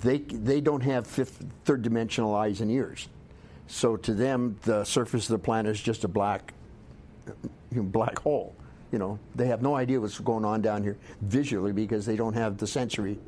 they 0.00 0.18
they 0.18 0.60
don't 0.60 0.82
have 0.82 1.06
fifth, 1.06 1.44
third 1.64 1.82
dimensional 1.82 2.34
eyes 2.34 2.60
and 2.60 2.70
ears, 2.70 3.08
so 3.66 3.96
to 3.96 4.14
them 4.14 4.56
the 4.62 4.84
surface 4.84 5.28
of 5.28 5.32
the 5.32 5.44
planet 5.44 5.72
is 5.72 5.80
just 5.80 6.04
a 6.04 6.08
black, 6.08 6.52
black 7.72 8.18
hole. 8.20 8.54
You 8.92 8.98
know, 9.00 9.18
they 9.34 9.48
have 9.48 9.62
no 9.62 9.74
idea 9.74 10.00
what's 10.00 10.20
going 10.20 10.44
on 10.44 10.62
down 10.62 10.84
here 10.84 10.96
visually 11.22 11.72
because 11.72 12.06
they 12.06 12.14
don't 12.14 12.34
have 12.34 12.58
the 12.58 12.66
sensory. 12.66 13.18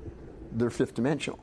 They're 0.53 0.71
fifth 0.71 0.95
dimensional. 0.95 1.39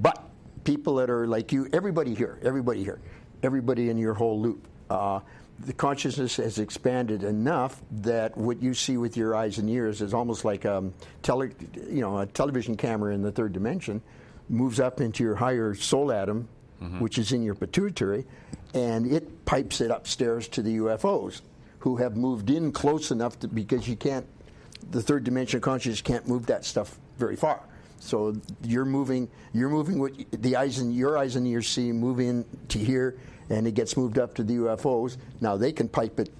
But 0.00 0.24
people 0.64 0.96
that 0.96 1.10
are 1.10 1.26
like 1.26 1.52
you, 1.52 1.68
everybody 1.72 2.14
here, 2.14 2.38
everybody 2.42 2.84
here, 2.84 3.00
everybody 3.42 3.90
in 3.90 3.98
your 3.98 4.14
whole 4.14 4.40
loop, 4.40 4.66
uh, 4.90 5.20
the 5.66 5.72
consciousness 5.72 6.36
has 6.36 6.58
expanded 6.60 7.24
enough 7.24 7.82
that 7.90 8.36
what 8.36 8.62
you 8.62 8.74
see 8.74 8.96
with 8.96 9.16
your 9.16 9.34
eyes 9.34 9.58
and 9.58 9.68
ears 9.68 10.00
is 10.00 10.14
almost 10.14 10.44
like 10.44 10.64
um, 10.64 10.94
tele, 11.22 11.50
you 11.88 12.00
know, 12.00 12.18
a 12.18 12.26
television 12.26 12.76
camera 12.76 13.12
in 13.12 13.22
the 13.22 13.32
third 13.32 13.52
dimension 13.52 14.00
moves 14.48 14.78
up 14.78 15.00
into 15.00 15.24
your 15.24 15.34
higher 15.34 15.74
soul 15.74 16.12
atom, 16.12 16.48
which 17.00 17.18
is 17.18 17.32
in 17.32 17.42
your 17.42 17.56
pituitary, 17.56 18.24
and 18.72 19.10
it 19.12 19.44
pipes 19.44 19.80
it 19.80 19.90
upstairs 19.90 20.46
to 20.46 20.62
the 20.62 20.76
UFOs 20.76 21.40
who 21.80 21.96
have 21.96 22.16
moved 22.16 22.50
in 22.50 22.70
close 22.70 23.10
enough 23.10 23.36
to, 23.40 23.48
because 23.48 23.88
you 23.88 23.96
can't 23.96 24.26
the 24.92 25.02
third 25.02 25.24
dimension 25.24 25.60
consciousness 25.60 26.00
can't 26.00 26.28
move 26.28 26.46
that 26.46 26.64
stuff 26.64 26.98
very 27.18 27.34
far. 27.34 27.60
So 28.00 28.36
you're 28.64 28.84
moving, 28.84 29.28
you're 29.52 29.68
moving 29.68 29.98
what 29.98 30.12
the 30.30 30.56
eyes 30.56 30.78
and 30.78 30.94
your 30.94 31.18
eyes 31.18 31.36
and 31.36 31.46
ears 31.46 31.68
see 31.68 31.92
move 31.92 32.20
in 32.20 32.44
to 32.68 32.78
here, 32.78 33.18
and 33.50 33.66
it 33.66 33.72
gets 33.72 33.96
moved 33.96 34.18
up 34.18 34.34
to 34.36 34.44
the 34.44 34.54
UFOs. 34.56 35.16
Now 35.40 35.56
they 35.56 35.72
can 35.72 35.88
pipe 35.88 36.20
it 36.20 36.30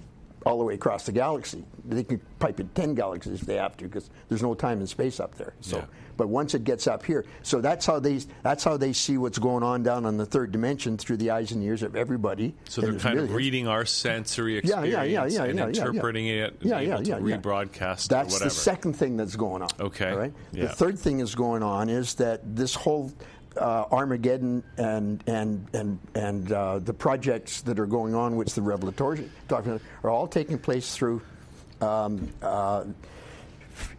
all 0.49 0.57
the 0.57 0.63
way 0.63 0.73
across 0.73 1.05
the 1.05 1.11
galaxy. 1.11 1.63
They 1.85 2.03
can 2.03 2.19
pipe 2.39 2.59
it 2.59 2.73
ten 2.75 2.95
galaxies 2.95 3.41
if 3.41 3.47
they 3.47 3.55
have 3.55 3.77
to, 3.77 3.85
because 3.85 4.09
there's 4.27 4.41
no 4.41 4.53
time 4.55 4.79
and 4.79 4.89
space 4.89 5.19
up 5.19 5.35
there. 5.35 5.53
So, 5.61 5.77
Yeah. 5.77 5.85
but 6.17 6.27
once 6.29 6.53
it 6.55 6.63
gets 6.63 6.87
up 6.87 7.05
here, 7.05 7.25
so 7.43 7.61
that's 7.61 7.85
how 7.85 7.99
they 7.99 8.19
that's 8.43 8.63
how 8.63 8.75
they 8.77 8.93
see 8.93 9.17
what's 9.17 9.37
going 9.39 9.63
on 9.63 9.83
down 9.83 10.05
on 10.05 10.17
the 10.17 10.25
third 10.25 10.51
dimension 10.51 10.97
through 10.97 11.17
the 11.17 11.29
eyes 11.31 11.51
and 11.51 11.61
ears 11.63 11.83
of 11.83 11.95
everybody. 11.95 12.55
So 12.67 12.81
And 12.81 12.93
they're 12.93 12.99
kind 12.99 13.19
of 13.19 13.31
reading 13.33 13.67
our 13.67 13.85
sensory 13.85 14.53
Yeah, 14.53 14.59
experience 14.59 14.91
yeah, 14.93 15.03
yeah, 15.03 15.03
yeah, 15.03 15.23
and 15.23 15.33
yeah, 15.33 15.45
yeah, 15.45 15.53
yeah. 15.61 15.67
interpreting 15.67 16.27
it, 16.27 16.55
Yeah, 16.61 16.77
and 16.77 16.87
yeah, 16.87 16.93
able 16.95 17.07
yeah, 17.07 17.19
to 17.19 17.27
yeah. 17.29 17.37
rebroadcast 17.37 18.07
That's 18.07 18.39
the 18.39 18.49
second 18.49 18.93
thing 18.93 19.17
that's 19.17 19.35
going 19.35 19.61
on. 19.61 19.69
Okay, 19.79 20.09
All 20.11 20.17
right. 20.17 20.33
yeah. 20.51 20.63
The 20.65 20.69
third 20.73 20.97
thing 20.97 21.19
that's 21.19 21.35
going 21.35 21.63
on 21.63 21.89
is 21.89 22.15
that 22.15 22.55
this 22.55 22.73
whole 22.75 23.11
uh, 23.59 23.85
Armageddon 23.91 24.63
and 24.77 25.23
and 25.27 25.67
and 25.73 25.99
and 26.15 26.51
uh, 26.51 26.79
the 26.79 26.93
projects 26.93 27.61
that 27.61 27.79
are 27.79 27.85
going 27.85 28.15
on, 28.15 28.35
which 28.35 28.53
the 28.53 28.61
revelatory 28.61 29.29
about, 29.47 29.81
are 30.03 30.09
all 30.09 30.27
taking 30.27 30.57
place 30.57 30.95
through. 30.95 31.21
Um, 31.81 32.31
uh, 32.41 32.85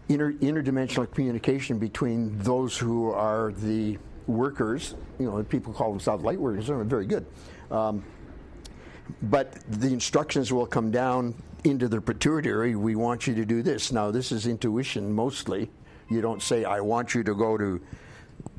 Inter, 0.08 0.32
interdimensional 0.32 1.10
communication 1.10 1.78
between 1.78 2.36
those 2.40 2.76
who 2.76 3.12
are 3.12 3.52
the 3.52 3.96
workers, 4.26 4.94
you 5.18 5.26
know, 5.30 5.42
people 5.44 5.72
call 5.72 5.90
themselves 5.90 6.24
light 6.24 6.38
workers, 6.38 6.66
they're 6.66 6.82
very 6.84 7.06
good. 7.06 7.24
Um, 7.70 8.04
but 9.22 9.52
the 9.68 9.88
instructions 9.88 10.52
will 10.52 10.66
come 10.66 10.90
down 10.90 11.34
into 11.64 11.88
the 11.88 12.00
pituitary. 12.00 12.74
We 12.74 12.96
want 12.96 13.26
you 13.26 13.34
to 13.36 13.44
do 13.44 13.62
this. 13.62 13.92
Now, 13.92 14.10
this 14.10 14.32
is 14.32 14.46
intuition 14.46 15.12
mostly. 15.12 15.70
You 16.08 16.20
don't 16.20 16.42
say, 16.42 16.64
I 16.64 16.80
want 16.80 17.14
you 17.14 17.22
to 17.22 17.34
go 17.34 17.56
to 17.56 17.80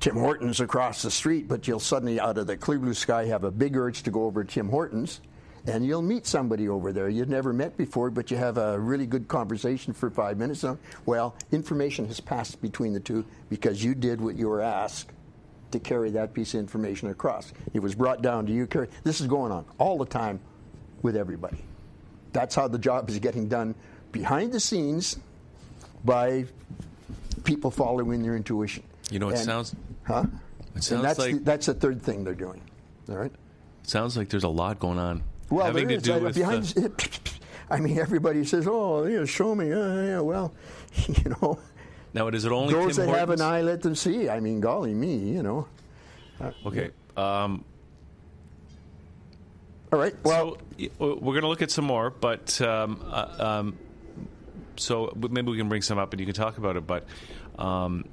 Tim 0.01 0.15
Hortons 0.15 0.59
across 0.59 1.03
the 1.03 1.11
street, 1.11 1.47
but 1.47 1.67
you'll 1.67 1.79
suddenly, 1.79 2.19
out 2.19 2.39
of 2.39 2.47
the 2.47 2.57
clear 2.57 2.79
blue 2.79 2.95
sky, 2.95 3.25
have 3.25 3.43
a 3.43 3.51
big 3.51 3.77
urge 3.77 4.01
to 4.03 4.11
go 4.11 4.25
over 4.25 4.43
to 4.43 4.51
Tim 4.51 4.67
Hortons. 4.69 5.21
And 5.67 5.85
you'll 5.85 6.01
meet 6.01 6.25
somebody 6.25 6.67
over 6.67 6.91
there 6.91 7.07
you've 7.07 7.29
never 7.29 7.53
met 7.53 7.77
before, 7.77 8.09
but 8.09 8.31
you 8.31 8.37
have 8.37 8.57
a 8.57 8.79
really 8.79 9.05
good 9.05 9.27
conversation 9.27 9.93
for 9.93 10.09
five 10.09 10.39
minutes. 10.39 10.65
Well, 11.05 11.35
information 11.51 12.07
has 12.07 12.19
passed 12.19 12.59
between 12.63 12.93
the 12.93 12.99
two 12.99 13.23
because 13.47 13.83
you 13.83 13.93
did 13.93 14.19
what 14.19 14.35
you 14.37 14.49
were 14.49 14.61
asked 14.61 15.11
to 15.69 15.79
carry 15.79 16.09
that 16.11 16.33
piece 16.33 16.55
of 16.55 16.61
information 16.61 17.11
across. 17.11 17.53
It 17.75 17.79
was 17.79 17.93
brought 17.93 18.23
down 18.23 18.47
to 18.47 18.51
you. 18.51 18.65
Carry. 18.65 18.87
This 19.03 19.21
is 19.21 19.27
going 19.27 19.51
on 19.51 19.65
all 19.77 19.99
the 19.99 20.05
time 20.05 20.39
with 21.03 21.15
everybody. 21.15 21.63
That's 22.33 22.55
how 22.55 22.67
the 22.67 22.79
job 22.79 23.07
is 23.11 23.19
getting 23.19 23.47
done 23.47 23.75
behind 24.11 24.51
the 24.53 24.59
scenes 24.59 25.17
by 26.03 26.45
people 27.43 27.69
following 27.69 28.23
their 28.23 28.35
intuition. 28.35 28.81
You 29.11 29.19
know, 29.19 29.29
it 29.29 29.33
And- 29.35 29.41
sounds 29.45 29.75
Huh? 30.11 30.23
it 30.25 30.73
and 30.75 30.83
sounds 30.83 31.03
that's 31.03 31.19
like 31.19 31.33
the, 31.35 31.39
that's 31.39 31.65
the 31.67 31.73
third 31.73 32.01
thing 32.01 32.23
they're 32.23 32.33
doing. 32.33 32.61
All 33.09 33.15
right. 33.17 33.31
sounds 33.83 34.15
like 34.17 34.29
there's 34.29 34.43
a 34.43 34.49
lot 34.49 34.79
going 34.79 34.97
on 34.99 35.23
Well, 35.49 35.65
having 35.65 35.87
there 35.87 35.97
to 35.99 36.01
is. 36.01 36.03
do 36.03 36.13
Uh, 36.13 36.19
with 36.19 36.35
behind. 36.35 36.63
the- 36.65 37.31
I 37.69 37.79
mean, 37.79 37.97
everybody 37.99 38.43
says, 38.43 38.67
"Oh, 38.69 39.05
yeah, 39.05 39.23
show 39.25 39.55
me." 39.55 39.71
Uh, 39.71 40.01
yeah, 40.01 40.19
well, 40.19 40.53
you 41.07 41.35
know, 41.41 41.57
now. 42.13 42.27
Is 42.27 42.43
it 42.43 42.51
only 42.51 42.73
those 42.73 42.97
Tim 42.97 43.05
that 43.07 43.17
have 43.17 43.29
an 43.29 43.39
eye, 43.39 43.61
let 43.61 43.81
them 43.81 43.95
see. 43.95 44.27
I 44.29 44.41
mean, 44.41 44.59
golly 44.59 44.93
me, 44.93 45.15
you 45.17 45.41
know. 45.41 45.67
Okay. 46.65 46.89
Um, 47.15 47.63
All 49.93 49.99
right. 49.99 50.15
Well, 50.23 50.57
so 50.77 50.97
we're 50.99 51.33
going 51.33 51.41
to 51.43 51.47
look 51.47 51.61
at 51.61 51.71
some 51.71 51.85
more, 51.85 52.09
but 52.09 52.59
um, 52.61 53.01
uh, 53.09 53.35
um, 53.39 53.77
so 54.77 55.13
maybe 55.29 55.51
we 55.51 55.57
can 55.57 55.69
bring 55.69 55.81
some 55.81 55.97
up 55.97 56.11
and 56.13 56.19
you 56.19 56.25
can 56.25 56.35
talk 56.35 56.57
about 56.57 56.75
it. 56.77 56.87
But 56.87 57.05
um, 57.59 58.05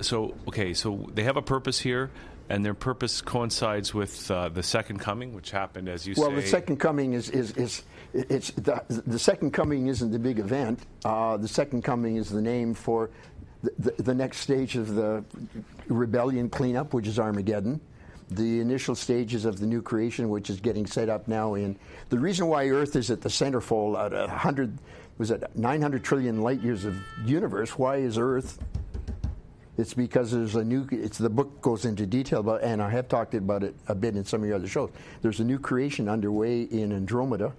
so 0.00 0.34
okay, 0.48 0.74
so 0.74 1.08
they 1.14 1.24
have 1.24 1.36
a 1.36 1.42
purpose 1.42 1.78
here, 1.78 2.10
and 2.48 2.64
their 2.64 2.74
purpose 2.74 3.20
coincides 3.20 3.92
with 3.92 4.30
uh, 4.30 4.48
the 4.48 4.62
second 4.62 4.98
coming, 4.98 5.34
which 5.34 5.50
happened, 5.50 5.88
as 5.88 6.06
you 6.06 6.14
well, 6.16 6.28
say. 6.28 6.32
Well, 6.32 6.42
the 6.42 6.46
second 6.46 6.76
coming 6.76 7.12
is 7.12 7.30
is, 7.30 7.52
is 7.52 7.82
it's 8.12 8.50
the, 8.52 8.82
the 8.88 9.18
second 9.18 9.52
coming 9.52 9.88
isn't 9.88 10.10
the 10.10 10.18
big 10.18 10.38
event. 10.38 10.80
Uh, 11.04 11.36
the 11.36 11.48
second 11.48 11.82
coming 11.82 12.16
is 12.16 12.30
the 12.30 12.40
name 12.40 12.74
for 12.74 13.10
the, 13.62 13.72
the, 13.78 14.02
the 14.02 14.14
next 14.14 14.38
stage 14.38 14.76
of 14.76 14.94
the 14.94 15.24
rebellion 15.88 16.48
cleanup, 16.48 16.94
which 16.94 17.06
is 17.06 17.18
Armageddon. 17.18 17.80
The 18.30 18.60
initial 18.60 18.96
stages 18.96 19.44
of 19.44 19.60
the 19.60 19.66
new 19.66 19.82
creation, 19.82 20.28
which 20.28 20.50
is 20.50 20.60
getting 20.60 20.86
set 20.86 21.08
up 21.08 21.28
now 21.28 21.54
in 21.54 21.76
the 22.08 22.18
reason 22.18 22.48
why 22.48 22.68
Earth 22.68 22.96
is 22.96 23.10
at 23.10 23.20
the 23.20 23.28
centerfold 23.28 24.04
at 24.04 24.12
a 24.12 24.28
hundred 24.28 24.78
was 25.18 25.30
it 25.30 25.42
900 25.54 26.04
trillion 26.04 26.42
light 26.42 26.60
years 26.60 26.84
of 26.84 26.96
universe. 27.24 27.78
Why 27.78 27.96
is 27.96 28.18
Earth 28.18 28.58
it's 29.78 29.94
because 29.94 30.30
there's 30.30 30.54
a 30.54 30.64
new. 30.64 30.86
It's 30.90 31.18
the 31.18 31.30
book 31.30 31.60
goes 31.60 31.84
into 31.84 32.06
detail 32.06 32.40
about, 32.40 32.62
and 32.62 32.82
I 32.82 32.90
have 32.90 33.08
talked 33.08 33.34
about 33.34 33.62
it 33.62 33.74
a 33.88 33.94
bit 33.94 34.16
in 34.16 34.24
some 34.24 34.42
of 34.42 34.46
your 34.46 34.56
other 34.56 34.68
shows. 34.68 34.90
There's 35.22 35.40
a 35.40 35.44
new 35.44 35.58
creation 35.58 36.08
underway 36.08 36.62
in 36.62 36.92
Andromeda. 36.92 37.52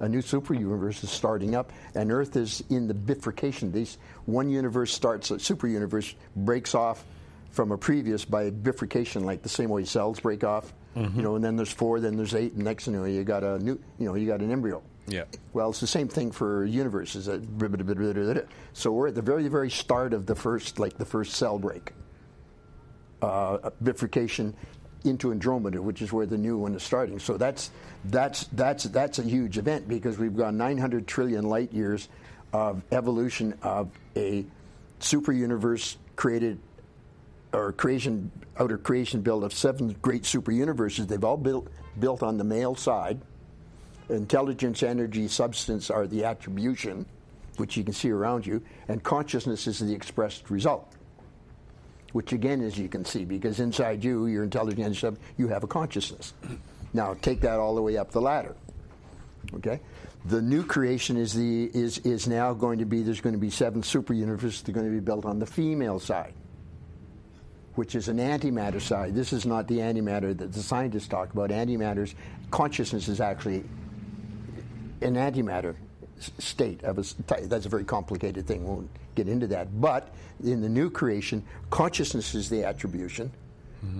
A 0.00 0.08
new 0.08 0.20
super 0.20 0.54
universe 0.54 1.04
is 1.04 1.10
starting 1.10 1.54
up, 1.54 1.72
and 1.94 2.10
Earth 2.10 2.34
is 2.34 2.64
in 2.70 2.88
the 2.88 2.94
bifurcation. 2.94 3.70
These 3.70 3.98
one 4.26 4.50
universe 4.50 4.92
starts, 4.92 5.30
a 5.30 5.38
super 5.38 5.68
universe 5.68 6.14
breaks 6.34 6.74
off 6.74 7.04
from 7.52 7.70
a 7.70 7.78
previous 7.78 8.24
by 8.24 8.50
bifurcation, 8.50 9.24
like 9.24 9.42
the 9.42 9.48
same 9.48 9.70
way 9.70 9.84
cells 9.84 10.18
break 10.18 10.42
off. 10.42 10.72
You 10.96 11.02
mm-hmm. 11.02 11.22
know, 11.22 11.36
and 11.36 11.44
then 11.44 11.56
there's 11.56 11.72
four, 11.72 12.00
then 12.00 12.16
there's 12.16 12.34
eight, 12.34 12.54
and 12.54 12.64
next 12.64 12.86
thing 12.86 12.94
you 12.94 13.00
know, 13.00 13.06
you 13.06 13.22
got 13.22 13.44
a 13.44 13.58
new. 13.60 13.78
You 13.98 14.06
know, 14.06 14.14
you 14.14 14.26
got 14.26 14.40
an 14.40 14.50
embryo. 14.50 14.82
Yeah. 15.06 15.24
Well, 15.52 15.70
it's 15.70 15.80
the 15.80 15.86
same 15.86 16.08
thing 16.08 16.30
for 16.30 16.64
universes. 16.64 17.28
uh, 17.28 17.40
So 18.72 18.92
we're 18.92 19.08
at 19.08 19.14
the 19.14 19.22
very, 19.22 19.48
very 19.48 19.70
start 19.70 20.12
of 20.12 20.26
the 20.26 20.34
first, 20.34 20.78
like 20.78 20.96
the 20.96 21.04
first 21.04 21.34
cell 21.34 21.58
break, 21.58 21.92
uh, 23.20 23.70
bifurcation 23.80 24.54
into 25.04 25.32
Andromeda, 25.32 25.82
which 25.82 26.02
is 26.02 26.12
where 26.12 26.26
the 26.26 26.38
new 26.38 26.56
one 26.56 26.74
is 26.74 26.82
starting. 26.82 27.18
So 27.18 27.36
that's 27.36 27.70
that's 28.04 28.44
that's 28.52 28.84
that's 28.84 29.18
a 29.18 29.22
huge 29.22 29.58
event 29.58 29.88
because 29.88 30.18
we've 30.18 30.36
got 30.36 30.54
900 30.54 31.06
trillion 31.08 31.44
light 31.48 31.72
years 31.72 32.08
of 32.52 32.82
evolution 32.92 33.58
of 33.62 33.90
a 34.16 34.44
super 35.00 35.32
universe 35.32 35.96
created 36.14 36.60
or 37.52 37.72
creation 37.72 38.30
outer 38.58 38.78
creation 38.78 39.20
built 39.20 39.42
of 39.42 39.52
seven 39.52 39.96
great 40.00 40.24
super 40.24 40.52
universes. 40.52 41.06
They've 41.08 41.24
all 41.24 41.36
built 41.36 41.68
built 41.98 42.22
on 42.22 42.38
the 42.38 42.44
male 42.44 42.74
side 42.76 43.20
intelligence, 44.12 44.82
energy, 44.82 45.28
substance 45.28 45.90
are 45.90 46.06
the 46.06 46.24
attribution, 46.24 47.06
which 47.56 47.76
you 47.76 47.84
can 47.84 47.92
see 47.92 48.10
around 48.10 48.46
you, 48.46 48.62
and 48.88 49.02
consciousness 49.02 49.66
is 49.66 49.78
the 49.78 49.92
expressed 49.92 50.50
result. 50.50 50.92
Which 52.12 52.32
again, 52.32 52.60
as 52.62 52.78
you 52.78 52.88
can 52.88 53.04
see, 53.04 53.24
because 53.24 53.58
inside 53.58 54.04
you, 54.04 54.26
your 54.26 54.44
intelligence, 54.44 55.02
energy, 55.02 55.16
you 55.38 55.48
have 55.48 55.64
a 55.64 55.66
consciousness. 55.66 56.34
Now 56.92 57.14
take 57.22 57.40
that 57.40 57.58
all 57.58 57.74
the 57.74 57.82
way 57.82 57.96
up 57.96 58.10
the 58.10 58.20
ladder. 58.20 58.54
Okay, 59.54 59.80
the 60.26 60.40
new 60.40 60.62
creation 60.62 61.16
is 61.16 61.32
the 61.32 61.70
is 61.72 61.98
is 61.98 62.28
now 62.28 62.52
going 62.52 62.78
to 62.78 62.84
be. 62.84 63.02
There's 63.02 63.20
going 63.20 63.34
to 63.34 63.40
be 63.40 63.50
seven 63.50 63.82
super 63.82 64.12
universes. 64.12 64.62
that 64.62 64.70
are 64.70 64.74
going 64.74 64.86
to 64.86 64.92
be 64.92 65.00
built 65.00 65.24
on 65.24 65.38
the 65.38 65.46
female 65.46 65.98
side, 65.98 66.34
which 67.76 67.94
is 67.94 68.08
an 68.08 68.18
antimatter 68.18 68.80
side. 68.80 69.14
This 69.14 69.32
is 69.32 69.46
not 69.46 69.66
the 69.66 69.78
antimatter 69.78 70.36
that 70.36 70.52
the 70.52 70.62
scientists 70.62 71.08
talk 71.08 71.32
about. 71.32 71.50
Antimatter's 71.50 72.14
consciousness 72.50 73.08
is 73.08 73.20
actually 73.20 73.64
an 75.02 75.14
antimatter 75.14 75.74
state 76.38 76.82
of 76.84 76.98
a 76.98 77.04
that's 77.48 77.66
a 77.66 77.68
very 77.68 77.84
complicated 77.84 78.46
thing. 78.46 78.62
We 78.64 78.70
won't 78.70 78.90
get 79.14 79.28
into 79.28 79.46
that. 79.48 79.80
But 79.80 80.14
in 80.42 80.60
the 80.60 80.68
new 80.68 80.90
creation, 80.90 81.42
consciousness 81.70 82.34
is 82.34 82.48
the 82.48 82.64
attribution, 82.64 83.30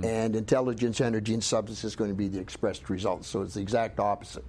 and 0.04 0.36
intelligence, 0.36 1.00
energy, 1.00 1.34
and 1.34 1.42
substance 1.42 1.82
is 1.84 1.96
going 1.96 2.10
to 2.10 2.16
be 2.16 2.28
the 2.28 2.38
expressed 2.38 2.88
result. 2.88 3.24
So 3.24 3.42
it's 3.42 3.54
the 3.54 3.60
exact 3.60 3.98
opposite. 3.98 4.44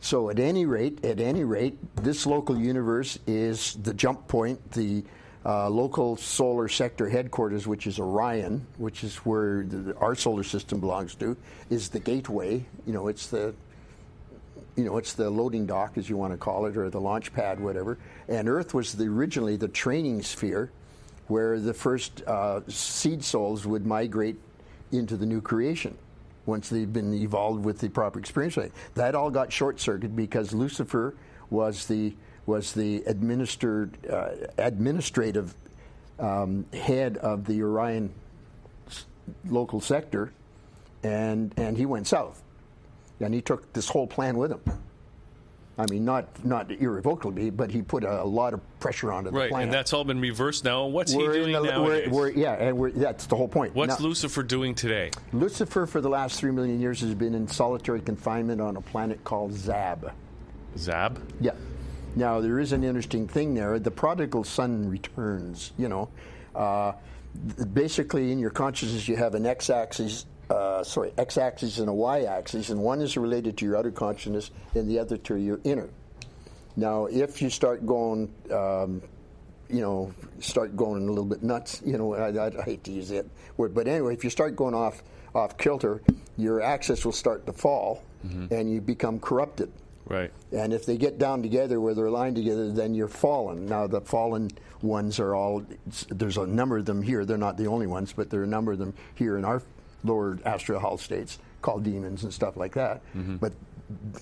So 0.00 0.30
at 0.30 0.38
any 0.38 0.66
rate, 0.66 1.04
at 1.04 1.18
any 1.18 1.42
rate, 1.42 1.78
this 1.96 2.26
local 2.26 2.58
universe 2.58 3.18
is 3.26 3.74
the 3.82 3.94
jump 3.94 4.28
point, 4.28 4.72
the 4.72 5.02
uh, 5.44 5.68
local 5.70 6.16
solar 6.16 6.68
sector 6.68 7.08
headquarters, 7.08 7.66
which 7.66 7.86
is 7.86 7.98
Orion, 7.98 8.66
which 8.76 9.02
is 9.02 9.16
where 9.18 9.64
the, 9.64 9.96
our 9.96 10.14
solar 10.14 10.44
system 10.44 10.80
belongs 10.80 11.14
to, 11.14 11.36
is 11.70 11.88
the 11.88 12.00
gateway. 12.00 12.64
You 12.86 12.92
know, 12.92 13.08
it's 13.08 13.28
the 13.28 13.54
you 14.76 14.84
know, 14.84 14.98
it's 14.98 15.14
the 15.14 15.28
loading 15.28 15.66
dock, 15.66 15.96
as 15.96 16.08
you 16.08 16.16
want 16.16 16.32
to 16.32 16.36
call 16.36 16.66
it, 16.66 16.76
or 16.76 16.90
the 16.90 17.00
launch 17.00 17.32
pad, 17.32 17.58
whatever. 17.58 17.98
And 18.28 18.48
Earth 18.48 18.74
was 18.74 18.92
the, 18.92 19.06
originally 19.06 19.56
the 19.56 19.68
training 19.68 20.22
sphere 20.22 20.70
where 21.28 21.58
the 21.58 21.74
first 21.74 22.22
uh, 22.26 22.60
seed 22.68 23.24
souls 23.24 23.66
would 23.66 23.86
migrate 23.86 24.36
into 24.92 25.16
the 25.16 25.26
new 25.26 25.40
creation 25.40 25.96
once 26.44 26.68
they've 26.68 26.92
been 26.92 27.12
evolved 27.14 27.64
with 27.64 27.78
the 27.80 27.88
proper 27.88 28.18
experience. 28.18 28.56
That 28.94 29.14
all 29.14 29.30
got 29.30 29.52
short 29.52 29.80
circuited 29.80 30.14
because 30.14 30.52
Lucifer 30.52 31.14
was 31.50 31.86
the 31.86 32.14
was 32.44 32.72
the 32.74 33.02
administered 33.06 33.98
uh, 34.08 34.28
administrative 34.56 35.52
um, 36.20 36.64
head 36.72 37.16
of 37.16 37.44
the 37.44 37.60
Orion 37.62 38.12
local 39.48 39.80
sector, 39.80 40.32
and 41.02 41.52
and 41.56 41.76
he 41.76 41.86
went 41.86 42.06
south 42.06 42.40
and 43.20 43.34
he 43.34 43.40
took 43.40 43.72
this 43.72 43.88
whole 43.88 44.06
plan 44.06 44.36
with 44.36 44.52
him. 44.52 44.60
I 45.78 45.84
mean, 45.90 46.06
not 46.06 46.44
not 46.44 46.70
irrevocably, 46.70 47.50
but 47.50 47.70
he 47.70 47.82
put 47.82 48.02
a, 48.02 48.22
a 48.22 48.24
lot 48.24 48.54
of 48.54 48.60
pressure 48.80 49.12
onto 49.12 49.30
the 49.30 49.36
right, 49.36 49.50
plan. 49.50 49.64
and 49.64 49.72
that's 49.72 49.92
all 49.92 50.04
been 50.04 50.20
reversed 50.20 50.64
now. 50.64 50.86
What's 50.86 51.14
we're 51.14 51.34
he 51.34 51.40
doing 51.40 51.52
the, 51.52 51.60
nowadays? 51.70 52.08
we're, 52.08 52.18
we're, 52.18 52.30
yeah, 52.30 52.54
and 52.54 52.78
we're, 52.78 52.92
that's 52.92 53.26
the 53.26 53.36
whole 53.36 53.48
point. 53.48 53.74
What's 53.74 54.00
Now, 54.00 54.06
Lucifer 54.06 54.42
doing 54.42 54.74
today? 54.74 55.10
Lucifer 55.34 55.84
for 55.84 56.00
the 56.00 56.08
last 56.08 56.40
three 56.40 56.50
million 56.50 56.80
years 56.80 57.00
has 57.02 57.14
been 57.14 57.34
in 57.34 57.46
solitary 57.46 58.00
confinement 58.00 58.60
on 58.62 58.76
a 58.76 58.80
planet 58.80 59.22
called 59.22 59.52
Zab. 59.52 60.12
Zab? 60.78 61.20
Yeah. 61.40 61.52
Now 62.14 62.40
there 62.40 62.58
is 62.58 62.72
an 62.72 62.82
interesting 62.82 63.28
thing 63.28 63.52
there. 63.52 63.78
The 63.78 63.90
prodigal 63.90 64.44
son 64.44 64.88
returns. 64.88 65.72
You 65.76 65.90
know, 65.90 66.08
uh, 66.54 66.92
basically 67.74 68.32
in 68.32 68.38
your 68.38 68.48
consciousness 68.50 69.06
you 69.08 69.16
have 69.16 69.34
an 69.34 69.44
x-axis, 69.44 70.24
uh, 70.50 70.84
sorry, 70.84 71.12
x-axis 71.18 71.78
and 71.78 71.88
a 71.88 71.92
y-axis, 71.92 72.70
and 72.70 72.80
one 72.80 73.00
is 73.00 73.16
related 73.16 73.56
to 73.58 73.64
your 73.64 73.76
outer 73.76 73.90
consciousness, 73.90 74.50
and 74.74 74.88
the 74.88 74.98
other 74.98 75.16
to 75.16 75.36
your 75.36 75.60
inner. 75.64 75.88
Now, 76.76 77.06
if 77.06 77.40
you 77.40 77.50
start 77.50 77.86
going, 77.86 78.32
um, 78.52 79.02
you 79.68 79.80
know, 79.80 80.12
start 80.40 80.76
going 80.76 81.02
a 81.02 81.10
little 81.10 81.24
bit 81.24 81.42
nuts, 81.42 81.82
you 81.84 81.98
know, 81.98 82.14
I, 82.14 82.46
I, 82.46 82.62
hate 82.62 82.84
to 82.84 82.92
use 82.92 83.08
that 83.08 83.26
word, 83.56 83.74
but 83.74 83.88
anyway, 83.88 84.12
if 84.12 84.22
you 84.22 84.30
start 84.30 84.54
going 84.54 84.74
off 84.74 85.02
off 85.34 85.58
kilter, 85.58 86.02
your 86.36 86.62
axis 86.62 87.04
will 87.04 87.12
start 87.12 87.46
to 87.46 87.52
fall, 87.52 88.02
and 88.50 88.70
you 88.70 88.80
become 88.80 89.18
corrupted. 89.18 89.70
Right. 90.06 90.30
And 90.52 90.72
if 90.72 90.86
they 90.86 90.96
get 90.96 91.18
down 91.18 91.42
together 91.42 91.80
where 91.80 91.94
they're 91.94 92.06
aligned 92.06 92.36
together, 92.36 92.70
then 92.70 92.94
you're 92.94 93.08
fallen. 93.08 93.66
Now, 93.66 93.86
the 93.86 94.00
fallen 94.00 94.50
ones 94.80 95.18
are 95.18 95.34
all, 95.34 95.64
there's 96.08 96.36
a 96.36 96.46
number 96.46 96.78
of 96.78 96.84
them 96.84 97.02
here. 97.02 97.24
They're 97.24 97.36
not 97.36 97.56
the 97.56 97.66
only 97.66 97.88
ones, 97.88 98.12
but 98.12 98.30
there 98.30 98.40
are 98.40 98.44
a 98.44 98.48
number 98.48 98.72
of 98.72 98.78
them 98.78 98.94
here 99.16 99.36
in 99.36 99.44
our 99.44 99.62
lower 100.04 100.38
astral 100.44 100.80
hall 100.80 100.98
states 100.98 101.38
called 101.62 101.84
demons 101.84 102.22
and 102.22 102.32
stuff 102.32 102.56
like 102.56 102.74
that. 102.74 103.02
Mm-hmm. 103.14 103.36
But 103.36 103.52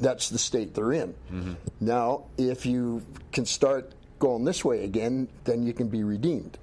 that's 0.01 0.29
the 0.31 0.39
state 0.39 0.75
they're 0.75 0.93
in. 0.93 1.15
Mm-hmm. 1.33 1.53
Now, 1.81 2.25
if 2.39 2.67
you 2.67 3.03
can 3.33 3.45
start 3.45 3.93
going 4.19 4.45
this 4.45 4.65
way 4.65 4.85
again, 4.85 5.29
then 5.45 5.67
you 5.67 5.73
can 5.73 5.89
be 5.89 6.05
redeemed. 6.05 6.59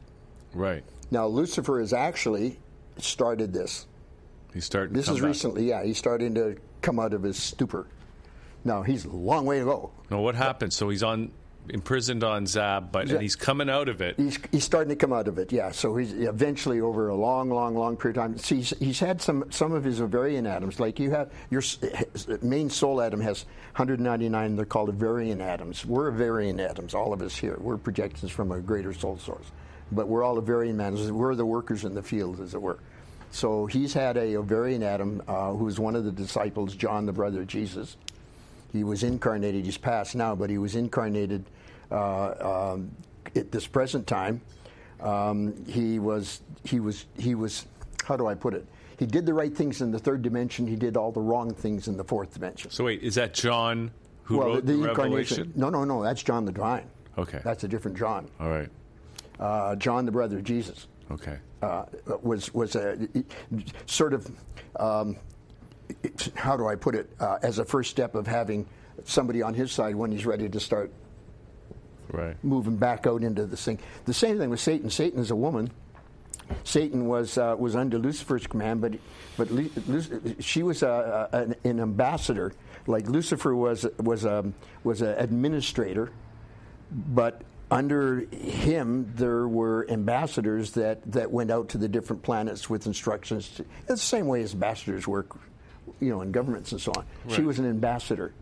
Right. 0.54 0.84
Now, 1.12 1.28
Lucifer 1.28 1.80
has 1.80 1.94
actually 1.94 2.60
started 2.98 3.54
this. 3.54 3.88
He's 4.54 4.66
starting. 4.66 4.94
to 4.94 5.00
This 5.00 5.08
come 5.08 5.16
is 5.16 5.22
recently, 5.22 5.70
yeah. 5.70 5.84
He's 5.84 5.98
starting 5.98 6.36
to 6.36 6.58
come 6.82 7.00
out 7.00 7.14
of 7.14 7.24
his 7.24 7.38
stupor. 7.38 7.88
Now, 8.64 8.82
he's 8.82 9.06
a 9.06 9.10
long 9.10 9.46
way 9.46 9.60
to 9.60 9.66
go. 9.66 9.92
Now, 10.10 10.22
what 10.22 10.36
happened? 10.36 10.74
So 10.74 10.90
he's 10.90 11.04
on 11.04 11.32
imprisoned 11.70 12.24
on 12.24 12.46
Zab, 12.46 12.92
but 12.92 13.10
and 13.10 13.22
he's 13.22 13.36
coming 13.36 13.70
out 13.70 13.90
of 13.90 14.02
it. 14.02 14.18
He's, 14.18 14.40
he's 14.52 14.64
starting 14.64 14.90
to 14.90 14.96
come 14.96 15.14
out 15.14 15.28
of 15.28 15.38
it, 15.38 15.52
yeah. 15.52 15.72
So 15.72 15.96
he's 15.96 16.14
eventually 16.14 16.82
over 16.82 17.10
a 17.10 17.16
long, 17.16 17.50
long, 17.50 17.76
long 17.76 17.98
period 17.98 18.18
of 18.18 18.24
time. 18.24 18.38
See, 18.38 18.58
he's, 18.58 18.74
he's 18.80 19.00
had 19.00 19.22
some 19.22 19.46
some 19.52 19.72
of 19.72 19.84
his 19.84 20.02
ovarian 20.02 20.46
atoms. 20.48 20.80
Like 20.80 21.00
you 21.00 21.12
have 21.12 21.32
your 21.50 21.62
main 22.42 22.70
soul 22.70 23.02
atom 23.02 23.22
has 23.22 23.46
199. 23.76 24.56
They're 24.56 24.66
called 24.66 24.90
ovarian 24.90 25.42
atoms. 25.42 25.86
We're 25.86 26.10
ovarian 26.10 26.60
atoms, 26.60 26.94
all 26.94 27.14
of 27.14 27.22
us 27.22 27.36
here. 27.36 27.58
We're 27.60 27.78
projections 27.78 28.32
from 28.32 28.52
a 28.52 28.60
greater 28.60 28.94
soul 28.94 29.18
source, 29.18 29.52
but 29.92 30.08
we're 30.08 30.24
all 30.24 30.38
ovarian 30.38 30.80
atoms. 30.80 31.12
We're 31.12 31.36
the 31.36 31.46
workers 31.46 31.86
in 31.86 31.94
the 31.94 32.04
field, 32.04 32.40
as 32.40 32.54
it 32.54 32.62
were. 32.62 32.80
So 33.32 33.66
he's 33.66 33.94
had 33.94 34.18
a 34.18 34.36
ovarian 34.36 34.84
atom 34.84 35.24
uh, 35.28 35.54
who 35.54 35.64
was 35.64 35.80
one 35.80 35.96
of 35.96 36.04
the 36.04 36.12
disciples, 36.12 36.76
John, 36.76 37.06
the 37.06 37.14
brother 37.14 37.42
of 37.42 37.48
Jesus. 37.48 37.96
He 38.72 38.84
was 38.84 39.04
incarnated. 39.04 39.66
He's 39.66 39.78
passed 39.78 40.16
now, 40.16 40.36
but 40.36 40.50
he 40.50 40.58
was 40.58 40.76
incarnated 40.76 41.46
uh, 41.92 42.74
um, 42.74 42.92
at 43.36 43.52
this 43.52 43.68
present 43.68 44.08
time. 44.08 44.42
Um, 45.02 45.66
he 45.66 46.00
was 46.00 46.42
he 46.64 46.80
was 46.80 47.06
he 47.18 47.36
was 47.36 47.66
how 48.06 48.16
do 48.16 48.28
I 48.28 48.36
put 48.36 48.54
it? 48.54 48.66
He 48.98 49.06
did 49.06 49.26
the 49.26 49.34
right 49.34 49.56
things 49.56 49.82
in 49.82 49.92
the 49.92 49.98
third 50.00 50.22
dimension. 50.22 50.68
He 50.68 50.76
did 50.76 50.96
all 50.96 51.12
the 51.12 51.22
wrong 51.22 51.54
things 51.54 51.88
in 51.88 51.98
the 51.98 52.04
fourth 52.04 52.34
dimension. 52.34 52.70
So 52.70 52.84
wait, 52.84 53.02
is 53.02 53.16
that 53.16 53.34
John 53.34 53.92
who 54.24 54.38
well, 54.38 54.48
wrote 54.48 54.66
the, 54.66 54.74
the, 54.74 54.90
incarnation. 54.90 55.38
Revelation? 55.38 55.54
No, 55.56 55.70
no, 55.70 55.84
no. 55.84 56.04
That's 56.04 56.22
John 56.22 56.46
the 56.46 56.52
Divine. 56.52 56.88
Okay. 57.18 57.42
That's 57.44 57.64
a 57.64 57.68
different 57.68 57.98
John. 57.98 58.28
All 58.40 58.50
right. 58.50 58.70
Uh, 59.40 59.76
John, 59.76 60.06
the 60.06 60.12
brother 60.12 60.38
of 60.38 60.44
Jesus. 60.44 60.88
Okay. 61.10 61.38
uh, 61.62 61.86
was 62.22 62.54
was 62.54 62.76
a 62.76 63.08
sort 63.86 64.14
of 64.14 64.32
um, 64.80 65.18
how 66.36 66.58
do 66.58 66.68
I 66.68 66.76
put 66.76 66.96
it 66.96 67.10
uh, 67.20 67.38
as 67.42 67.60
a 67.60 67.66
first 67.66 67.90
step 67.92 68.16
of 68.16 68.28
having 68.28 68.68
somebody 69.06 69.42
on 69.42 69.54
his 69.54 69.72
side 69.72 69.96
when 69.96 70.12
he's 70.12 70.26
ready 70.26 70.50
to 70.50 70.60
start 70.60 70.92
Right. 72.12 72.36
moving 72.44 72.76
back 72.76 73.08
out 73.08 73.24
into 73.24 73.46
the 73.46 73.56
thing. 73.56 73.80
The 74.06 74.14
same 74.14 74.38
thing 74.38 74.50
with 74.50 74.60
Satan. 74.60 74.90
Satan 74.90 75.22
is 75.22 75.32
a 75.32 75.36
woman. 75.36 75.72
Satan 76.66 77.08
was 77.08 77.38
uh, 77.38 77.56
was 77.58 77.74
under 77.78 77.98
Lucifer's 77.98 78.46
command, 78.48 78.82
but 78.82 78.94
but 79.38 79.50
Lu- 79.50 79.70
she 80.42 80.62
was 80.64 80.84
a, 80.84 81.30
a, 81.32 81.38
an, 81.38 81.56
an 81.64 81.80
ambassador. 81.80 82.52
Like 82.86 83.08
Lucifer 83.08 83.56
was 83.56 83.86
was 83.98 84.26
a 84.26 84.52
was 84.84 85.02
an 85.02 85.16
administrator, 85.18 86.12
but 86.92 87.44
under 87.70 88.20
him 88.32 89.10
there 89.16 89.48
were 89.48 89.90
ambassadors 89.90 90.72
that, 90.72 91.10
that 91.14 91.32
went 91.32 91.50
out 91.52 91.70
to 91.70 91.78
the 91.78 91.88
different 91.88 92.22
planets 92.22 92.70
with 92.70 92.86
instructions. 92.86 93.48
To, 93.56 93.62
it's 93.84 93.88
the 93.88 93.98
same 93.98 94.28
way 94.28 94.42
as 94.42 94.54
ambassadors 94.54 95.08
work, 95.08 95.38
you 96.02 96.10
know, 96.10 96.22
in 96.22 96.32
governments 96.32 96.74
and 96.74 96.82
so 96.82 96.92
on. 96.98 97.06
She 97.30 97.42
was 97.44 97.60
an 97.60 97.66
ambassador, 97.70 98.34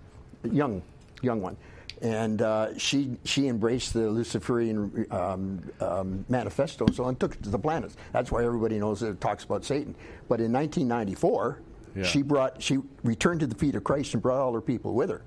young 0.43 0.82
young 1.22 1.41
one, 1.41 1.57
and 2.01 2.41
uh, 2.41 2.76
she 2.78 3.18
she 3.26 3.47
embraced 3.47 3.93
the 3.93 4.10
Luciferian 4.10 5.05
um, 5.12 5.62
um, 5.82 6.26
manifesto 6.30 6.86
and 6.88 6.95
so 6.95 7.03
on, 7.03 7.16
took 7.18 7.36
it 7.36 7.43
to 7.43 7.49
the 7.49 7.60
planets. 7.60 7.97
That's 8.14 8.32
why 8.32 8.43
everybody 8.45 8.80
knows 8.80 9.01
that 9.01 9.10
it 9.10 9.22
talks 9.22 9.43
about 9.43 9.64
Satan. 9.66 9.93
But 10.30 10.39
in 10.39 10.51
1994, 10.53 11.60
Yeah. 11.95 12.03
she 12.03 12.22
brought 12.22 12.62
she 12.64 12.80
returned 13.03 13.41
to 13.41 13.47
the 13.47 13.55
feet 13.55 13.76
of 13.76 13.84
Christ 13.84 14.14
and 14.14 14.24
brought 14.24 14.39
all 14.39 14.53
her 14.53 14.62
people 14.62 14.93
with 14.93 15.10
her. 15.10 15.22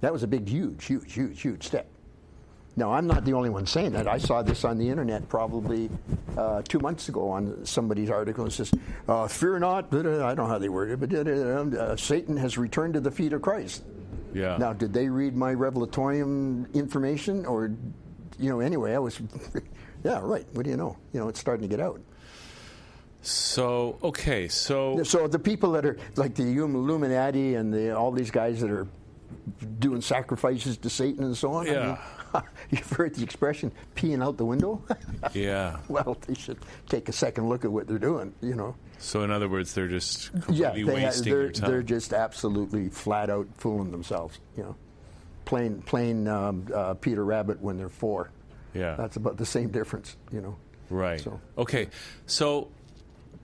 That 0.00 0.12
was 0.12 0.22
a 0.22 0.28
big, 0.28 0.48
huge, 0.48 0.84
huge, 0.84 1.12
huge, 1.12 1.40
huge 1.42 1.64
step. 1.66 1.88
Now, 2.78 2.92
I'm 2.92 3.08
not 3.08 3.24
the 3.24 3.32
only 3.32 3.50
one 3.50 3.66
saying 3.66 3.90
that. 3.92 4.06
I 4.06 4.18
saw 4.18 4.40
this 4.42 4.64
on 4.64 4.78
the 4.78 4.88
internet 4.88 5.28
probably 5.28 5.90
uh, 6.36 6.62
two 6.62 6.78
months 6.78 7.08
ago 7.08 7.28
on 7.28 7.66
somebody's 7.66 8.08
article. 8.08 8.46
It 8.46 8.52
says, 8.52 8.70
uh, 9.08 9.26
"Fear 9.26 9.58
not." 9.58 9.86
I 9.92 10.02
don't 10.02 10.36
know 10.36 10.46
how 10.46 10.58
they 10.58 10.68
worded 10.68 11.02
it, 11.02 11.10
but 11.10 11.76
uh, 11.76 11.76
uh, 11.82 11.96
Satan 11.96 12.36
has 12.36 12.56
returned 12.56 12.94
to 12.94 13.00
the 13.00 13.10
feet 13.10 13.32
of 13.32 13.42
Christ. 13.42 13.82
Yeah. 14.32 14.56
Now, 14.58 14.72
did 14.72 14.92
they 14.92 15.08
read 15.08 15.34
my 15.34 15.52
revelatorium 15.54 16.72
information, 16.72 17.44
or, 17.46 17.72
you 18.38 18.48
know? 18.50 18.60
Anyway, 18.60 18.94
I 18.94 18.98
was, 19.00 19.20
yeah, 20.04 20.20
right. 20.22 20.46
What 20.52 20.62
do 20.62 20.70
you 20.70 20.76
know? 20.76 20.96
You 21.12 21.18
know, 21.18 21.28
it's 21.28 21.40
starting 21.40 21.68
to 21.68 21.76
get 21.76 21.84
out. 21.84 22.00
So 23.22 23.98
okay, 24.04 24.46
so 24.46 25.02
So 25.02 25.26
the 25.26 25.40
people 25.40 25.72
that 25.72 25.84
are 25.84 25.98
like 26.14 26.36
the 26.36 26.44
Illuminati 26.44 27.56
and 27.56 27.74
the, 27.74 27.96
all 27.96 28.12
these 28.12 28.30
guys 28.30 28.60
that 28.60 28.70
are 28.70 28.86
doing 29.80 30.00
sacrifices 30.00 30.76
to 30.78 30.88
Satan 30.88 31.24
and 31.24 31.36
so 31.36 31.52
on. 31.54 31.68
I 31.68 31.72
Yeah. 31.72 31.86
mean, 31.86 31.98
you've 32.70 32.90
heard 32.90 33.14
the 33.14 33.22
expression 33.22 33.72
"peeing 33.96 34.22
out 34.24 34.36
the 34.36 34.44
window." 34.44 34.82
yeah. 35.34 35.78
well, 35.88 36.16
they 36.26 36.34
should 36.34 36.58
take 36.88 37.08
a 37.08 37.12
second 37.12 37.48
look 37.48 37.64
at 37.64 37.72
what 37.72 37.86
they're 37.86 37.98
doing. 37.98 38.34
You 38.40 38.54
know. 38.54 38.74
So 38.98 39.22
in 39.22 39.30
other 39.30 39.48
words, 39.48 39.74
they're 39.74 39.88
just 39.88 40.30
Yeah, 40.50 40.72
they, 40.72 40.84
wasting 40.84 41.32
they're 41.32 41.42
your 41.42 41.52
time. 41.52 41.70
they're 41.70 41.82
just 41.82 42.12
absolutely 42.12 42.88
flat 42.88 43.30
out 43.30 43.46
fooling 43.56 43.90
themselves. 43.92 44.38
You 44.56 44.64
know, 44.64 44.76
plain 45.44 45.82
plain 45.82 46.26
um, 46.28 46.66
uh, 46.74 46.94
Peter 46.94 47.24
Rabbit 47.24 47.60
when 47.60 47.76
they're 47.76 47.88
four. 47.88 48.30
Yeah. 48.74 48.96
That's 48.96 49.16
about 49.16 49.36
the 49.36 49.46
same 49.46 49.70
difference. 49.70 50.16
You 50.32 50.40
know. 50.40 50.56
right. 50.90 51.20
So. 51.20 51.40
Okay. 51.56 51.88
So 52.26 52.68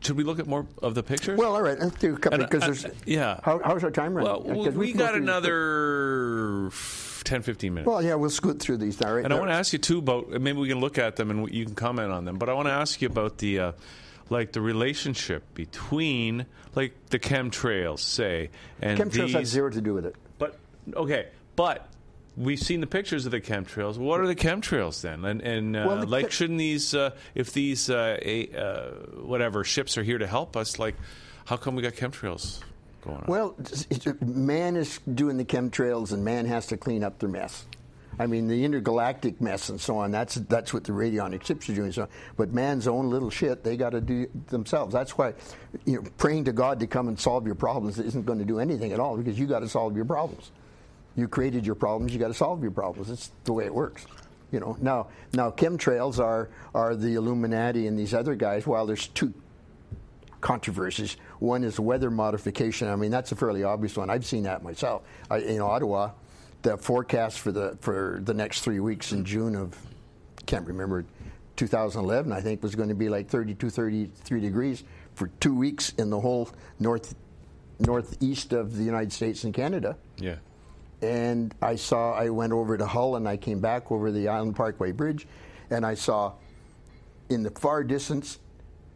should 0.04 0.16
we 0.16 0.24
look 0.24 0.38
at 0.38 0.46
more 0.46 0.66
of 0.82 0.94
the 0.94 1.02
pictures? 1.02 1.38
Well, 1.38 1.54
all 1.54 1.62
right. 1.62 1.78
Let's 1.78 1.98
do 1.98 2.14
a 2.14 2.18
couple 2.18 2.38
because 2.38 2.62
uh, 2.62 2.66
there's. 2.66 2.86
yeah. 3.06 3.40
How, 3.42 3.60
how's 3.64 3.84
our 3.84 3.90
time 3.90 4.14
running? 4.14 4.56
well, 4.56 4.72
we, 4.72 4.92
go 4.92 4.98
got 4.98 5.14
another 5.14 6.66
f- 6.66 7.22
10, 7.24 7.42
15 7.42 7.74
minutes. 7.74 7.86
Well, 7.86 8.02
yeah, 8.02 8.14
we'll 8.14 8.30
scoot 8.30 8.60
through 8.60 8.78
these. 8.78 9.00
All 9.00 9.14
right. 9.14 9.24
And 9.24 9.32
I 9.32 9.38
want 9.38 9.50
to 9.50 9.54
ask 9.54 9.72
you 9.72 9.78
too 9.78 9.98
about 9.98 10.28
maybe 10.30 10.58
we 10.58 10.68
can 10.68 10.80
look 10.80 10.98
at 10.98 11.16
them 11.16 11.30
and 11.30 11.50
you 11.52 11.64
can 11.64 11.74
comment 11.74 12.12
on 12.12 12.24
them. 12.24 12.38
But 12.38 12.48
I 12.48 12.54
want 12.54 12.68
to 12.68 12.72
ask 12.72 13.00
you 13.00 13.08
about 13.08 13.38
the 13.38 13.58
uh, 13.58 13.72
like 14.30 14.52
the 14.52 14.60
relationship 14.60 15.42
between 15.54 16.46
like 16.74 16.94
the 17.10 17.18
chemtrails, 17.18 18.00
say, 18.00 18.50
and 18.80 18.98
Chemtrails 18.98 19.26
these. 19.26 19.32
have 19.34 19.46
zero 19.46 19.70
to 19.70 19.80
do 19.80 19.94
with 19.94 20.06
it. 20.06 20.16
But 20.38 20.58
okay, 20.94 21.28
but 21.56 21.88
we've 22.36 22.58
seen 22.58 22.80
the 22.80 22.86
pictures 22.86 23.26
of 23.26 23.32
the 23.32 23.40
chemtrails. 23.40 23.96
What 23.96 24.20
are 24.20 24.26
the 24.26 24.34
chemtrails 24.36 25.00
then? 25.00 25.24
And, 25.24 25.40
and 25.42 25.76
uh, 25.76 25.84
Well, 25.86 25.96
the 26.00 26.06
like, 26.06 26.30
shouldn't 26.30 26.58
these, 26.58 26.94
uh, 26.94 27.10
if 27.34 27.52
these 27.52 27.90
uh, 27.90 28.18
a, 28.22 28.48
uh, 28.50 28.90
whatever 29.22 29.64
ships 29.64 29.96
are 29.98 30.02
here 30.02 30.18
to 30.18 30.26
help 30.26 30.56
us, 30.56 30.78
like, 30.78 30.94
how 31.44 31.56
come 31.56 31.76
we 31.76 31.82
got 31.82 31.92
chemtrails 31.92 32.60
going 33.02 33.18
on? 33.18 33.24
Well, 33.26 33.54
it's- 33.58 34.06
man 34.20 34.76
is 34.76 34.98
doing 35.14 35.36
the 35.36 35.44
chemtrails, 35.44 36.12
and 36.12 36.24
man 36.24 36.46
has 36.46 36.66
to 36.68 36.76
clean 36.76 37.04
up 37.04 37.18
their 37.18 37.28
mess. 37.28 37.66
I 38.18 38.26
mean, 38.26 38.46
the 38.46 38.64
intergalactic 38.64 39.40
mess 39.40 39.70
and 39.70 39.80
so 39.80 39.98
on. 39.98 40.12
That's 40.12 40.36
that's 40.36 40.72
what 40.72 40.84
the 40.84 40.92
radionic 40.92 41.44
ships 41.44 41.68
are 41.68 41.74
doing. 41.74 41.90
So, 41.90 42.08
but 42.36 42.52
man's 42.52 42.86
own 42.86 43.10
little 43.10 43.28
shit, 43.28 43.64
they 43.64 43.76
got 43.76 43.90
to 43.90 44.00
do 44.00 44.28
themselves. 44.46 44.92
That's 44.92 45.18
why, 45.18 45.34
you 45.84 45.96
know, 46.00 46.08
praying 46.16 46.44
to 46.44 46.52
God 46.52 46.78
to 46.78 46.86
come 46.86 47.08
and 47.08 47.18
solve 47.18 47.44
your 47.44 47.56
problems 47.56 47.98
isn't 47.98 48.24
going 48.24 48.38
to 48.38 48.44
do 48.44 48.60
anything 48.60 48.92
at 48.92 49.00
all 49.00 49.16
because 49.16 49.36
you 49.36 49.46
got 49.48 49.60
to 49.60 49.68
solve 49.68 49.96
your 49.96 50.04
problems. 50.04 50.52
You 51.16 51.28
created 51.28 51.64
your 51.64 51.74
problems. 51.74 52.12
You 52.12 52.18
got 52.18 52.28
to 52.28 52.34
solve 52.34 52.62
your 52.62 52.72
problems. 52.72 53.10
It's 53.10 53.30
the 53.44 53.52
way 53.52 53.64
it 53.64 53.74
works. 53.74 54.06
You 54.50 54.60
know. 54.60 54.76
Now, 54.80 55.08
now 55.32 55.50
chemtrails 55.50 56.18
are 56.18 56.48
are 56.74 56.96
the 56.96 57.14
Illuminati 57.14 57.86
and 57.86 57.98
these 57.98 58.14
other 58.14 58.34
guys. 58.34 58.66
While 58.66 58.86
there's 58.86 59.08
two 59.08 59.32
controversies. 60.44 61.16
One 61.38 61.64
is 61.64 61.80
weather 61.80 62.10
modification. 62.10 62.86
I 62.88 62.96
mean, 62.96 63.10
that's 63.10 63.32
a 63.32 63.36
fairly 63.36 63.64
obvious 63.64 63.96
one. 63.96 64.10
I've 64.10 64.26
seen 64.26 64.42
that 64.42 64.62
myself. 64.62 65.02
I, 65.30 65.38
in 65.38 65.62
Ottawa, 65.62 66.10
the 66.60 66.76
forecast 66.76 67.40
for 67.40 67.50
the 67.50 67.78
for 67.80 68.20
the 68.22 68.34
next 68.34 68.60
three 68.60 68.78
weeks 68.78 69.12
in 69.12 69.24
June 69.24 69.56
of 69.56 69.74
can't 70.44 70.66
remember 70.66 71.06
2011, 71.56 72.30
I 72.30 72.40
think 72.40 72.62
was 72.62 72.74
going 72.74 72.90
to 72.90 72.94
be 72.94 73.08
like 73.08 73.28
32, 73.28 73.70
33 73.70 74.40
degrees 74.40 74.84
for 75.14 75.28
two 75.40 75.54
weeks 75.54 75.94
in 75.96 76.10
the 76.10 76.20
whole 76.20 76.50
north 76.78 77.14
northeast 77.80 78.52
of 78.52 78.76
the 78.76 78.84
United 78.84 79.12
States 79.12 79.44
and 79.44 79.54
Canada. 79.54 79.96
yeah. 80.18 80.36
And 81.04 81.54
I 81.60 81.76
saw, 81.76 82.12
I 82.12 82.30
went 82.30 82.54
over 82.54 82.78
to 82.78 82.86
Hull 82.86 83.16
and 83.16 83.28
I 83.28 83.36
came 83.36 83.60
back 83.60 83.92
over 83.92 84.10
the 84.10 84.28
Island 84.28 84.56
Parkway 84.56 84.92
Bridge, 84.92 85.26
and 85.68 85.84
I 85.84 85.94
saw 85.94 86.32
in 87.28 87.42
the 87.42 87.50
far 87.50 87.84
distance 87.84 88.38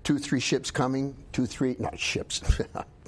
two, 0.04 0.18
three 0.18 0.40
ships 0.40 0.70
coming, 0.70 1.14
two, 1.32 1.44
three, 1.44 1.76
not 1.78 1.98
ships, 1.98 2.40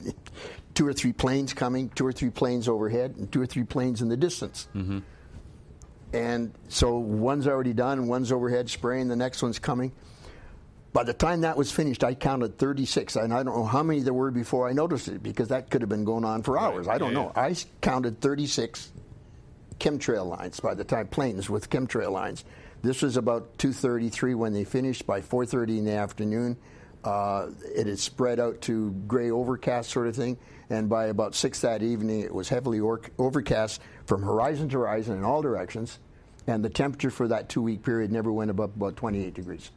two 0.74 0.86
or 0.86 0.92
three 0.92 1.14
planes 1.14 1.54
coming, 1.54 1.88
two 1.90 2.06
or 2.06 2.12
three 2.12 2.28
planes 2.28 2.68
overhead, 2.68 3.14
and 3.16 3.32
two 3.32 3.40
or 3.40 3.46
three 3.46 3.64
planes 3.64 4.02
in 4.02 4.10
the 4.10 4.18
distance. 4.18 4.68
Mm-hmm. 4.74 4.98
And 6.12 6.52
so 6.68 6.98
one's 6.98 7.46
already 7.46 7.72
done, 7.72 8.06
one's 8.06 8.32
overhead 8.32 8.68
spraying, 8.68 9.08
the 9.08 9.16
next 9.16 9.42
one's 9.42 9.58
coming. 9.58 9.92
By 10.92 11.04
the 11.04 11.12
time 11.12 11.42
that 11.42 11.56
was 11.56 11.70
finished, 11.70 12.02
I 12.02 12.14
counted 12.14 12.58
36, 12.58 13.14
and 13.16 13.32
I 13.32 13.42
don't 13.44 13.54
know 13.54 13.64
how 13.64 13.82
many 13.82 14.00
there 14.00 14.12
were 14.12 14.32
before 14.32 14.68
I 14.68 14.72
noticed 14.72 15.06
it 15.06 15.22
because 15.22 15.48
that 15.48 15.70
could 15.70 15.82
have 15.82 15.88
been 15.88 16.04
going 16.04 16.24
on 16.24 16.42
for 16.42 16.58
hours. 16.58 16.88
I 16.88 16.98
don't 16.98 17.12
Yeah, 17.12 17.22
know. 17.26 17.32
I 17.36 17.54
counted 17.80 18.20
36 18.20 18.90
chemtrail 19.78 20.26
lines 20.26 20.58
by 20.58 20.74
the 20.74 20.82
time 20.84 21.06
planes 21.06 21.48
with 21.48 21.70
chemtrail 21.70 22.10
lines. 22.10 22.44
This 22.82 23.02
was 23.02 23.16
about 23.16 23.56
2:33 23.58 24.34
when 24.34 24.52
they 24.52 24.64
finished. 24.64 25.06
By 25.06 25.20
4:30 25.20 25.78
in 25.78 25.84
the 25.84 25.92
afternoon, 25.92 26.56
uh, 27.04 27.46
it 27.76 27.86
had 27.86 27.98
spread 27.98 28.40
out 28.40 28.60
to 28.62 28.90
gray 29.06 29.30
overcast 29.30 29.90
sort 29.90 30.08
of 30.08 30.16
thing, 30.16 30.38
and 30.70 30.88
by 30.88 31.06
about 31.06 31.34
six 31.36 31.60
that 31.60 31.82
evening, 31.82 32.20
it 32.20 32.34
was 32.34 32.48
heavily 32.48 32.80
or- 32.80 33.00
overcast 33.16 33.80
from 34.06 34.22
horizon 34.22 34.68
to 34.70 34.78
horizon 34.78 35.16
in 35.16 35.24
all 35.24 35.40
directions, 35.40 35.98
and 36.48 36.64
the 36.64 36.68
temperature 36.68 37.10
for 37.10 37.28
that 37.28 37.48
two-week 37.48 37.82
period 37.84 38.10
never 38.10 38.32
went 38.32 38.50
above 38.50 38.72
about 38.76 38.96
28 38.96 39.34
degrees. 39.34 39.70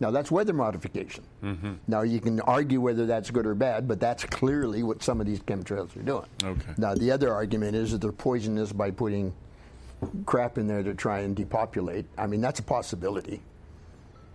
Now 0.00 0.10
that's 0.10 0.30
weather 0.30 0.52
modification. 0.52 1.24
Now 1.86 2.02
you 2.02 2.20
can 2.20 2.40
argue 2.40 2.80
whether 2.80 3.06
that's 3.06 3.30
good 3.30 3.46
or 3.46 3.54
bad, 3.54 3.86
but 3.86 4.00
that's 4.00 4.24
clearly 4.24 4.82
what 4.82 5.02
some 5.02 5.20
of 5.20 5.26
these 5.26 5.40
chemtrails 5.40 5.96
are 5.96 6.02
doing. 6.02 6.26
Okay. 6.42 6.72
Now 6.78 6.94
the 6.94 7.10
other 7.10 7.32
argument 7.32 7.76
is 7.76 7.92
that 7.92 8.00
they're 8.00 8.12
poisonous 8.12 8.72
by 8.72 8.90
putting 8.90 9.34
crap 10.24 10.56
in 10.56 10.66
there 10.66 10.82
to 10.82 10.94
try 10.94 11.20
and 11.20 11.36
depopulate. 11.36 12.06
I 12.16 12.26
mean 12.26 12.40
that's 12.40 12.60
a 12.60 12.62
possibility. 12.62 13.42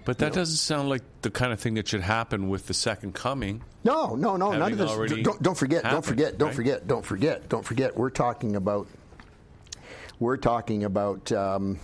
But 0.05 0.19
that 0.19 0.33
doesn't 0.33 0.57
sound 0.57 0.87
like 0.87 1.01
the 1.23 1.31
kind 1.31 1.51
of 1.51 1.59
thing 1.59 1.73
that 1.73 1.87
should 1.87 2.01
happen 2.01 2.47
with 2.47 2.67
the 2.67 2.75
second 2.75 3.15
coming. 3.15 3.63
No, 3.83 4.15
no, 4.15 4.37
no, 4.37 4.51
none 4.51 4.71
of 4.71 4.77
this. 4.77 5.23
Don't, 5.23 5.41
don't 5.41 5.57
forget. 5.57 5.81
Don't 5.81 5.91
happened, 5.91 6.05
forget. 6.05 6.37
Don't 6.37 6.47
right? 6.49 6.55
forget. 6.55 6.87
Don't 6.87 7.05
forget. 7.05 7.49
Don't 7.49 7.65
forget. 7.65 7.97
We're 7.97 8.11
talking 8.11 8.55
about. 8.55 8.87
We're 10.19 10.37
talking 10.37 10.83
about. 10.83 11.31
Um, 11.31 11.79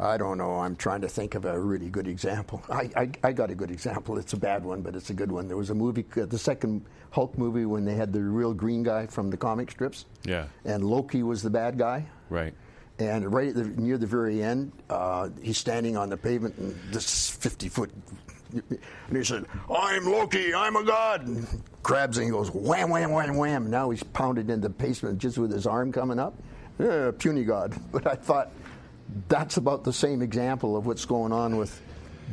I 0.00 0.16
don't 0.16 0.38
know. 0.38 0.52
I'm 0.52 0.76
trying 0.76 1.02
to 1.02 1.08
think 1.08 1.34
of 1.34 1.44
a 1.44 1.60
really 1.60 1.90
good 1.90 2.08
example. 2.08 2.62
I, 2.70 2.90
I, 2.96 3.10
I 3.22 3.32
got 3.32 3.50
a 3.50 3.54
good 3.54 3.70
example. 3.70 4.16
It's 4.18 4.32
a 4.32 4.36
bad 4.38 4.64
one, 4.64 4.80
but 4.80 4.96
it's 4.96 5.10
a 5.10 5.14
good 5.14 5.30
one. 5.30 5.46
There 5.46 5.58
was 5.58 5.68
a 5.68 5.74
movie, 5.74 6.06
uh, 6.16 6.24
the 6.24 6.38
second 6.38 6.86
Hulk 7.10 7.36
movie, 7.36 7.66
when 7.66 7.84
they 7.84 7.94
had 7.94 8.10
the 8.10 8.22
real 8.22 8.54
green 8.54 8.82
guy 8.82 9.06
from 9.06 9.28
the 9.28 9.36
comic 9.36 9.70
strips. 9.70 10.06
Yeah. 10.24 10.46
And 10.64 10.82
Loki 10.84 11.22
was 11.22 11.42
the 11.42 11.50
bad 11.50 11.76
guy. 11.76 12.06
Right. 12.30 12.54
And 12.98 13.30
right 13.30 13.48
at 13.48 13.54
the, 13.54 13.64
near 13.64 13.98
the 13.98 14.06
very 14.06 14.42
end, 14.42 14.72
uh, 14.88 15.28
he's 15.42 15.58
standing 15.58 15.98
on 15.98 16.08
the 16.08 16.16
pavement, 16.16 16.56
and 16.56 16.74
this 16.92 17.28
50 17.28 17.68
foot 17.68 17.90
And 18.52 19.16
he 19.16 19.22
said, 19.22 19.44
I'm 19.70 20.04
Loki, 20.06 20.54
I'm 20.54 20.76
a 20.76 20.84
god. 20.84 21.26
And 21.26 21.46
grabs 21.82 22.16
and 22.16 22.24
he 22.24 22.30
goes, 22.30 22.50
wham, 22.50 22.90
wham, 22.90 23.12
wham, 23.12 23.36
wham. 23.36 23.70
Now 23.70 23.90
he's 23.90 24.02
pounded 24.02 24.50
in 24.50 24.60
the 24.60 24.68
basement 24.68 25.18
just 25.18 25.38
with 25.38 25.52
his 25.52 25.66
arm 25.66 25.92
coming 25.92 26.18
up. 26.18 26.34
Yeah, 26.78 27.10
puny 27.16 27.44
god. 27.44 27.74
But 27.92 28.06
I 28.06 28.14
thought 28.14 28.50
that's 29.28 29.56
about 29.56 29.84
the 29.84 29.92
same 29.92 30.22
example 30.22 30.76
of 30.76 30.86
what's 30.86 31.04
going 31.04 31.32
on 31.32 31.56
with 31.56 31.80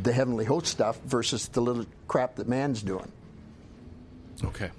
the 0.04 0.14
heavenly 0.14 0.46
host 0.46 0.68
stuff 0.68 1.00
versus 1.06 1.48
the 1.48 1.62
little 1.62 1.86
crap 2.08 2.36
that 2.36 2.48
man's 2.48 2.82
doing. 2.82 3.12
Okay. 4.44 4.70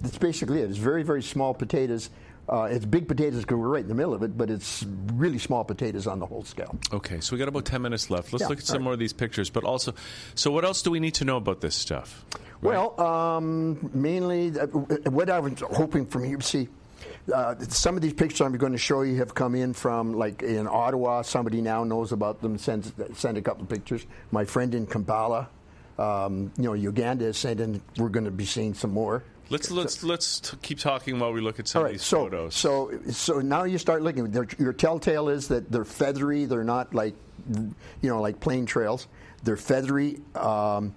That's 0.00 0.18
basically 0.18 0.60
it. 0.60 0.68
It's 0.68 0.78
very, 0.78 1.02
very 1.02 1.22
small 1.22 1.54
potatoes. 1.54 2.10
Uh, 2.48 2.68
it's 2.70 2.84
big 2.84 3.08
potatoes 3.08 3.40
because 3.40 3.56
we're 3.56 3.68
right 3.68 3.82
in 3.82 3.88
the 3.88 3.94
middle 3.94 4.14
of 4.14 4.22
it, 4.22 4.36
but 4.38 4.50
it's 4.50 4.84
really 5.14 5.38
small 5.38 5.64
potatoes 5.64 6.06
on 6.06 6.18
the 6.20 6.26
whole 6.26 6.44
scale. 6.44 6.78
Okay, 6.92 7.18
so 7.20 7.34
we 7.34 7.38
got 7.38 7.48
about 7.48 7.64
10 7.64 7.82
minutes 7.82 8.08
left. 8.10 8.32
Let's 8.32 8.42
Yeah, 8.42 8.48
look 8.48 8.58
at 8.58 8.64
some 8.66 8.76
right. 8.78 8.84
more 8.84 8.92
of 8.92 8.98
these 8.98 9.12
pictures, 9.12 9.50
but 9.50 9.64
also, 9.64 9.94
so 10.34 10.50
what 10.52 10.64
else 10.64 10.82
do 10.82 10.90
we 10.92 11.00
need 11.00 11.14
to 11.14 11.24
know 11.24 11.38
about 11.38 11.60
this 11.60 11.74
stuff? 11.74 12.24
Well, 12.62 13.00
um, 13.00 13.90
mainly 13.92 14.58
uh, 14.58 14.66
what 14.66 15.28
I 15.28 15.40
was 15.40 15.60
hoping 15.60 16.06
from 16.06 16.24
you, 16.24 16.40
see, 16.40 16.68
uh, 17.32 17.54
some 17.60 17.96
of 17.96 18.02
these 18.02 18.12
pictures 18.12 18.40
I'm 18.40 18.56
going 18.56 18.72
to 18.72 18.78
show 18.78 19.02
you 19.02 19.16
have 19.16 19.34
come 19.34 19.54
in 19.54 19.72
from, 19.72 20.14
like 20.14 20.42
in 20.42 20.66
Ottawa, 20.66 21.22
somebody 21.22 21.60
now 21.60 21.84
knows 21.84 22.12
about 22.12 22.40
them, 22.40 22.58
sends, 22.58 22.92
send 23.14 23.36
a 23.36 23.42
couple 23.42 23.62
of 23.62 23.68
pictures. 23.68 24.06
My 24.30 24.44
friend 24.44 24.74
in 24.74 24.86
Kampala, 24.86 25.48
um, 25.98 26.52
you 26.56 26.64
know, 26.64 26.74
Uganda 26.74 27.26
is 27.26 27.36
sending, 27.36 27.80
we're 27.96 28.08
going 28.08 28.26
to 28.26 28.30
be 28.30 28.44
seeing 28.44 28.74
some 28.74 28.92
more. 28.92 29.24
Let's 29.48 29.70
let's 29.70 30.02
let's 30.02 30.40
t- 30.40 30.56
keep 30.60 30.80
talking 30.80 31.20
while 31.20 31.32
we 31.32 31.40
look 31.40 31.60
at 31.60 31.68
some 31.68 31.82
All 31.82 31.86
of 31.86 31.92
these 31.92 32.02
so, 32.02 32.24
photos. 32.24 32.56
so 32.56 32.90
so 33.10 33.38
now 33.38 33.62
you 33.62 33.78
start 33.78 34.02
looking. 34.02 34.32
Your 34.58 34.72
telltale 34.72 35.28
is 35.28 35.46
that 35.48 35.70
they're 35.70 35.84
feathery. 35.84 36.46
They're 36.46 36.64
not 36.64 36.92
like, 36.92 37.14
you 37.54 37.74
know, 38.02 38.20
like 38.20 38.40
plain 38.40 38.66
trails. 38.66 39.06
They're 39.44 39.56
feathery. 39.56 40.20
Um, 40.34 40.96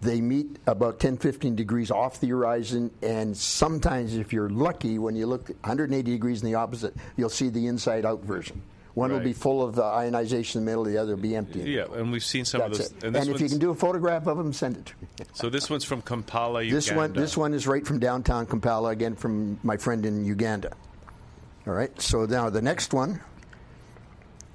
they 0.00 0.20
meet 0.20 0.58
about 0.66 1.00
10, 1.00 1.16
15 1.16 1.56
degrees 1.56 1.90
off 1.90 2.20
the 2.20 2.28
horizon, 2.28 2.90
and 3.02 3.36
sometimes, 3.36 4.14
if 4.14 4.32
you're 4.32 4.50
lucky, 4.50 4.98
when 4.98 5.16
you 5.16 5.26
look 5.26 5.48
180 5.48 6.10
degrees 6.10 6.42
in 6.42 6.46
the 6.46 6.54
opposite, 6.54 6.94
you'll 7.16 7.28
see 7.28 7.48
the 7.48 7.66
inside-out 7.66 8.22
version. 8.22 8.62
One 8.94 9.12
will 9.12 9.20
be 9.20 9.34
full 9.34 9.62
of 9.62 9.78
uh, 9.78 9.84
ionization 9.92 10.60
in 10.60 10.64
the 10.64 10.70
middle, 10.70 10.84
the 10.84 10.96
other 10.96 11.16
will 11.16 11.22
be 11.22 11.36
empty. 11.36 11.60
yeah, 11.60 11.84
and 11.92 12.10
we've 12.10 12.24
seen 12.24 12.46
some 12.46 12.62
That's 12.62 12.78
of 12.78 12.86
it. 12.86 13.00
those. 13.00 13.02
And, 13.02 13.14
this 13.14 13.28
if 13.28 13.40
you 13.42 13.48
can 13.50 13.58
do 13.58 13.70
a 13.70 13.74
photograph 13.74 14.26
of 14.26 14.38
them, 14.38 14.54
send 14.54 14.78
it 14.78 14.86
to 14.86 14.94
me. 15.02 15.08
so 15.34 15.50
this 15.50 15.68
one's 15.68 15.84
from 15.84 16.00
Kampala, 16.00 16.62
Uganda. 16.62 16.74
This 16.74 16.92
one, 16.92 17.12
this 17.12 17.36
one 17.36 17.52
is 17.52 17.66
right 17.66 17.86
from 17.86 17.98
downtown 17.98 18.46
Kampala, 18.46 18.88
again 18.88 19.14
from 19.14 19.60
my 19.62 19.76
friend 19.76 20.06
in 20.06 20.24
Uganda. 20.24 20.72
All 21.66 21.74
right. 21.74 22.00
So 22.00 22.24
now 22.24 22.48
the 22.48 22.62
next 22.62 22.94
one, 22.94 23.20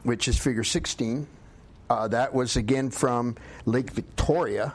which 0.04 0.28
is 0.28 0.40
Figure 0.40 0.64
16, 0.64 1.28
uh, 1.92 2.08
that 2.08 2.34
was 2.34 2.56
again 2.56 2.90
from 2.90 3.36
Lake 3.66 3.92
Victoria, 3.92 4.74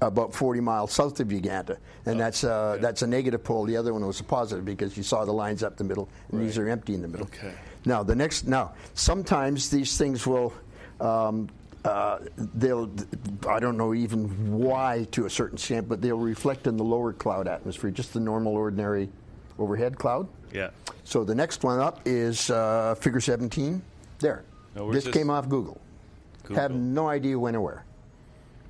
about 0.00 0.34
40 0.34 0.60
miles 0.60 0.92
south 0.92 1.20
of 1.20 1.32
Uganda, 1.32 1.78
and 2.06 2.18
that's 2.18 2.44
uh, 2.44 2.78
that's 2.80 3.02
a 3.02 3.06
negative 3.06 3.42
pole. 3.44 3.64
The 3.64 3.76
other 3.76 3.92
one 3.92 4.06
was 4.06 4.20
a 4.20 4.24
positive 4.24 4.64
because 4.64 4.96
you 4.96 5.02
saw 5.02 5.24
the 5.24 5.32
lines 5.32 5.62
up 5.62 5.76
the 5.76 5.84
middle, 5.84 6.08
and 6.30 6.40
these 6.40 6.58
are 6.58 6.68
empty 6.68 6.94
in 6.94 7.02
the 7.02 7.08
middle. 7.08 7.26
Okay. 7.26 7.54
Now 7.84 8.02
the 8.02 8.14
next 8.14 8.46
now 8.46 8.74
sometimes 8.94 9.70
these 9.70 9.96
things 9.96 10.26
will. 10.26 10.52
Um, 11.00 11.48
uh, 11.84 12.18
they'll, 12.54 12.90
I 13.48 13.60
don't 13.60 13.76
know 13.76 13.94
even 13.94 14.58
why 14.58 15.06
to 15.12 15.26
a 15.26 15.30
certain 15.30 15.56
extent, 15.56 15.88
but 15.88 16.02
they'll 16.02 16.18
reflect 16.18 16.66
in 16.66 16.76
the 16.76 16.84
lower 16.84 17.12
cloud 17.12 17.46
atmosphere, 17.46 17.90
just 17.90 18.12
the 18.12 18.20
normal, 18.20 18.56
ordinary 18.56 19.08
overhead 19.58 19.96
cloud. 19.96 20.28
Yeah. 20.52 20.70
So 21.04 21.24
the 21.24 21.34
next 21.34 21.62
one 21.62 21.78
up 21.78 22.00
is 22.04 22.50
uh, 22.50 22.94
figure 22.96 23.20
17. 23.20 23.80
There. 24.18 24.44
Now, 24.74 24.90
this, 24.90 25.04
this? 25.04 25.14
came 25.14 25.30
off 25.30 25.48
Google. 25.48 25.80
Have 26.54 26.74
no 26.74 27.08
idea 27.08 27.38
when 27.38 27.54
or 27.56 27.60
where. 27.60 27.84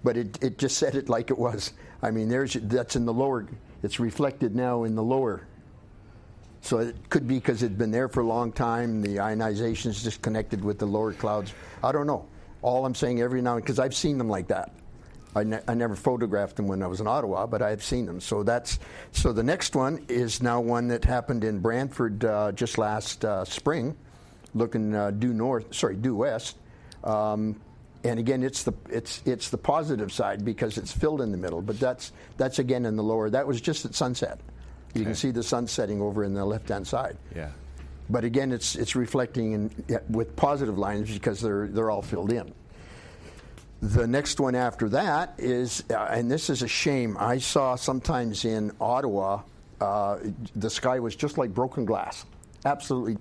But 0.05 0.17
it, 0.17 0.43
it 0.43 0.59
just 0.59 0.79
said 0.79 0.95
it 0.95 1.09
like 1.09 1.31
it 1.31 1.39
was. 1.39 1.73
I 2.03 2.11
mean, 2.11 2.29
there's 2.29 2.55
that's 2.55 2.97
in 2.97 3.05
the 3.05 3.13
lower, 3.13 3.47
it's 3.83 3.99
reflected 3.99 4.55
now 4.55 4.85
in 4.85 4.95
the 4.95 5.03
lower. 5.03 5.47
So 6.61 6.79
it 6.79 6.97
could 7.09 7.27
be 7.27 7.37
because 7.37 7.63
it's 7.63 7.75
been 7.75 7.91
there 7.91 8.09
for 8.09 8.21
a 8.21 8.27
long 8.27 8.53
time, 8.53 9.01
the 9.03 9.21
ionization 9.21 9.91
is 9.91 10.03
just 10.03 10.23
connected 10.23 10.65
with 10.65 10.79
the 10.79 10.87
lower 10.87 11.13
clouds. 11.13 11.53
I 11.83 11.93
don't 11.93 12.07
know. 12.07 12.27
All 12.63 12.85
I'm 12.85 12.95
saying 12.95 13.21
every 13.21 13.41
now 13.41 13.55
and 13.55 13.63
because 13.65 13.79
I've 13.79 13.95
seen 13.95 14.19
them 14.19 14.29
like 14.29 14.49
that. 14.49 14.73
I, 15.37 15.45
ne- 15.45 15.61
I 15.69 15.75
never 15.75 15.95
photographed 15.95 16.57
them 16.57 16.67
when 16.67 16.83
I 16.83 16.87
was 16.87 17.01
in 17.01 17.07
Ottawa, 17.07 17.47
but 17.47 17.63
I've 17.63 17.83
seen 17.83 18.07
them. 18.07 18.21
So 18.21 18.43
that's 18.43 18.79
so. 19.13 19.33
The 19.33 19.43
next 19.43 19.77
one 19.77 20.05
is 20.09 20.43
now 20.43 20.61
one 20.61 20.89
that 20.89 21.05
happened 21.05 21.45
in 21.45 21.61
Brantford 21.61 22.25
uh, 22.25 22.53
just 22.53 22.79
last 22.79 23.25
uh, 23.25 23.45
spring, 23.45 23.97
looking 24.55 24.95
uh, 24.95 25.11
due 25.13 25.33
north. 25.33 25.73
Sorry, 25.75 25.97
due 25.97 26.17
west. 26.17 26.57
Um, 27.05 27.61
and 28.05 28.19
again, 28.19 28.43
it's 28.43 28.63
the 28.63 28.73
it's 28.89 29.23
it's 29.25 29.51
the 29.51 29.59
positive 29.59 30.13
side 30.13 30.45
because 30.45 30.79
it's 30.79 30.93
filled 30.93 31.21
in 31.21 31.33
the 31.33 31.39
middle. 31.39 31.61
But 31.63 31.81
that's 31.81 32.13
that's 32.37 32.59
again 32.59 32.87
in 32.87 32.97
the 32.97 33.03
lower. 33.03 33.31
That 33.31 33.47
was 33.47 33.61
just 33.61 33.85
at 33.85 33.95
sunset. 33.95 34.41
You 34.95 35.05
can 35.05 35.15
see 35.15 35.31
the 35.31 35.43
sun 35.43 35.67
setting 35.67 36.01
over 36.01 36.25
in 36.25 36.35
the 36.35 36.45
left 36.45 36.69
hand 36.71 36.87
side. 36.87 37.17
Yeah. 37.35 37.51
But 38.11 38.25
again, 38.25 38.53
it's 38.53 38.75
it's 38.75 38.97
reflecting 38.97 39.53
in, 39.53 40.01
with 40.09 40.35
positive 40.35 40.79
lines 40.79 41.13
because 41.13 41.41
they're 41.41 41.67
they're 41.69 41.91
all 41.91 42.03
filled 42.03 42.33
in. 42.33 42.53
The 43.81 44.07
next 44.07 44.41
one 44.41 44.57
after 44.57 44.89
that 44.89 45.35
is, 45.39 45.85
uh, 45.91 46.09
and 46.11 46.31
this 46.31 46.51
is 46.51 46.63
a 46.63 46.69
shame. 46.69 47.17
I 47.19 47.39
saw 47.39 47.77
sometimes 47.77 48.45
in 48.45 48.73
Ottawa, 48.81 49.43
uh, 49.81 50.19
the 50.57 50.71
sky 50.71 50.99
was 50.99 51.15
just 51.15 51.39
like 51.39 51.55
broken 51.55 51.85
glass. 51.85 52.25
Absolutely. 52.65 53.19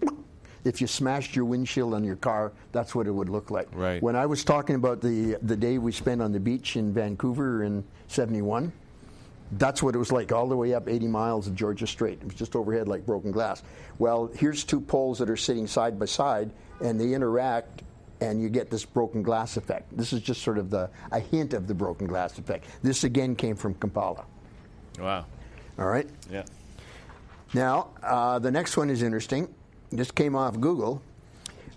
If 0.68 0.82
you 0.82 0.88
smashed 0.88 1.36
your 1.36 1.46
windshield 1.46 1.94
on 1.94 2.04
your 2.04 2.18
car, 2.18 2.52
that's 2.74 2.94
what 2.94 3.08
it 3.08 3.12
would 3.12 3.30
look 3.30 3.52
like. 3.52 3.70
Right. 3.72 4.02
When 4.02 4.16
I 4.16 4.26
was 4.26 4.44
talking 4.44 4.76
about 4.76 5.02
the 5.02 5.38
the 5.42 5.56
day 5.56 5.78
we 5.78 5.92
spent 5.92 6.22
on 6.22 6.32
the 6.32 6.40
beach 6.40 6.76
in 6.76 6.94
Vancouver 6.94 7.64
in 7.64 7.84
'71, 8.08 8.74
that's 9.54 9.82
what 9.82 9.96
it 9.96 9.98
was 9.98 10.12
like 10.12 10.32
all 10.32 10.50
the 10.50 10.58
way 10.58 10.74
up 10.74 10.90
80 10.90 11.08
miles 11.08 11.48
of 11.48 11.56
Georgia 11.56 11.88
Strait. 11.88 12.20
It 12.22 12.26
was 12.26 12.36
just 12.36 12.56
overhead 12.56 12.88
like 12.88 13.06
broken 13.06 13.32
glass. 13.32 13.64
Well, 13.98 14.30
here's 14.36 14.64
two 14.66 14.82
poles 14.82 15.20
that 15.20 15.30
are 15.30 15.38
sitting 15.38 15.68
side 15.68 15.98
by 15.98 16.06
side, 16.06 16.52
and 16.82 17.00
they 17.00 17.14
interact, 17.14 17.84
and 18.20 18.42
you 18.42 18.50
get 18.50 18.70
this 18.70 18.84
broken 18.84 19.24
glass 19.24 19.56
effect. 19.56 19.96
This 19.96 20.12
is 20.12 20.22
just 20.22 20.42
sort 20.42 20.58
of 20.58 20.70
the 20.70 20.90
a 21.12 21.20
hint 21.20 21.54
of 21.54 21.68
the 21.68 21.74
broken 21.74 22.08
glass 22.08 22.38
effect. 22.38 22.66
This 22.84 23.06
again 23.06 23.36
came 23.36 23.56
from 23.56 23.74
Kampala. 23.76 24.26
Wow. 25.00 25.26
All 25.80 25.88
right. 25.88 26.10
Yeah. 26.30 26.44
Now, 27.54 27.90
uh, 28.04 28.40
the 28.40 28.52
next 28.52 28.76
one 28.76 28.90
is 28.90 29.02
interesting. 29.02 29.48
This 29.92 30.12
came 30.12 30.36
off 30.36 30.60
Google. 30.60 31.02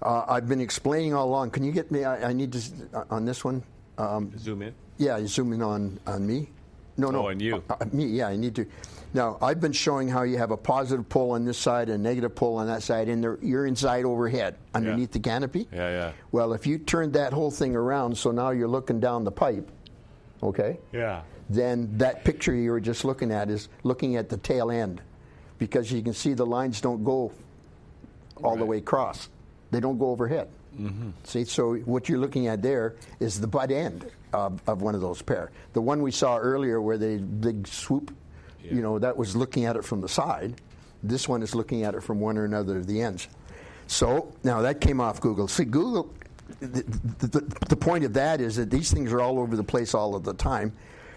Uh, 0.03 0.25
I've 0.29 0.49
been 0.49 0.61
explaining 0.61 1.15
all 1.15 1.29
along. 1.29 1.51
Can 1.51 1.63
you 1.63 1.73
get 1.73 1.91
me? 1.91 2.05
I, 2.05 2.31
I 2.31 2.33
need 2.33 2.53
to 2.53 2.61
uh, 2.95 3.05
on 3.11 3.25
this 3.25 3.45
one. 3.45 3.63
Um, 3.99 4.37
Zoom 4.39 4.63
in. 4.63 4.75
yeah, 4.99 5.19
you 5.19 5.27
zoom 5.27 5.53
in 5.53 5.63
on 5.63 6.01
on 6.07 6.27
me. 6.27 6.49
No, 6.97 7.11
no, 7.11 7.25
Oh, 7.27 7.29
on 7.29 7.41
you. 7.41 7.63
Uh, 7.71 7.77
uh, 7.81 7.85
me, 7.93 8.07
yeah, 8.07 8.29
I 8.29 8.37
need 8.37 8.55
to. 8.57 8.67
Now, 9.15 9.39
I've 9.43 9.61
been 9.61 9.73
showing 9.73 10.09
how 10.09 10.23
you 10.23 10.39
have 10.39 10.51
a 10.51 10.57
positive 10.57 11.09
pole 11.09 11.33
on 11.33 11.45
this 11.45 11.59
side 11.59 11.89
and 11.89 12.05
a 12.05 12.09
negative 12.09 12.35
pole 12.35 12.57
on 12.57 12.67
that 12.69 12.83
side, 12.83 13.09
and 13.09 13.23
you're 13.43 13.67
inside 13.67 14.05
overhead 14.05 14.57
underneath 14.75 15.11
the 15.13 15.19
canopy. 15.19 15.67
Yeah, 15.73 15.91
yeah. 15.91 16.13
Well, 16.31 16.53
if 16.53 16.67
you 16.67 16.79
turned 16.79 17.13
that 17.15 17.33
whole 17.33 17.51
thing 17.51 17.75
around, 17.75 18.17
so 18.17 18.31
now 18.31 18.51
you're 18.51 18.69
looking 18.69 19.01
down 19.01 19.25
the 19.25 19.33
pipe, 19.33 19.69
okay? 20.43 20.79
Yeah. 20.93 21.23
Then 21.49 21.91
that 21.99 22.23
picture 22.25 22.55
you 22.55 22.71
were 22.71 22.81
just 22.81 23.05
looking 23.05 23.33
at 23.33 23.51
is 23.51 23.69
looking 23.83 24.15
at 24.17 24.29
the 24.29 24.37
tail 24.37 24.71
end, 24.71 25.01
because 25.59 25.91
you 25.91 26.03
can 26.03 26.15
see 26.15 26.35
the 26.35 26.47
lines 26.47 26.81
don't 26.81 27.03
go 27.03 27.33
all 28.43 28.57
the 28.57 28.64
way 28.64 28.78
across; 28.78 29.28
they 29.70 29.80
don't 29.80 29.99
go 29.99 30.11
overhead. 30.11 30.49
Mm-hmm. 30.78 31.11
See, 31.24 31.45
so 31.45 31.74
what 31.76 32.09
you're 32.09 32.18
looking 32.18 32.47
at 32.47 32.62
there 32.62 32.97
is 33.18 33.41
the 33.41 33.47
butt 33.47 33.70
end 33.70 34.07
of, 34.32 34.62
of 34.66 34.82
one 34.82 34.95
of 34.95 35.01
those 35.01 35.20
pair. 35.20 35.51
The 35.72 35.80
one 35.80 36.03
we 36.03 36.12
saw 36.12 36.36
earlier, 36.38 36.80
where 36.80 36.97
they 36.97 37.18
big 37.18 37.66
swoop, 37.66 38.14
you 38.62 38.82
know, 38.82 38.99
that 38.99 39.16
was 39.16 39.34
looking 39.34 39.64
at 39.64 39.76
it 39.76 39.84
from 39.84 40.01
the 40.01 40.09
side. 40.09 40.61
This 41.03 41.28
one 41.28 41.43
is 41.43 41.55
looking 41.55 41.82
at 41.82 41.95
it 41.95 42.03
from 42.03 42.20
one 42.20 42.38
or 42.38 42.45
another 42.45 42.78
of 42.78 42.86
the 42.86 43.03
ends. 43.03 43.26
So 43.86 44.32
now 44.45 44.61
that 44.62 44.80
came 44.80 45.01
off 45.01 45.20
Google. 45.20 45.49
See, 45.49 45.64
Google. 45.64 46.12
The, 46.59 46.82
the, 47.20 47.41
the 47.68 47.76
point 47.76 48.03
of 48.05 48.12
that 48.14 48.41
is 48.41 48.57
that 48.57 48.70
these 48.70 48.93
things 48.93 49.12
are 49.12 49.20
all 49.20 49.38
over 49.38 49.57
the 49.57 49.62
place 49.62 49.95
all 49.95 50.16
of 50.16 50.24
the 50.24 50.34
time. 50.34 50.72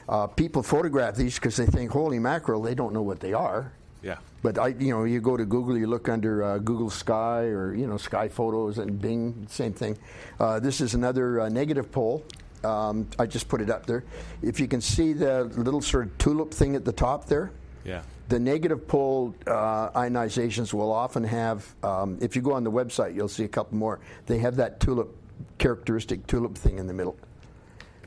Uh, 0.07 0.27
people 0.27 0.61
photograph 0.61 1.15
these 1.15 1.35
because 1.35 1.55
they 1.55 1.65
think, 1.65 1.89
"Holy 1.89 2.19
mackerel!" 2.19 2.61
They 2.61 2.75
don't 2.75 2.93
know 2.93 3.01
what 3.01 3.19
they 3.19 3.33
are. 3.33 3.71
Yeah. 4.03 4.17
But 4.41 4.59
I, 4.59 4.67
you 4.67 4.89
know, 4.93 5.05
you 5.05 5.21
go 5.21 5.37
to 5.37 5.45
Google, 5.45 5.77
you 5.77 5.87
look 5.87 6.09
under 6.09 6.43
uh, 6.43 6.57
Google 6.57 6.89
Sky 6.89 7.43
or 7.45 7.73
you 7.73 7.87
know 7.87 7.97
Sky 7.97 8.27
Photos 8.27 8.77
and 8.77 9.01
Bing, 9.01 9.47
same 9.49 9.73
thing. 9.73 9.97
Uh, 10.39 10.59
this 10.59 10.81
is 10.81 10.93
another 10.93 11.39
uh, 11.41 11.49
negative 11.49 11.91
pole. 11.91 12.23
Um, 12.63 13.07
I 13.17 13.25
just 13.25 13.47
put 13.47 13.61
it 13.61 13.69
up 13.69 13.85
there. 13.85 14.03
If 14.41 14.59
you 14.59 14.67
can 14.67 14.81
see 14.81 15.13
the 15.13 15.45
little 15.45 15.81
sort 15.81 16.05
of 16.07 16.17
tulip 16.17 16.53
thing 16.53 16.75
at 16.75 16.85
the 16.85 16.91
top 16.93 17.25
there, 17.27 17.51
Yeah. 17.85 18.03
the 18.29 18.39
negative 18.39 18.87
pole 18.87 19.33
uh, 19.47 19.89
ionizations 19.91 20.73
will 20.73 20.91
often 20.91 21.23
have. 21.23 21.65
Um, 21.83 22.17
if 22.21 22.35
you 22.35 22.41
go 22.41 22.53
on 22.53 22.63
the 22.63 22.71
website, 22.71 23.15
you'll 23.15 23.27
see 23.29 23.43
a 23.45 23.49
couple 23.49 23.77
more. 23.77 23.99
They 24.27 24.37
have 24.39 24.57
that 24.57 24.79
tulip 24.79 25.09
characteristic 25.57 26.27
tulip 26.27 26.57
thing 26.57 26.77
in 26.77 26.87
the 26.87 26.93
middle. 26.93 27.15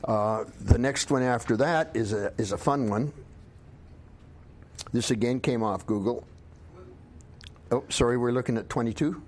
Uh, 0.05 0.45
the 0.61 0.79
next 0.79 1.11
one 1.11 1.23
after 1.23 1.57
that 1.57 1.91
is 1.97 2.13
a 2.13 2.33
is 2.39 2.53
a 2.53 2.59
fun 2.59 2.89
one. 2.91 3.13
This 4.93 5.11
again 5.11 5.41
came 5.41 5.63
off 5.63 5.87
Google. 5.87 6.25
Oh, 7.71 7.85
sorry, 7.89 8.17
we're 8.17 8.33
looking 8.33 8.57
at 8.57 8.69
22. 8.69 9.21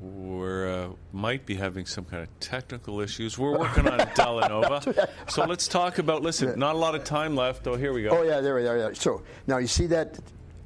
We're 0.00 0.68
uh, 0.68 0.88
might 1.12 1.44
be 1.44 1.56
having 1.56 1.84
some 1.84 2.04
kind 2.04 2.22
of 2.22 2.28
technical 2.40 3.00
issues. 3.00 3.36
We're 3.36 3.58
working 3.58 3.88
on 3.88 3.98
Delanova. 4.14 5.08
So 5.28 5.44
let's 5.44 5.66
talk 5.66 5.98
about. 5.98 6.22
Listen, 6.22 6.56
not 6.56 6.76
a 6.76 6.78
lot 6.78 6.94
of 6.94 7.02
time 7.02 7.34
left. 7.34 7.66
Oh, 7.66 7.74
here 7.74 7.92
we 7.92 8.04
go. 8.04 8.10
Oh 8.10 8.22
yeah, 8.22 8.40
there 8.40 8.54
we 8.54 8.66
are. 8.68 8.78
Yeah. 8.78 8.90
So 8.92 9.22
now 9.48 9.58
you 9.58 9.66
see 9.66 9.86
that 9.86 10.16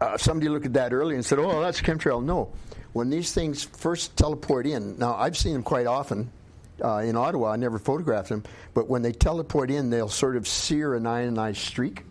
uh, 0.03 0.19
somebody 0.19 0.51
looked 0.51 0.67
at 0.67 0.75
that 0.75 0.93
earlier 0.93 1.17
and 1.17 1.25
said, 1.25 1.39
"Oh, 1.39 1.63
that's 1.63 1.81
chemtrail." 1.81 2.23
No, 2.23 2.53
when 2.93 3.09
these 3.09 3.33
things 3.33 3.65
first 3.65 4.15
teleport 4.19 4.67
in, 4.67 4.99
now 4.99 5.15
I've 5.15 5.37
seen 5.37 5.55
them 5.55 5.63
quite 5.63 5.87
often 5.87 6.31
uh, 6.85 6.99
in 6.99 7.17
Ottawa. 7.17 7.53
I 7.53 7.57
never 7.57 7.79
photographed 7.79 8.29
them, 8.29 8.45
but 8.75 8.87
when 8.87 9.01
they 9.01 9.13
teleport 9.13 9.71
in, 9.71 9.89
they'll 9.89 10.09
sort 10.11 10.37
of 10.37 10.47
sear 10.47 10.95
an 10.95 11.07
ionized 11.07 11.61
streak. 11.61 12.05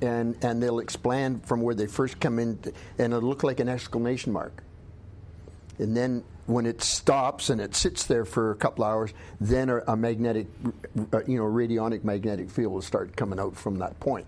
And, 0.00 0.44
and 0.44 0.62
they'll 0.62 0.80
expand 0.80 1.46
from 1.46 1.60
where 1.60 1.74
they 1.74 1.86
first 1.86 2.20
come 2.20 2.38
in, 2.38 2.58
and 2.98 3.12
it'll 3.12 3.28
look 3.28 3.42
like 3.42 3.60
an 3.60 3.68
exclamation 3.68 4.32
mark. 4.32 4.62
And 5.78 5.96
then 5.96 6.24
when 6.46 6.66
it 6.66 6.82
stops 6.82 7.50
and 7.50 7.60
it 7.60 7.74
sits 7.74 8.06
there 8.06 8.24
for 8.24 8.50
a 8.50 8.56
couple 8.56 8.84
hours, 8.84 9.12
then 9.40 9.68
a, 9.68 9.78
a 9.88 9.96
magnetic, 9.96 10.46
you 11.26 11.38
know, 11.38 11.44
radionic 11.44 12.04
magnetic 12.04 12.50
field 12.50 12.72
will 12.72 12.82
start 12.82 13.16
coming 13.16 13.38
out 13.38 13.56
from 13.56 13.78
that 13.78 13.98
point. 14.00 14.26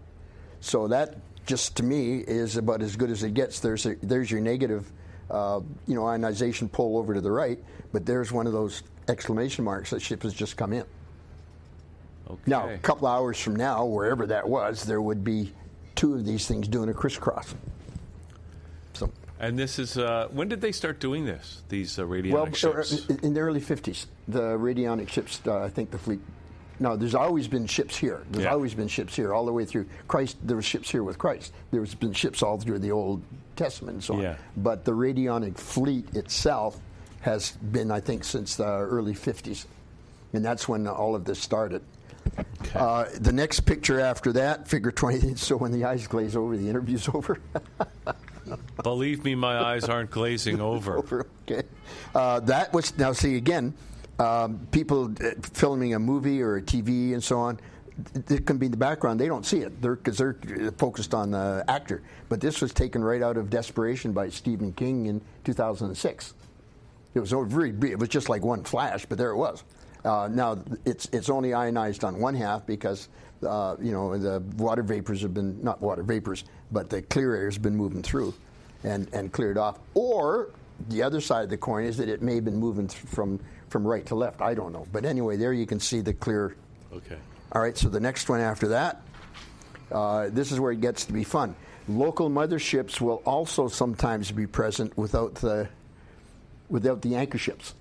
So 0.61 0.89
that 0.89 1.17
just 1.47 1.77
to 1.77 1.83
me 1.83 2.19
is 2.19 2.57
about 2.57 2.83
as 2.83 2.97
good 2.97 3.11
as 3.11 3.23
it 3.23 3.35
gets. 3.35 3.61
There's 3.61 3.85
a, 3.87 3.97
there's 4.03 4.31
your 4.31 4.41
negative, 4.41 4.91
uh, 5.31 5.61
you 5.87 5.95
know, 5.95 6.07
ionization 6.07 6.69
pull 6.69 6.97
over 6.97 7.15
to 7.15 7.21
the 7.21 7.31
right, 7.31 7.59
but 7.93 8.07
there's 8.07 8.33
one 8.33 8.47
of 8.47 8.53
those 8.53 8.83
exclamation 9.09 9.65
marks 9.65 9.91
that 9.91 10.01
ship 10.01 10.23
has 10.23 10.33
just 10.33 10.57
come 10.57 10.73
in. 10.73 10.85
Okay. 12.31 12.41
Now, 12.47 12.69
a 12.71 12.79
couple 12.79 13.07
hours 13.07 13.39
from 13.39 13.57
now, 13.57 13.85
wherever 13.85 14.27
that 14.27 14.49
was, 14.49 14.85
there 14.85 15.03
would 15.03 15.23
be 15.25 15.53
two 15.95 16.15
of 16.15 16.25
these 16.25 16.47
things 16.49 16.67
doing 16.69 16.89
a 16.89 16.95
crisscross. 16.95 17.55
So, 18.95 19.11
And 19.39 19.59
this 19.59 19.79
is 19.79 19.99
uh, 19.99 20.29
when 20.33 20.49
did 20.49 20.61
they 20.61 20.73
start 20.73 21.01
doing 21.01 21.25
this? 21.27 21.63
These 21.69 21.99
uh, 21.99 22.05
radionic 22.05 22.33
well, 22.33 22.53
ships. 22.53 23.11
uh, 23.11 23.17
in 23.23 23.35
the 23.35 23.41
early 23.41 23.61
50s, 23.61 24.07
the 24.29 24.41
radionic 24.59 25.09
ships, 25.09 25.41
uh, 25.47 25.59
I 25.63 25.69
think 25.69 25.91
the 25.91 25.99
fleet. 25.99 26.21
No, 26.81 26.97
there's 26.97 27.15
always 27.15 27.47
been 27.47 27.67
ships 27.67 27.97
here. 27.97 28.25
There's 28.31 28.45
Yeah. 28.47 28.53
always 28.53 28.75
been 28.75 28.89
ships 28.89 29.15
here 29.15 29.33
all 29.33 29.47
the 29.47 29.53
way 29.53 29.65
through 29.65 29.87
Christ. 30.09 30.37
There 30.43 30.57
were 30.57 30.63
ships 30.63 30.91
here 30.91 31.05
with 31.05 31.19
Christ. 31.19 31.53
There's 31.71 31.95
been 31.95 32.13
ships 32.13 32.43
all 32.43 32.59
through 32.59 32.81
the 32.81 32.91
Old 32.91 33.23
Testament 33.55 33.95
and 33.97 34.05
so 34.05 34.15
on. 34.15 34.23
Yeah. 34.23 34.37
But 34.57 34.85
the 34.85 34.91
radionic 34.93 35.57
fleet 35.57 36.17
itself 36.17 36.81
has 37.21 37.53
been, 37.53 37.91
I 37.93 38.01
think, 38.01 38.25
since 38.25 38.57
the 38.57 38.67
early 38.67 39.15
50s. 39.15 39.67
And 40.33 40.45
that's 40.45 40.69
when 40.69 40.89
all 40.89 41.15
of 41.15 41.25
this 41.25 41.39
started. 41.39 41.83
Uh, 42.75 43.07
the 43.21 43.33
next 43.33 43.61
picture 43.61 44.01
after 44.01 44.33
that, 44.33 44.67
figure 44.69 44.91
20, 44.91 45.35
so 45.37 45.57
when 45.57 45.73
the 45.73 45.85
eyes 45.85 46.07
glaze 46.07 46.37
over, 46.37 46.57
the 46.57 46.69
interview's 46.69 47.09
over. 47.15 47.39
Believe 48.83 49.25
me, 49.25 49.35
my 49.35 49.59
eyes 49.59 49.85
aren't 49.85 50.11
glazing 50.11 50.61
over. 50.61 50.99
over. 50.99 51.27
Okay, 51.49 51.67
uh, 52.15 52.41
that 52.41 52.73
was 52.73 52.97
now. 52.99 53.13
See 53.13 53.37
again, 53.37 53.75
um, 54.19 54.67
people 54.71 55.13
uh, 55.23 55.31
filming 55.43 55.95
a 55.95 55.99
movie 55.99 56.43
or 56.43 56.57
a 56.57 56.63
TV 56.63 57.13
and 57.13 57.23
so 57.23 57.39
on. 57.39 57.59
It 58.29 58.45
can 58.45 58.59
be 58.59 58.67
in 58.67 58.73
the 58.73 58.77
background. 58.77 59.21
They 59.21 59.29
don't 59.29 59.47
see 59.47 59.59
it 59.59 59.81
because 59.81 60.19
they're, 60.19 60.37
uh, 60.61 60.73
focused 60.73 61.15
on 61.15 61.31
the 61.31 61.65
actor. 61.69 62.03
But 62.29 62.41
this 62.41 62.61
was 62.61 62.73
taken 62.73 63.05
right 63.05 63.23
out 63.23 63.37
of 63.37 63.51
Desperation 63.51 64.13
by 64.13 64.31
Stephen 64.31 64.73
King 64.73 65.07
in 65.07 65.21
2006. 65.45 66.35
It 67.15 67.21
was 67.21 67.33
over 67.33 67.47
very. 67.47 67.93
It 67.93 67.99
was 67.99 68.09
just 68.09 68.29
like 68.29 68.43
one 68.43 68.65
flash, 68.65 69.07
but 69.07 69.17
there 69.17 69.31
it 69.31 69.37
was. 69.37 69.63
Uh, 70.05 70.29
now 70.31 70.59
it's 70.85 71.09
it's 71.13 71.31
only 71.31 71.55
ionized 71.55 72.05
on 72.05 72.19
one 72.21 72.35
half 72.35 72.67
because 72.67 73.09
uh, 73.47 73.77
you 73.81 73.93
know 73.93 74.17
the 74.19 74.41
water 74.57 74.83
vapors 74.83 75.23
have 75.23 75.33
been 75.33 75.63
not 75.63 75.81
water 75.81 76.03
vapors, 76.03 76.45
but 76.71 76.91
the 76.91 77.01
clear 77.03 77.35
air 77.35 77.47
has 77.47 77.59
been 77.59 77.77
moving 77.77 78.03
through, 78.03 78.35
and 78.83 79.09
and 79.15 79.33
cleared 79.33 79.57
off. 79.57 79.79
Or 79.95 80.51
the 80.89 81.03
other 81.03 81.21
side 81.21 81.45
of 81.45 81.51
the 81.51 81.57
coin 81.57 81.85
is 81.85 81.97
that 81.97 82.09
it 82.09 82.21
may 82.21 82.35
have 82.35 82.45
been 82.45 82.57
moving 82.57 82.89
th- 82.89 83.03
from 83.07 83.41
from 83.69 83.87
right 83.87 84.05
to 84.07 84.15
left. 84.15 84.43
I 84.43 84.55
don't 84.55 84.73
know, 84.73 84.87
but 84.93 85.05
anyway, 85.05 85.37
there 85.37 85.53
you 85.53 85.67
can 85.67 85.81
see 85.81 86.01
the 86.01 86.13
clear. 86.13 86.55
Okay. 86.93 87.17
All 87.53 87.63
right, 87.63 87.77
so 87.77 87.89
the 87.89 88.01
next 88.01 88.29
one 88.29 88.41
after 88.41 88.69
that, 88.69 89.03
uh, 89.93 90.29
this 90.31 90.51
is 90.51 90.59
where 90.59 90.73
it 90.73 90.81
gets 90.81 91.05
to 91.07 91.13
be 91.13 91.25
fun. 91.25 91.55
Local 91.87 92.29
motherships 92.29 93.01
will 93.01 93.23
also 93.25 93.69
sometimes 93.69 94.33
be 94.33 94.47
present 94.47 94.97
without 94.99 95.37
the 95.37 95.69
without 96.69 97.01
the 97.03 97.15
anchor 97.15 97.39
ships. 97.39 97.75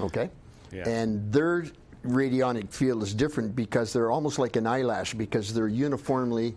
Okay? 0.00 0.30
Yeah. 0.72 0.88
And 0.88 1.32
their 1.32 1.66
radionic 2.04 2.72
field 2.72 3.02
is 3.02 3.14
different 3.14 3.54
because 3.54 3.92
they're 3.92 4.10
almost 4.10 4.38
like 4.38 4.56
an 4.56 4.66
eyelash 4.66 5.14
because 5.14 5.52
they're 5.52 5.68
uniformly 5.68 6.56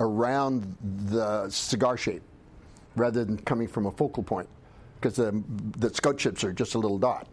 around 0.00 0.76
the 1.06 1.48
cigar 1.48 1.96
shape 1.96 2.22
rather 2.96 3.24
than 3.24 3.38
coming 3.38 3.68
from 3.68 3.86
a 3.86 3.90
focal 3.90 4.22
point 4.22 4.48
because 5.00 5.16
the, 5.16 5.42
the 5.78 5.92
scout 5.92 6.18
ships 6.20 6.44
are 6.44 6.52
just 6.52 6.74
a 6.74 6.78
little 6.78 6.98
dot. 6.98 7.26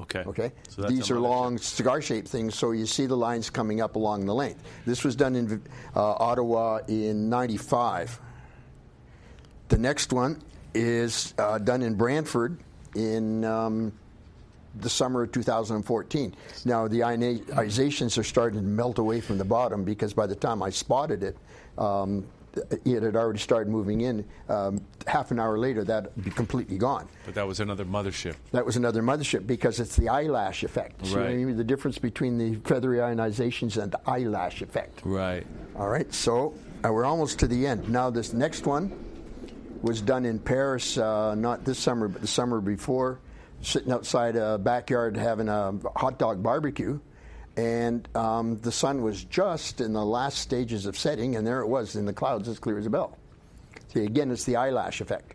Okay. 0.00 0.20
Okay, 0.20 0.52
So 0.68 0.82
that's 0.82 0.92
these 0.92 1.10
are 1.10 1.18
long 1.18 1.56
cigar-shaped 1.56 2.28
things, 2.28 2.54
so 2.54 2.72
you 2.72 2.84
see 2.84 3.06
the 3.06 3.16
lines 3.16 3.48
coming 3.48 3.80
up 3.80 3.96
along 3.96 4.26
the 4.26 4.34
length. 4.34 4.62
This 4.84 5.04
was 5.04 5.16
done 5.16 5.34
in 5.34 5.62
uh, 5.94 6.12
Ottawa 6.12 6.80
in 6.86 7.30
'95. 7.30 8.20
The 9.68 9.78
next 9.78 10.12
one 10.12 10.42
is 10.74 11.32
uh, 11.38 11.58
done 11.58 11.82
in 11.82 11.94
Brantford 11.94 12.60
in 12.94 13.44
um, 13.44 13.92
the 14.80 14.90
summer 14.90 15.22
of 15.22 15.32
2014. 15.32 16.34
Now 16.64 16.88
the 16.88 17.00
ionizations 17.00 18.18
are 18.18 18.22
starting 18.24 18.60
to 18.60 18.64
melt 18.66 18.98
away 18.98 19.20
from 19.20 19.38
the 19.38 19.44
bottom 19.44 19.84
because 19.84 20.12
by 20.14 20.26
the 20.26 20.34
time 20.36 20.62
I 20.62 20.70
spotted 20.70 21.22
it. 21.22 21.36
Um, 21.78 22.26
it 22.86 23.02
had 23.02 23.16
already 23.16 23.38
started 23.38 23.68
moving 23.70 24.00
in. 24.00 24.24
Um, 24.48 24.80
half 25.06 25.30
an 25.30 25.38
hour 25.38 25.58
later, 25.58 25.84
that'd 25.84 26.10
be 26.24 26.30
completely 26.30 26.78
gone. 26.78 27.06
But 27.26 27.34
that 27.34 27.46
was 27.46 27.60
another 27.60 27.84
mothership. 27.84 28.34
That 28.52 28.64
was 28.64 28.76
another 28.76 29.02
mothership 29.02 29.46
because 29.46 29.78
it's 29.78 29.94
the 29.94 30.08
eyelash 30.08 30.64
effect. 30.64 31.04
See 31.04 31.12
what 31.16 31.24
I 31.24 31.26
Right. 31.26 31.36
mean? 31.36 31.58
The 31.58 31.64
difference 31.64 31.98
between 31.98 32.38
the 32.38 32.54
feathery 32.66 32.96
ionizations 32.96 33.76
and 33.76 33.92
the 33.92 34.00
eyelash 34.08 34.62
effect. 34.62 35.02
Right. 35.04 35.46
All 35.76 35.90
right, 35.90 36.10
so 36.14 36.54
uh, 36.82 36.90
we're 36.90 37.04
almost 37.04 37.38
to 37.40 37.46
the 37.46 37.66
end. 37.66 37.90
Now, 37.90 38.08
this 38.08 38.32
next 38.32 38.64
one 38.66 38.90
was 39.82 40.00
done 40.00 40.24
in 40.24 40.38
Paris, 40.38 40.96
uh, 40.96 41.34
not 41.34 41.66
this 41.66 41.78
summer, 41.78 42.08
but 42.08 42.22
the 42.22 42.26
summer 42.26 42.62
before, 42.62 43.18
sitting 43.62 43.92
outside 43.92 44.36
a 44.36 44.58
backyard 44.58 45.16
having 45.16 45.48
a 45.48 45.74
hot 45.96 46.18
dog 46.18 46.42
barbecue. 46.42 46.98
And 47.56 48.06
um, 48.14 48.60
the 48.60 48.70
sun 48.70 49.02
was 49.02 49.24
just 49.24 49.80
in 49.80 49.94
the 49.94 50.04
last 50.04 50.38
stages 50.38 50.84
of 50.84 50.96
setting, 50.96 51.36
and 51.36 51.46
there 51.46 51.60
it 51.60 51.66
was 51.66 51.96
in 51.96 52.04
the 52.04 52.12
clouds 52.12 52.48
as 52.48 52.58
clear 52.58 52.78
as 52.78 52.84
a 52.84 52.90
bell. 52.90 53.16
See, 53.94 54.04
again, 54.04 54.30
it's 54.30 54.44
the 54.44 54.56
eyelash 54.56 55.00
effect. 55.00 55.32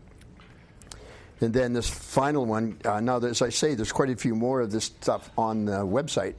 And 1.40 1.52
then 1.52 1.74
this 1.74 1.90
final 1.90 2.46
one, 2.46 2.78
uh, 2.86 3.00
now 3.00 3.18
as 3.18 3.42
I 3.42 3.50
say, 3.50 3.74
there's 3.74 3.92
quite 3.92 4.12
a 4.12 4.16
few 4.16 4.36
more 4.36 4.62
of 4.62 4.72
this 4.72 4.86
stuff 4.86 5.32
on 5.36 5.66
the 5.66 5.80
website, 5.80 6.36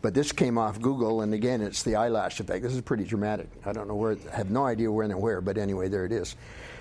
but 0.00 0.14
this 0.14 0.32
came 0.32 0.56
off 0.56 0.80
Google, 0.80 1.20
and 1.20 1.34
again, 1.34 1.60
it's 1.60 1.82
the 1.82 1.96
eyelash 1.96 2.40
effect. 2.40 2.62
This 2.62 2.72
is 2.72 2.80
pretty 2.80 3.04
dramatic. 3.04 3.50
I 3.66 3.72
don't 3.72 3.86
know 3.86 3.96
where, 3.96 4.16
I 4.32 4.36
have 4.36 4.50
no 4.50 4.64
idea 4.64 4.90
when 4.90 5.10
and 5.10 5.20
where, 5.20 5.42
but 5.42 5.58
anyway, 5.58 5.88
there 5.88 6.06
it 6.06 6.12
is. 6.12 6.36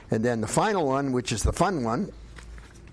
And 0.09 0.23
then 0.23 0.39
the 0.39 0.47
final 0.47 0.87
one, 0.87 1.11
which 1.11 1.33
is 1.33 1.43
the 1.43 1.51
fun 1.51 1.83
one, 1.83 2.13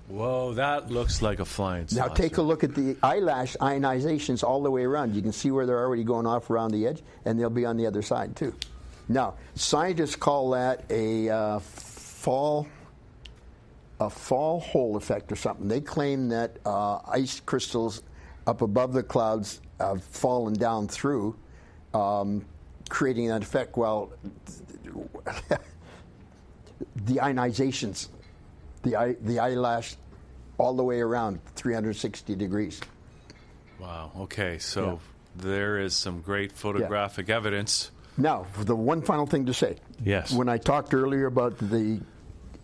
Whoa, 0.09 0.53
that 0.55 0.91
looks 0.91 1.23
like 1.23 1.41
a 1.41 1.45
flying 1.45 1.89
saucer. 1.89 2.09
now 2.09 2.15
take 2.15 2.37
a 2.37 2.43
look 2.43 2.63
at 2.63 2.75
the 2.75 2.97
eyelash 3.03 3.57
ionizations 3.57 4.45
all 4.45 4.63
the 4.63 4.71
way 4.71 4.85
around. 4.85 5.15
You 5.15 5.23
can 5.23 5.33
see 5.33 5.51
where 5.51 5.65
they're 5.65 5.83
already 5.83 6.05
going 6.05 6.27
off 6.27 6.51
around 6.51 6.73
the 6.73 6.87
edge, 6.87 7.03
and 7.25 7.41
they'll 7.41 7.49
be 7.49 7.65
on 7.65 7.77
the 7.77 7.87
other 7.87 8.03
side 8.03 8.37
too. 8.37 8.55
Now, 9.09 9.35
scientists 9.55 10.17
call 10.17 10.51
that 10.51 10.85
a 10.91 11.31
uh, 11.31 11.59
fall 11.59 12.67
a 14.01 14.11
fall 14.11 14.61
hole 14.61 14.97
effect 14.97 15.31
or 15.33 15.37
something. 15.37 15.69
They 15.69 15.81
claim 15.81 16.29
that 16.29 16.59
uh, 16.67 16.99
ice 17.09 17.41
crystals 17.41 18.03
up 18.47 18.63
above 18.63 18.93
the 18.93 19.03
clouds 19.03 19.61
have 19.81 20.03
fallen 20.05 20.55
down 20.55 20.89
through, 20.89 21.37
um, 21.93 22.45
creating 22.89 23.29
that 23.29 23.43
effect. 23.43 23.77
Well, 23.77 24.13
the 26.97 27.15
ionizations, 27.15 28.09
the 28.85 28.97
eye, 28.97 29.17
the 29.21 29.39
eyelash, 29.39 29.97
all 30.59 30.75
the 30.75 30.85
way 30.85 31.01
around 31.01 31.41
360 31.57 32.37
degrees. 32.37 32.81
Wow. 33.81 34.13
Okay. 34.21 34.59
So 34.59 35.01
there 35.37 35.79
is 35.79 35.95
some 35.95 36.21
great 36.21 36.53
photographic 36.53 37.29
evidence. 37.29 37.91
Now, 38.17 38.47
the 38.61 38.77
one 38.77 39.03
final 39.03 39.27
thing 39.27 39.47
to 39.47 39.55
say. 39.55 39.77
Yes. 40.05 40.33
When 40.33 40.49
I 40.49 40.59
talked 40.59 40.95
earlier 40.95 41.27
about 41.27 41.59
the 41.59 42.01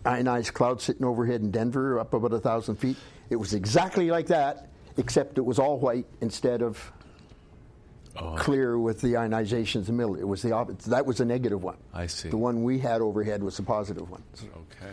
ionized 0.05 0.53
cloud 0.53 0.81
sitting 0.81 1.05
overhead 1.05 1.41
in 1.41 1.51
Denver, 1.51 1.99
up 1.99 2.13
about 2.13 2.31
a 2.31 2.39
thousand 2.39 2.77
feet, 2.77 2.95
it 3.29 3.35
was 3.35 3.53
exactly 3.53 4.09
like 4.09 4.27
that, 4.27 4.69
except 4.95 5.37
it 5.37 5.41
was 5.41 5.59
all 5.59 5.77
white 5.77 6.05
instead 6.21 6.61
of 6.61 6.91
Oh, 8.17 8.35
clear 8.35 8.77
with 8.77 8.99
the 8.99 9.13
ionizations 9.13 9.75
in 9.75 9.83
the 9.85 9.93
middle. 9.93 10.15
It 10.15 10.27
was 10.27 10.41
the 10.41 10.51
opposite. 10.51 10.89
That 10.89 11.05
was 11.05 11.21
a 11.21 11.25
negative 11.25 11.63
one. 11.63 11.77
I 11.93 12.07
see. 12.07 12.27
The 12.29 12.37
one 12.37 12.63
we 12.63 12.77
had 12.77 12.99
overhead 12.99 13.41
was 13.41 13.57
a 13.59 13.63
positive 13.63 14.09
one. 14.09 14.21
Okay. 14.43 14.91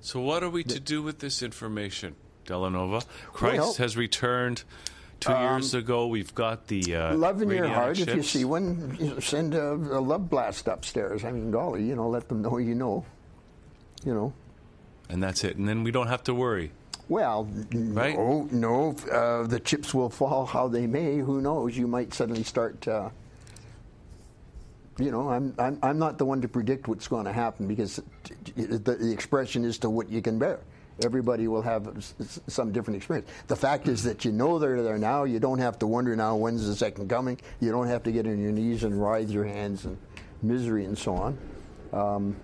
So 0.00 0.20
what 0.20 0.42
are 0.42 0.50
we 0.50 0.62
to 0.64 0.78
do 0.80 1.02
with 1.02 1.18
this 1.18 1.42
information, 1.42 2.14
Delanova? 2.46 3.04
Christ 3.32 3.58
Well- 3.60 3.74
has 3.74 3.96
returned 3.96 4.62
two 5.20 5.32
years 5.32 5.74
ago. 5.74 6.06
We've 6.06 6.34
got 6.34 6.68
the 6.68 6.94
uh, 6.94 7.14
love 7.16 7.42
in 7.42 7.50
your 7.50 7.68
heart. 7.68 7.98
If 7.98 8.14
you 8.14 8.22
see 8.22 8.44
one, 8.44 8.96
you 9.00 9.06
know, 9.14 9.18
send 9.20 9.54
a, 9.54 9.72
a 9.72 10.00
love 10.00 10.28
blast 10.30 10.68
upstairs. 10.68 11.24
I 11.24 11.32
mean, 11.32 11.50
golly, 11.50 11.84
you 11.84 11.96
know, 11.96 12.08
let 12.08 12.28
them 12.28 12.42
know 12.42 12.58
you 12.58 12.74
know. 12.74 13.04
You 14.04 14.14
know. 14.14 14.32
and 15.08 15.22
that's 15.22 15.42
it. 15.42 15.56
And 15.56 15.66
then 15.68 15.82
we 15.82 15.90
don't 15.90 16.06
have 16.08 16.22
to 16.24 16.34
worry. 16.34 16.70
Well, 17.08 17.48
Right? 17.72 18.14
no, 18.16 18.48
no. 18.52 18.96
Uh, 19.10 19.46
the 19.46 19.58
chips 19.60 19.94
will 19.94 20.10
fall 20.10 20.44
how 20.46 20.68
they 20.68 20.86
may. 20.86 21.18
Who 21.18 21.40
knows? 21.40 21.76
You 21.76 21.86
might 21.86 22.12
suddenly 22.14 22.42
start. 22.44 22.86
Uh, 22.86 23.10
you 24.98 25.10
know, 25.10 25.28
I'm, 25.28 25.54
I'm 25.58 25.78
I'm 25.82 25.98
not 25.98 26.18
the 26.18 26.24
one 26.24 26.40
to 26.40 26.48
predict 26.48 26.88
what's 26.88 27.06
going 27.08 27.26
to 27.26 27.32
happen 27.32 27.66
because 27.66 28.00
the, 28.56 28.78
the 28.78 29.12
expression 29.12 29.64
is 29.64 29.78
to 29.78 29.90
what 29.90 30.08
you 30.08 30.22
can 30.22 30.38
bear. 30.38 30.60
Everybody 31.04 31.46
will 31.46 31.60
have 31.60 31.92
some 32.46 32.72
different 32.72 32.96
experience. 32.96 33.28
The 33.48 33.56
fact 33.56 33.86
is 33.86 34.02
that 34.04 34.24
you 34.24 34.32
know 34.32 34.58
they're 34.58 34.82
there 34.82 34.96
now. 34.96 35.24
You 35.24 35.38
don't 35.38 35.58
have 35.58 35.78
to 35.80 35.86
wonder 35.86 36.16
now 36.16 36.36
when's 36.36 36.66
the 36.66 36.74
second 36.74 37.10
coming. 37.10 37.38
You 37.60 37.70
don't 37.70 37.88
have 37.88 38.02
to 38.04 38.12
get 38.12 38.26
on 38.26 38.40
your 38.40 38.52
knees 38.52 38.82
and 38.84 38.98
writhe 39.00 39.28
your 39.30 39.44
hands 39.44 39.84
and 39.84 39.98
misery 40.40 40.86
and 40.86 40.96
so 40.96 41.14
on. 41.14 41.38
Um, 41.92 42.36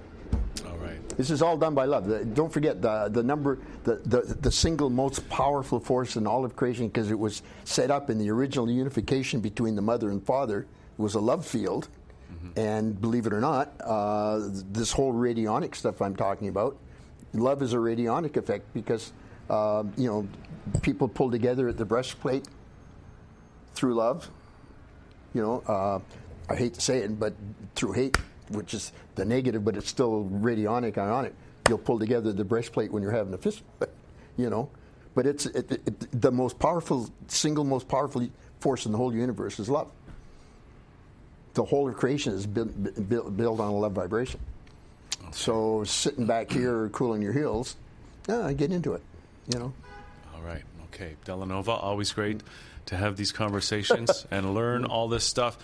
all 0.67 0.77
right. 0.77 1.09
This 1.17 1.31
is 1.31 1.41
all 1.41 1.57
done 1.57 1.75
by 1.75 1.87
love. 1.87 2.07
The- 2.07 2.27
Don't 2.27 2.53
forget 2.53 2.83
the 2.83 3.09
the 3.11 3.23
number, 3.23 3.59
the, 3.85 3.97
the, 4.05 4.21
the 4.43 4.53
single 4.53 4.91
most 4.91 5.27
powerful 5.31 5.81
force 5.81 6.17
in 6.17 6.27
all 6.27 6.45
of 6.45 6.55
creation, 6.55 6.89
because 6.89 7.11
it 7.11 7.19
was 7.19 7.43
set 7.65 7.91
up 7.91 8.11
in 8.11 8.19
the 8.19 8.29
original 8.31 8.71
unification 8.71 9.41
between 9.41 9.75
the 9.77 9.83
mother 9.83 10.11
and 10.11 10.23
father, 10.23 10.67
was 10.99 11.15
a 11.15 11.21
love 11.21 11.47
field. 11.47 11.89
And 12.57 13.01
believe 13.01 13.27
it 13.27 13.33
or 13.33 13.41
not, 13.41 13.73
uh, 13.81 14.41
this 14.73 14.93
whole 14.93 15.13
radionic 15.13 15.75
stuff 15.75 16.03
I'm 16.03 16.17
talking 16.17 16.49
about, 16.49 16.77
love 17.33 17.63
is 17.63 17.73
a 17.73 17.79
radionic 17.79 18.37
effect 18.37 18.73
because 18.75 19.13
uh, 19.49 19.85
you 19.97 20.09
know 20.09 20.29
people 20.83 21.09
pull 21.09 21.31
together 21.31 21.69
at 21.69 21.77
the 21.77 21.85
breastplate 21.85 22.47
through 23.75 23.95
love. 23.95 24.29
You 25.35 25.43
know, 25.43 25.63
uh, 25.67 25.99
I 26.49 26.57
hate 26.57 26.75
to 26.75 26.81
say 26.81 26.99
it, 26.99 27.19
but 27.19 27.35
through 27.75 27.93
hate, 27.93 28.17
which 28.51 28.75
is 28.75 28.93
the 29.15 29.25
negative, 29.25 29.65
but 29.65 29.77
it's 29.77 29.89
still 29.89 30.29
radionic 30.31 30.99
ionic. 30.99 31.35
You'll 31.69 31.79
pull 31.79 31.99
together 31.99 32.33
the 32.33 32.45
breastplate 32.45 32.93
when 32.93 33.03
you're 33.03 33.13
having 33.13 33.33
a 33.33 33.39
fist, 33.39 33.63
but 33.79 33.93
you 34.37 34.51
know, 34.51 34.69
but 35.15 35.27
it's 35.27 35.47
it, 35.47 35.71
it, 35.73 36.21
the 36.21 36.31
most 36.31 36.59
powerful, 36.59 37.09
single 37.29 37.65
most 37.65 37.89
powerful 37.89 38.29
force 38.61 38.87
in 38.87 38.93
the 38.93 38.99
whole 38.99 39.15
universe 39.15 39.59
is 39.59 39.69
love. 39.69 39.91
The 41.55 41.65
whole 41.65 41.89
of 41.89 41.97
creation 41.97 42.35
is 42.35 42.47
built, 42.47 43.09
built, 43.09 43.37
built 43.37 43.61
on 43.61 43.69
a 43.69 43.77
love 43.77 43.93
vibration. 43.93 44.41
So 45.33 45.85
sitting 45.85 46.27
back 46.27 46.51
here, 46.51 46.89
cooling 46.91 47.23
your 47.23 47.33
heels, 47.33 47.77
uh, 48.29 48.53
get 48.53 48.71
into 48.73 48.95
it. 48.95 49.03
You 49.53 49.59
know. 49.59 49.73
All 50.35 50.43
right. 50.43 50.63
Okay. 50.87 51.17
Delanova, 51.25 51.83
always 51.83 52.13
great 52.13 52.43
to 52.87 52.97
have 52.97 53.17
these 53.17 53.33
conversations 53.33 54.27
and 54.31 54.55
learn 54.55 54.85
all 54.85 55.09
this 55.09 55.25
stuff. 55.25 55.59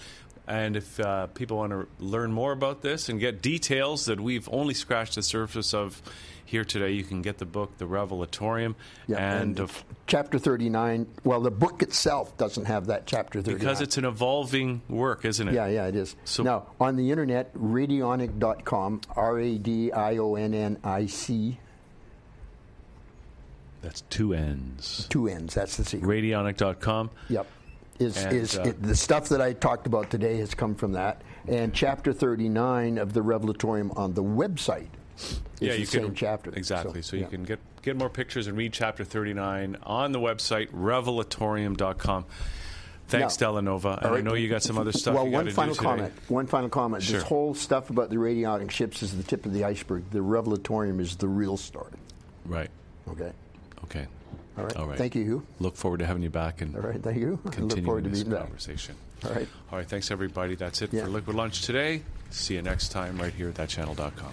And 0.46 0.76
if 0.76 0.98
uh, 0.98 1.26
people 1.28 1.58
want 1.58 1.72
to 1.72 1.86
learn 1.98 2.32
more 2.32 2.52
about 2.52 2.80
this 2.80 3.10
and 3.10 3.20
get 3.20 3.42
details 3.42 4.06
that 4.06 4.18
we've 4.18 4.48
only 4.50 4.72
scratched 4.72 5.16
the 5.16 5.22
surface 5.22 5.74
of 5.74 6.00
here 6.48 6.64
today, 6.64 6.92
you 6.92 7.04
can 7.04 7.20
get 7.20 7.36
the 7.36 7.44
book, 7.44 7.76
The 7.76 7.84
Revelatorium. 7.84 8.74
and 9.14 9.60
of, 9.60 9.84
chapter 10.06 10.38
39, 10.38 11.06
well, 11.22 11.42
the 11.42 11.50
book 11.50 11.82
itself 11.82 12.34
doesn't 12.38 12.64
have 12.64 12.86
that 12.86 13.06
chapter 13.06 13.42
39. 13.42 13.58
because 13.58 13.80
it's 13.82 13.98
an 13.98 14.06
evolving 14.06 14.80
work, 14.88 15.26
isn't 15.26 15.46
it? 15.46 15.52
Yeah, 15.54 15.66
yeah, 15.68 15.86
it 15.88 15.94
is. 15.94 16.16
So- 16.24 16.42
now, 16.42 16.66
on 16.80 16.96
the 16.96 17.10
internet, 17.10 17.54
radionic.com, 17.54 19.02
R 19.14 19.38
A 19.38 19.58
D 19.58 19.92
I 19.92 20.16
O 20.16 20.36
N 20.36 20.54
N 20.54 20.78
I 20.82 21.04
C, 21.04 21.58
That's 23.82 24.00
two 24.08 24.32
N's. 24.32 25.06
two 25.10 25.28
N's, 25.28 25.52
that's 25.54 25.76
the 25.76 25.84
secret. 25.84 26.08
Radionic.com. 26.08 27.10
Yep. 27.28 27.46
Is, 27.98 28.24
And, 28.24 28.36
is 28.36 28.56
uh, 28.58 28.62
it, 28.62 28.82
the 28.82 28.96
stuff 28.96 29.28
that 29.28 29.42
I 29.42 29.52
talked 29.52 29.86
about 29.86 30.08
today 30.10 30.38
has 30.38 30.54
come 30.54 30.74
from 30.76 30.92
that. 30.92 31.20
And 31.46 31.74
chapter 31.74 32.12
39 32.12 32.96
of 32.96 33.12
the 33.12 33.20
Revelatorium 33.22 33.90
on 33.96 34.14
the 34.14 34.22
website 34.22 34.86
is 34.86 34.97
yeah, 35.60 35.72
the 35.72 35.80
you 35.80 35.86
same 35.86 36.04
can 36.06 36.14
chapter. 36.14 36.50
exactly. 36.54 37.02
So, 37.02 37.16
you 37.16 37.22
yeah. 37.22 37.28
can 37.28 37.44
get 37.44 37.58
get 37.82 37.96
more 37.96 38.08
pictures 38.10 38.46
and 38.46 38.56
read 38.56 38.72
chapter 38.72 39.04
thirty 39.04 39.34
nine 39.34 39.76
on 39.82 40.12
the 40.12 40.20
website 40.20 40.68
revelatorium.com. 40.70 42.24
Thanks, 43.08 43.40
Now- 43.40 43.52
Delanova. 43.52 43.96
And 43.98 44.06
All 44.06 44.16
I 44.16 44.20
know 44.20 44.34
you 44.34 44.48
got 44.50 44.62
some 44.62 44.76
other 44.76 44.92
stuff. 44.92 45.14
Well, 45.14 45.26
you 45.26 45.32
one 45.32 45.50
final 45.50 45.74
comment. 45.74 46.12
One 46.28 46.46
final 46.46 46.68
comment. 46.68 47.02
Sure. 47.02 47.14
This 47.20 47.22
whole 47.26 47.54
stuff 47.54 47.88
about 47.88 48.10
the 48.10 48.16
radionic 48.16 48.70
ships 48.70 49.02
is 49.02 49.16
the 49.16 49.22
tip 49.22 49.46
of 49.46 49.54
the 49.54 49.64
iceberg. 49.64 50.10
The 50.10 50.18
Revelatorium 50.20 51.00
is 51.00 51.16
the 51.16 51.26
real 51.28 51.56
story. 51.56 51.92
Right. 52.44 52.68
Okay. 53.10 53.32
Okay. 53.84 54.06
All 54.58 54.64
right. 54.64 54.76
All 54.76 54.86
right. 54.86 54.98
Thank 54.98 55.14
you, 55.14 55.22
Hugh. 55.24 55.46
Look 55.58 55.76
forward 55.76 56.00
to 56.00 56.06
having 56.06 56.22
you 56.22 56.28
back 56.30 56.60
and 56.60 56.76
All 56.76 56.82
right. 56.82 57.02
Thank 57.02 57.16
you. 57.16 57.38
Continuing 57.50 57.84
forward 57.86 58.04
to 58.04 58.10
this 58.10 58.24
being 58.24 58.34
back. 58.34 58.42
conversation. 58.44 58.94
All 59.24 59.32
right. 59.32 59.48
All 59.72 59.78
right. 59.78 59.88
Thanks, 59.88 60.10
everybody. 60.10 60.54
That's 60.54 60.82
it 60.82 60.92
Yeah. 60.92 61.04
for 61.04 61.08
Liquid 61.08 61.34
Lunch 61.34 61.62
today. 61.62 62.02
See 62.30 62.54
you 62.56 62.62
next 62.62 62.90
time 62.90 63.16
right 63.16 63.32
here 63.32 63.48
at 63.48 63.54
thatchannel.com. 63.54 64.32